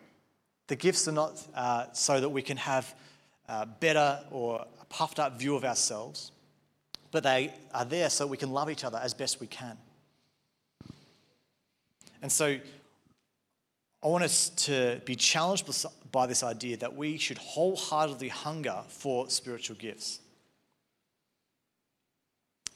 The 0.69 0.77
gifts 0.77 1.09
are 1.09 1.13
not 1.13 1.45
uh, 1.57 1.87
so 1.93 2.21
that 2.21 2.29
we 2.29 2.43
can 2.43 2.57
have 2.59 2.95
a 3.49 3.67
better 3.67 4.21
or 4.31 4.67
a 4.81 4.85
puffed 4.87 5.19
up 5.19 5.39
view 5.39 5.57
of 5.57 5.65
ourselves, 5.65 6.33
but 7.11 7.23
they 7.23 7.53
are 7.73 7.85
there 7.85 8.11
so 8.11 8.27
we 8.27 8.37
can 8.37 8.53
love 8.53 8.71
each 8.71 8.85
other 8.85 8.99
as 8.99 9.15
best 9.15 9.41
we 9.41 9.47
can. 9.47 9.77
And 12.23 12.31
so 12.31 12.59
I 14.03 14.09
want 14.09 14.25
us 14.25 14.51
to 14.51 15.01
be 15.05 15.17
challenged 15.17 15.67
by 16.13 16.27
this 16.27 16.43
idea 16.43 16.77
that 16.79 16.95
we 16.95 17.19
should 17.19 17.39
wholeheartedly 17.39 18.29
hunger 18.29 18.83
for 18.89 19.29
spiritual 19.31 19.77
gifts. 19.77 20.21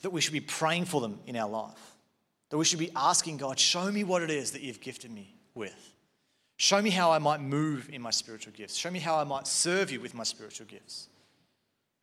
That 0.03 0.11
we 0.11 0.21
should 0.21 0.33
be 0.33 0.41
praying 0.41 0.87
for 0.87 1.01
them 1.01 1.21
in 1.27 1.37
our 1.37 1.49
life. 1.49 1.97
That 2.51 2.59
we 2.59 2.65
should 2.65 2.79
be 2.79 2.91
asking 2.97 3.37
God, 3.37 3.59
show 3.59 3.91
me 3.93 4.03
what 4.03 4.23
it 4.23 4.31
is 4.31 4.53
that 4.53 4.63
you've 4.63 4.81
gifted 4.81 5.11
me 5.11 5.35
with. 5.55 5.93
Show 6.61 6.83
me 6.83 6.91
how 6.91 7.11
I 7.11 7.19
might 7.19 7.41
move 7.41 7.89
in 7.91 8.03
my 8.03 8.11
spiritual 8.11 8.53
gifts. 8.53 8.77
Show 8.77 8.91
me 8.91 8.99
how 8.99 9.17
I 9.17 9.25
might 9.25 9.47
serve 9.47 9.91
you 9.91 9.99
with 9.99 10.13
my 10.13 10.25
spiritual 10.25 10.67
gifts. 10.67 11.09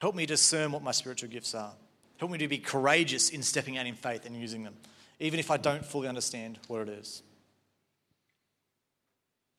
Help 0.01 0.15
me 0.15 0.25
discern 0.25 0.71
what 0.71 0.81
my 0.81 0.89
spiritual 0.89 1.29
gifts 1.29 1.53
are. 1.53 1.73
Help 2.17 2.31
me 2.31 2.39
to 2.39 2.47
be 2.47 2.57
courageous 2.57 3.29
in 3.29 3.43
stepping 3.43 3.77
out 3.77 3.85
in 3.85 3.93
faith 3.93 4.25
and 4.25 4.35
using 4.35 4.63
them, 4.63 4.73
even 5.19 5.39
if 5.39 5.51
I 5.51 5.57
don't 5.57 5.85
fully 5.85 6.07
understand 6.07 6.57
what 6.69 6.81
it 6.81 6.89
is. 6.89 7.21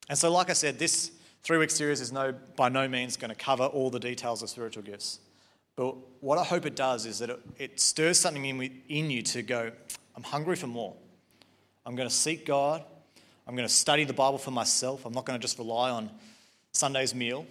And 0.09 0.19
so, 0.19 0.33
like 0.33 0.51
I 0.51 0.55
said, 0.55 0.81
this 0.81 1.13
three 1.45 1.59
week 1.59 1.71
series 1.71 2.01
is 2.01 2.11
no, 2.11 2.35
by 2.57 2.69
no 2.69 2.89
means 2.89 3.17
going 3.17 3.31
to 3.31 3.37
cover 3.37 3.67
all 3.67 3.91
the 3.91 4.01
details 4.01 4.43
of 4.43 4.51
spiritual 4.51 4.83
gifts. 4.83 5.21
But 5.77 5.95
what 6.19 6.39
I 6.39 6.45
hope 6.45 6.67
it 6.67 6.75
does 6.75 7.07
is 7.07 7.21
that 7.21 7.31
it, 7.31 7.41
it 7.57 7.81
stirs 7.81 8.19
something 8.19 8.45
in, 8.45 8.81
in 8.89 9.11
you 9.13 9.23
to 9.23 9.43
go, 9.43 9.71
I'm 10.17 10.25
hungry 10.25 10.57
for 10.57 10.67
more. 10.67 10.97
I'm 11.87 11.95
going 11.95 12.09
to 12.09 12.15
seek 12.15 12.45
God. 12.45 12.83
I'm 13.49 13.57
going 13.57 13.67
to 13.67 13.75
study 13.75 14.05
the 14.05 14.13
Bible 14.13 14.39
for 14.39 14.51
myself. 14.51 15.07
I'm 15.07 15.13
not 15.13 15.25
going 15.25 15.39
to 15.39 15.43
just 15.43 15.59
rely 15.59 15.91
on 15.91 16.11
Sunday's 16.73 17.15
meal. 17.15 17.47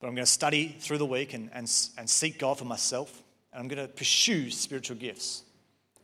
But 0.00 0.08
I'm 0.08 0.14
going 0.14 0.24
to 0.24 0.30
study 0.30 0.76
through 0.80 0.98
the 0.98 1.06
week 1.06 1.34
and, 1.34 1.50
and, 1.52 1.70
and 1.98 2.10
seek 2.10 2.38
God 2.38 2.58
for 2.58 2.64
myself. 2.64 3.22
And 3.52 3.60
I'm 3.60 3.68
going 3.68 3.86
to 3.86 3.92
pursue 3.92 4.50
spiritual 4.50 4.96
gifts 4.96 5.44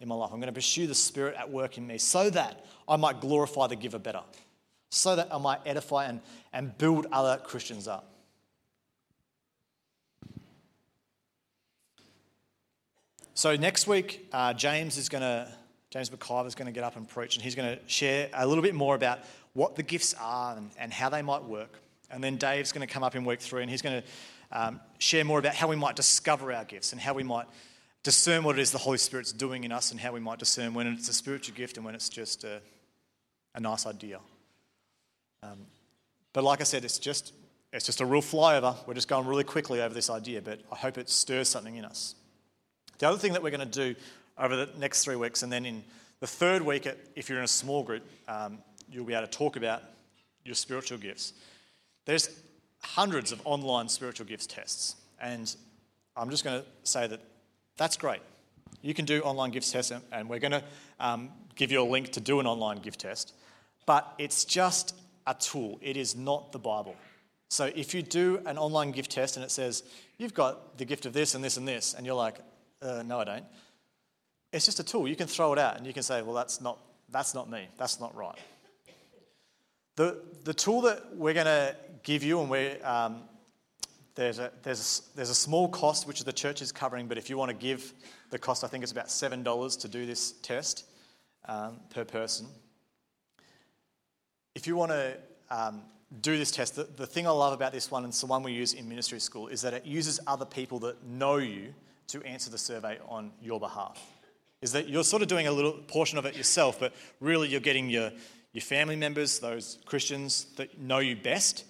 in 0.00 0.08
my 0.08 0.14
life. 0.14 0.30
I'm 0.32 0.38
going 0.38 0.52
to 0.52 0.52
pursue 0.52 0.86
the 0.86 0.94
Spirit 0.94 1.34
at 1.36 1.50
work 1.50 1.78
in 1.78 1.86
me 1.86 1.98
so 1.98 2.30
that 2.30 2.64
I 2.86 2.96
might 2.96 3.20
glorify 3.20 3.66
the 3.66 3.76
giver 3.76 3.98
better 3.98 4.22
so 4.90 5.16
that 5.16 5.32
I 5.32 5.38
might 5.38 5.60
edify 5.64 6.06
and, 6.06 6.20
and 6.52 6.76
build 6.76 7.06
other 7.12 7.40
Christians 7.42 7.86
up. 7.86 8.06
So 13.34 13.56
next 13.56 13.86
week, 13.86 14.28
uh, 14.32 14.52
James 14.52 14.98
is 14.98 15.08
going 15.08 15.22
to 15.22 15.48
James 15.90 16.08
McIver 16.08 16.46
is 16.46 16.54
going 16.54 16.66
to 16.66 16.72
get 16.72 16.84
up 16.84 16.96
and 16.96 17.08
preach, 17.08 17.34
and 17.34 17.42
he's 17.42 17.56
going 17.56 17.76
to 17.76 17.82
share 17.88 18.28
a 18.32 18.46
little 18.46 18.62
bit 18.62 18.74
more 18.74 18.94
about 18.94 19.18
what 19.54 19.74
the 19.74 19.82
gifts 19.82 20.14
are 20.20 20.56
and, 20.56 20.70
and 20.78 20.92
how 20.92 21.08
they 21.08 21.20
might 21.20 21.42
work. 21.42 21.80
And 22.10 22.22
then 22.22 22.36
Dave's 22.36 22.72
going 22.72 22.86
to 22.86 22.92
come 22.92 23.02
up 23.02 23.16
in 23.16 23.24
week 23.24 23.40
three, 23.40 23.62
and 23.62 23.70
he's 23.70 23.82
going 23.82 24.02
to 24.02 24.08
um, 24.52 24.80
share 24.98 25.24
more 25.24 25.38
about 25.38 25.54
how 25.54 25.68
we 25.68 25.76
might 25.76 25.96
discover 25.96 26.52
our 26.52 26.64
gifts 26.64 26.92
and 26.92 27.00
how 27.00 27.14
we 27.14 27.24
might 27.24 27.46
discern 28.02 28.44
what 28.44 28.58
it 28.58 28.62
is 28.62 28.70
the 28.70 28.78
Holy 28.78 28.98
Spirit's 28.98 29.32
doing 29.32 29.64
in 29.64 29.72
us, 29.72 29.90
and 29.90 30.00
how 30.00 30.12
we 30.12 30.20
might 30.20 30.38
discern 30.38 30.74
when 30.74 30.86
it's 30.86 31.08
a 31.08 31.12
spiritual 31.12 31.56
gift 31.56 31.76
and 31.76 31.84
when 31.84 31.94
it's 31.94 32.08
just 32.08 32.44
a, 32.44 32.60
a 33.54 33.60
nice 33.60 33.84
idea. 33.84 34.20
Um, 35.42 35.66
but 36.32 36.44
like 36.44 36.60
I 36.60 36.64
said, 36.64 36.84
it's 36.84 36.98
just, 36.98 37.32
it's 37.72 37.86
just 37.86 38.00
a 38.00 38.06
real 38.06 38.22
flyover. 38.22 38.76
We're 38.86 38.94
just 38.94 39.08
going 39.08 39.26
really 39.26 39.44
quickly 39.44 39.82
over 39.82 39.92
this 39.92 40.08
idea, 40.08 40.40
but 40.40 40.60
I 40.70 40.76
hope 40.76 40.98
it 40.98 41.10
stirs 41.10 41.48
something 41.48 41.76
in 41.76 41.84
us. 41.84 42.14
The 42.98 43.08
other 43.08 43.18
thing 43.18 43.32
that 43.32 43.42
we're 43.42 43.50
going 43.50 43.68
to 43.68 43.94
do 43.94 43.98
over 44.40 44.56
the 44.56 44.68
next 44.78 45.04
three 45.04 45.16
weeks, 45.16 45.42
and 45.42 45.52
then 45.52 45.66
in 45.66 45.84
the 46.20 46.26
third 46.26 46.62
week, 46.62 46.88
if 47.14 47.28
you're 47.28 47.38
in 47.38 47.44
a 47.44 47.48
small 47.48 47.82
group, 47.82 48.02
um, 48.26 48.58
you'll 48.90 49.04
be 49.04 49.14
able 49.14 49.26
to 49.26 49.30
talk 49.32 49.56
about 49.56 49.82
your 50.44 50.54
spiritual 50.54 50.98
gifts. 50.98 51.34
There's 52.06 52.30
hundreds 52.82 53.30
of 53.30 53.40
online 53.44 53.88
spiritual 53.88 54.26
gifts 54.26 54.46
tests, 54.46 54.96
and 55.20 55.54
I'm 56.16 56.30
just 56.30 56.42
going 56.42 56.62
to 56.62 56.66
say 56.82 57.06
that 57.06 57.20
that's 57.76 57.96
great. 57.96 58.22
You 58.82 58.94
can 58.94 59.04
do 59.04 59.20
online 59.20 59.50
gift 59.50 59.70
tests, 59.70 59.90
and- 59.90 60.02
and 60.10 60.28
we're 60.28 60.38
going 60.38 60.52
to 60.52 60.64
um, 60.98 61.30
give 61.54 61.70
you 61.70 61.82
a 61.82 61.84
link 61.84 62.10
to 62.12 62.20
do 62.20 62.40
an 62.40 62.46
online 62.46 62.78
gift 62.78 63.00
test. 63.00 63.34
But 63.86 64.14
it's 64.18 64.44
just 64.44 64.94
a 65.26 65.34
tool, 65.34 65.78
it 65.82 65.96
is 65.96 66.16
not 66.16 66.52
the 66.52 66.58
Bible. 66.58 66.96
So 67.50 67.66
if 67.74 67.94
you 67.94 68.02
do 68.02 68.40
an 68.46 68.56
online 68.56 68.92
gift 68.92 69.10
test 69.10 69.36
and 69.36 69.44
it 69.44 69.50
says, 69.50 69.82
you've 70.18 70.34
got 70.34 70.78
the 70.78 70.84
gift 70.84 71.04
of 71.04 71.12
this 71.12 71.34
and 71.34 71.44
this 71.44 71.56
and 71.56 71.66
this, 71.66 71.94
and 71.94 72.06
you're 72.06 72.14
like, 72.14 72.38
uh, 72.80 73.02
no, 73.04 73.20
I 73.20 73.24
don't, 73.24 73.44
it's 74.52 74.64
just 74.64 74.80
a 74.80 74.84
tool. 74.84 75.06
You 75.06 75.16
can 75.16 75.26
throw 75.26 75.52
it 75.52 75.58
out 75.58 75.76
and 75.76 75.86
you 75.86 75.92
can 75.92 76.02
say, 76.02 76.22
well, 76.22 76.34
that's 76.34 76.60
not, 76.60 76.78
that's 77.10 77.34
not 77.34 77.50
me, 77.50 77.68
that's 77.78 78.00
not 78.00 78.14
right. 78.14 78.38
The, 79.96 80.22
the 80.44 80.54
tool 80.54 80.80
that 80.82 81.14
we're 81.16 81.34
going 81.34 81.46
to 81.46 81.76
give 82.02 82.22
you, 82.22 82.40
and 82.40 82.50
we're, 82.50 82.78
um, 82.84 83.22
there's, 84.14 84.38
a, 84.38 84.50
there's, 84.62 85.02
a, 85.14 85.16
there's 85.16 85.30
a 85.30 85.34
small 85.34 85.68
cost 85.68 86.06
which 86.06 86.24
the 86.24 86.32
church 86.32 86.62
is 86.62 86.72
covering, 86.72 87.06
but 87.06 87.18
if 87.18 87.30
you 87.30 87.36
want 87.36 87.50
to 87.50 87.56
give 87.56 87.92
the 88.30 88.38
cost, 88.38 88.64
I 88.64 88.66
think 88.66 88.82
it's 88.82 88.92
about 88.92 89.06
$7 89.06 89.80
to 89.80 89.88
do 89.88 90.06
this 90.06 90.32
test 90.42 90.84
um, 91.46 91.80
per 91.90 92.04
person. 92.04 92.46
If 94.54 94.66
you 94.66 94.74
want 94.74 94.90
to 94.90 95.16
um, 95.50 95.82
do 96.22 96.36
this 96.36 96.50
test, 96.50 96.76
the, 96.76 96.84
the 96.84 97.06
thing 97.06 97.26
I 97.26 97.30
love 97.30 97.52
about 97.52 97.72
this 97.72 97.90
one, 97.90 98.04
and 98.04 98.10
it's 98.10 98.20
the 98.20 98.26
one 98.26 98.42
we 98.42 98.52
use 98.52 98.72
in 98.72 98.88
ministry 98.88 99.20
school, 99.20 99.48
is 99.48 99.62
that 99.62 99.74
it 99.74 99.84
uses 99.84 100.18
other 100.26 100.44
people 100.44 100.80
that 100.80 101.04
know 101.04 101.36
you 101.36 101.72
to 102.08 102.22
answer 102.24 102.50
the 102.50 102.58
survey 102.58 102.98
on 103.08 103.30
your 103.40 103.60
behalf. 103.60 104.02
Is 104.62 104.72
that 104.72 104.88
you're 104.88 105.04
sort 105.04 105.22
of 105.22 105.28
doing 105.28 105.46
a 105.46 105.52
little 105.52 105.72
portion 105.72 106.18
of 106.18 106.26
it 106.26 106.36
yourself, 106.36 106.78
but 106.78 106.92
really 107.20 107.48
you're 107.48 107.60
getting 107.60 107.88
your, 107.88 108.12
your 108.52 108.62
family 108.62 108.96
members, 108.96 109.38
those 109.38 109.78
Christians 109.86 110.46
that 110.56 110.78
know 110.78 110.98
you 110.98 111.16
best, 111.16 111.64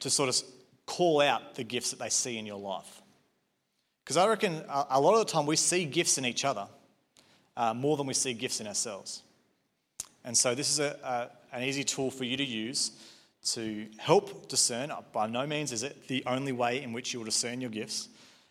to 0.00 0.10
sort 0.10 0.28
of 0.28 0.40
call 0.86 1.20
out 1.20 1.56
the 1.56 1.64
gifts 1.64 1.90
that 1.90 1.98
they 1.98 2.08
see 2.08 2.38
in 2.38 2.46
your 2.46 2.58
life. 2.58 3.02
Because 4.04 4.16
I 4.16 4.28
reckon 4.28 4.62
a 4.68 5.00
lot 5.00 5.14
of 5.14 5.26
the 5.26 5.32
time 5.32 5.46
we 5.46 5.56
see 5.56 5.84
gifts 5.84 6.16
in 6.16 6.24
each 6.24 6.44
other 6.44 6.66
uh, 7.56 7.74
more 7.74 7.96
than 7.96 8.06
we 8.06 8.14
see 8.14 8.32
gifts 8.32 8.60
in 8.60 8.66
ourselves. 8.66 9.22
And 10.24 10.36
so 10.36 10.54
this 10.54 10.70
is 10.70 10.78
a, 10.78 11.30
a, 11.52 11.56
an 11.56 11.64
easy 11.64 11.84
tool 11.84 12.10
for 12.10 12.24
you 12.24 12.36
to 12.36 12.44
use 12.44 12.92
to 13.52 13.86
help 13.98 14.48
discern. 14.48 14.92
By 15.12 15.26
no 15.26 15.46
means 15.46 15.72
is 15.72 15.82
it 15.82 16.08
the 16.08 16.22
only 16.26 16.52
way 16.52 16.82
in 16.82 16.92
which 16.92 17.12
you 17.12 17.20
will 17.20 17.24
discern 17.24 17.60
your 17.60 17.70
gifts, 17.70 18.08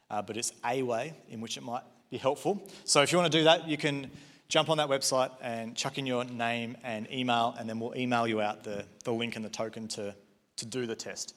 uh, 0.09 0.21
but 0.21 0.37
it's 0.37 0.51
a 0.65 0.83
way 0.83 1.13
in 1.29 1.41
which 1.41 1.57
it 1.57 1.63
might 1.63 1.83
be 2.09 2.17
helpful. 2.17 2.67
So 2.85 3.01
if 3.01 3.11
you 3.11 3.17
want 3.17 3.31
to 3.31 3.37
do 3.37 3.43
that, 3.43 3.67
you 3.67 3.77
can 3.77 4.09
jump 4.47 4.69
on 4.69 4.77
that 4.77 4.87
website 4.87 5.31
and 5.41 5.75
chuck 5.75 5.97
in 5.97 6.05
your 6.05 6.23
name 6.23 6.77
and 6.83 7.11
email, 7.11 7.55
and 7.59 7.69
then 7.69 7.79
we'll 7.79 7.95
email 7.97 8.27
you 8.27 8.41
out 8.41 8.63
the, 8.63 8.85
the 9.03 9.11
link 9.11 9.35
and 9.35 9.43
the 9.43 9.49
token 9.49 9.87
to, 9.89 10.15
to 10.55 10.65
do 10.65 10.85
the 10.85 10.95
test. 10.95 11.35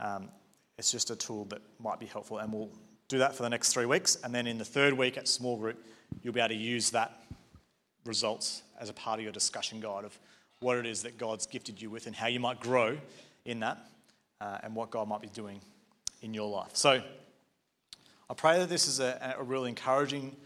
Um, 0.00 0.28
it's 0.76 0.90
just 0.90 1.10
a 1.10 1.16
tool 1.16 1.44
that 1.46 1.60
might 1.78 2.00
be 2.00 2.06
helpful, 2.06 2.38
and 2.38 2.52
we'll 2.52 2.70
do 3.08 3.18
that 3.18 3.34
for 3.34 3.42
the 3.42 3.48
next 3.48 3.72
three 3.72 3.86
weeks. 3.86 4.16
And 4.22 4.34
then 4.34 4.46
in 4.46 4.58
the 4.58 4.64
third 4.64 4.92
week 4.92 5.16
at 5.16 5.28
small 5.28 5.56
group, 5.56 5.84
you'll 6.22 6.34
be 6.34 6.40
able 6.40 6.50
to 6.50 6.54
use 6.54 6.90
that 6.90 7.22
results 8.04 8.62
as 8.80 8.88
a 8.88 8.92
part 8.92 9.18
of 9.18 9.24
your 9.24 9.32
discussion 9.32 9.80
guide 9.80 10.04
of 10.04 10.18
what 10.60 10.76
it 10.76 10.86
is 10.86 11.02
that 11.02 11.18
God's 11.18 11.46
gifted 11.46 11.80
you 11.80 11.90
with 11.90 12.06
and 12.06 12.14
how 12.14 12.26
you 12.26 12.40
might 12.40 12.60
grow 12.60 12.98
in 13.44 13.60
that 13.60 13.78
uh, 14.40 14.58
and 14.62 14.74
what 14.74 14.90
God 14.90 15.08
might 15.08 15.20
be 15.20 15.28
doing 15.28 15.60
in 16.22 16.34
your 16.34 16.48
life. 16.48 16.70
So 16.74 17.02
I 18.30 18.34
pray 18.34 18.58
that 18.58 18.68
this 18.68 18.86
is 18.86 19.00
a, 19.00 19.36
a 19.38 19.42
really 19.42 19.70
encouraging 19.70 20.36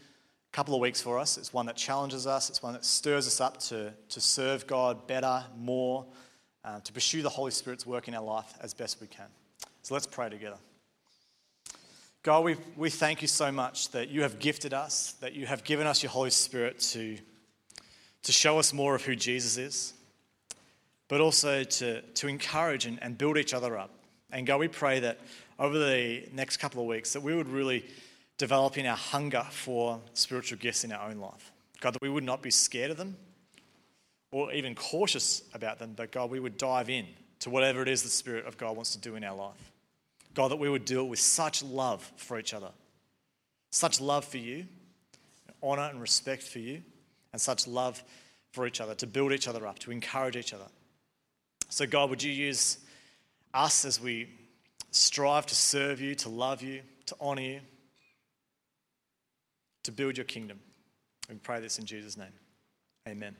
couple 0.53 0.73
of 0.73 0.79
weeks 0.79 1.01
for 1.01 1.19
us. 1.19 1.37
It's 1.37 1.51
one 1.51 1.65
that 1.65 1.75
challenges 1.75 2.25
us, 2.25 2.49
it's 2.49 2.63
one 2.63 2.73
that 2.73 2.85
stirs 2.85 3.27
us 3.27 3.41
up 3.41 3.57
to, 3.61 3.91
to 4.09 4.21
serve 4.21 4.67
God 4.67 5.05
better, 5.05 5.43
more, 5.57 6.05
uh, 6.63 6.79
to 6.79 6.93
pursue 6.93 7.21
the 7.21 7.29
Holy 7.29 7.51
Spirit's 7.51 7.85
work 7.85 8.07
in 8.07 8.13
our 8.13 8.23
life 8.23 8.53
as 8.61 8.73
best 8.73 9.01
we 9.01 9.07
can. 9.07 9.25
So 9.81 9.93
let's 9.93 10.07
pray 10.07 10.29
together. 10.29 10.55
God, 12.21 12.45
we, 12.45 12.55
we 12.77 12.89
thank 12.89 13.21
you 13.21 13.27
so 13.27 13.51
much 13.51 13.89
that 13.89 14.07
you 14.07 14.21
have 14.21 14.39
gifted 14.39 14.73
us, 14.73 15.13
that 15.19 15.33
you 15.33 15.45
have 15.45 15.65
given 15.65 15.85
us 15.85 16.01
your 16.01 16.11
Holy 16.11 16.29
Spirit 16.29 16.79
to, 16.79 17.17
to 18.21 18.31
show 18.31 18.59
us 18.59 18.71
more 18.71 18.95
of 18.95 19.03
who 19.03 19.13
Jesus 19.13 19.57
is, 19.57 19.93
but 21.09 21.19
also 21.19 21.65
to, 21.65 22.01
to 22.01 22.27
encourage 22.29 22.85
and, 22.85 22.97
and 23.03 23.17
build 23.17 23.37
each 23.37 23.53
other 23.53 23.77
up. 23.77 23.89
And 24.31 24.47
God, 24.47 24.61
we 24.61 24.69
pray 24.69 25.01
that 25.01 25.19
over 25.59 25.77
the 25.77 26.27
next 26.31 26.57
couple 26.57 26.81
of 26.81 26.87
weeks, 26.87 27.13
that 27.13 27.21
we 27.21 27.35
would 27.35 27.47
really 27.47 27.85
develop 28.37 28.77
in 28.77 28.85
our 28.85 28.97
hunger 28.97 29.45
for 29.51 29.99
spiritual 30.13 30.57
gifts 30.57 30.83
in 30.83 30.91
our 30.91 31.09
own 31.09 31.17
life. 31.17 31.51
God, 31.79 31.93
that 31.93 32.01
we 32.01 32.09
would 32.09 32.23
not 32.23 32.41
be 32.41 32.51
scared 32.51 32.91
of 32.91 32.97
them 32.97 33.15
or 34.31 34.51
even 34.51 34.73
cautious 34.73 35.43
about 35.53 35.79
them, 35.79 35.93
but 35.95 36.11
God, 36.11 36.31
we 36.31 36.39
would 36.39 36.57
dive 36.57 36.89
in 36.89 37.05
to 37.39 37.49
whatever 37.49 37.81
it 37.81 37.87
is 37.87 38.03
the 38.03 38.09
Spirit 38.09 38.45
of 38.45 38.57
God 38.57 38.75
wants 38.75 38.93
to 38.93 38.97
do 38.97 39.15
in 39.15 39.23
our 39.23 39.35
life. 39.35 39.71
God, 40.33 40.49
that 40.49 40.59
we 40.59 40.69
would 40.69 40.85
do 40.85 41.01
it 41.01 41.09
with 41.09 41.19
such 41.19 41.61
love 41.61 42.11
for 42.15 42.39
each 42.39 42.53
other, 42.53 42.69
such 43.69 44.01
love 44.01 44.25
for 44.25 44.37
you, 44.37 44.65
honor 45.61 45.83
and 45.83 46.01
respect 46.01 46.41
for 46.43 46.59
you, 46.59 46.81
and 47.31 47.41
such 47.41 47.67
love 47.67 48.03
for 48.51 48.65
each 48.65 48.81
other, 48.81 48.95
to 48.95 49.07
build 49.07 49.31
each 49.31 49.47
other 49.47 49.67
up, 49.67 49.77
to 49.79 49.91
encourage 49.91 50.35
each 50.35 50.53
other. 50.53 50.67
So, 51.69 51.85
God, 51.85 52.09
would 52.09 52.23
you 52.23 52.31
use 52.31 52.77
us 53.53 53.85
as 53.85 53.99
we 53.99 54.27
strive 54.93 55.45
to 55.47 55.55
serve 55.55 55.99
you, 55.99 56.15
to 56.15 56.29
love 56.29 56.61
you, 56.61 56.81
to 57.07 57.15
honor 57.19 57.41
you, 57.41 57.59
to 59.83 59.91
build 59.91 60.17
your 60.17 60.25
kingdom? 60.25 60.59
We 61.29 61.35
pray 61.35 61.59
this 61.59 61.79
in 61.79 61.85
Jesus' 61.85 62.17
name. 62.17 62.33
Amen. 63.07 63.35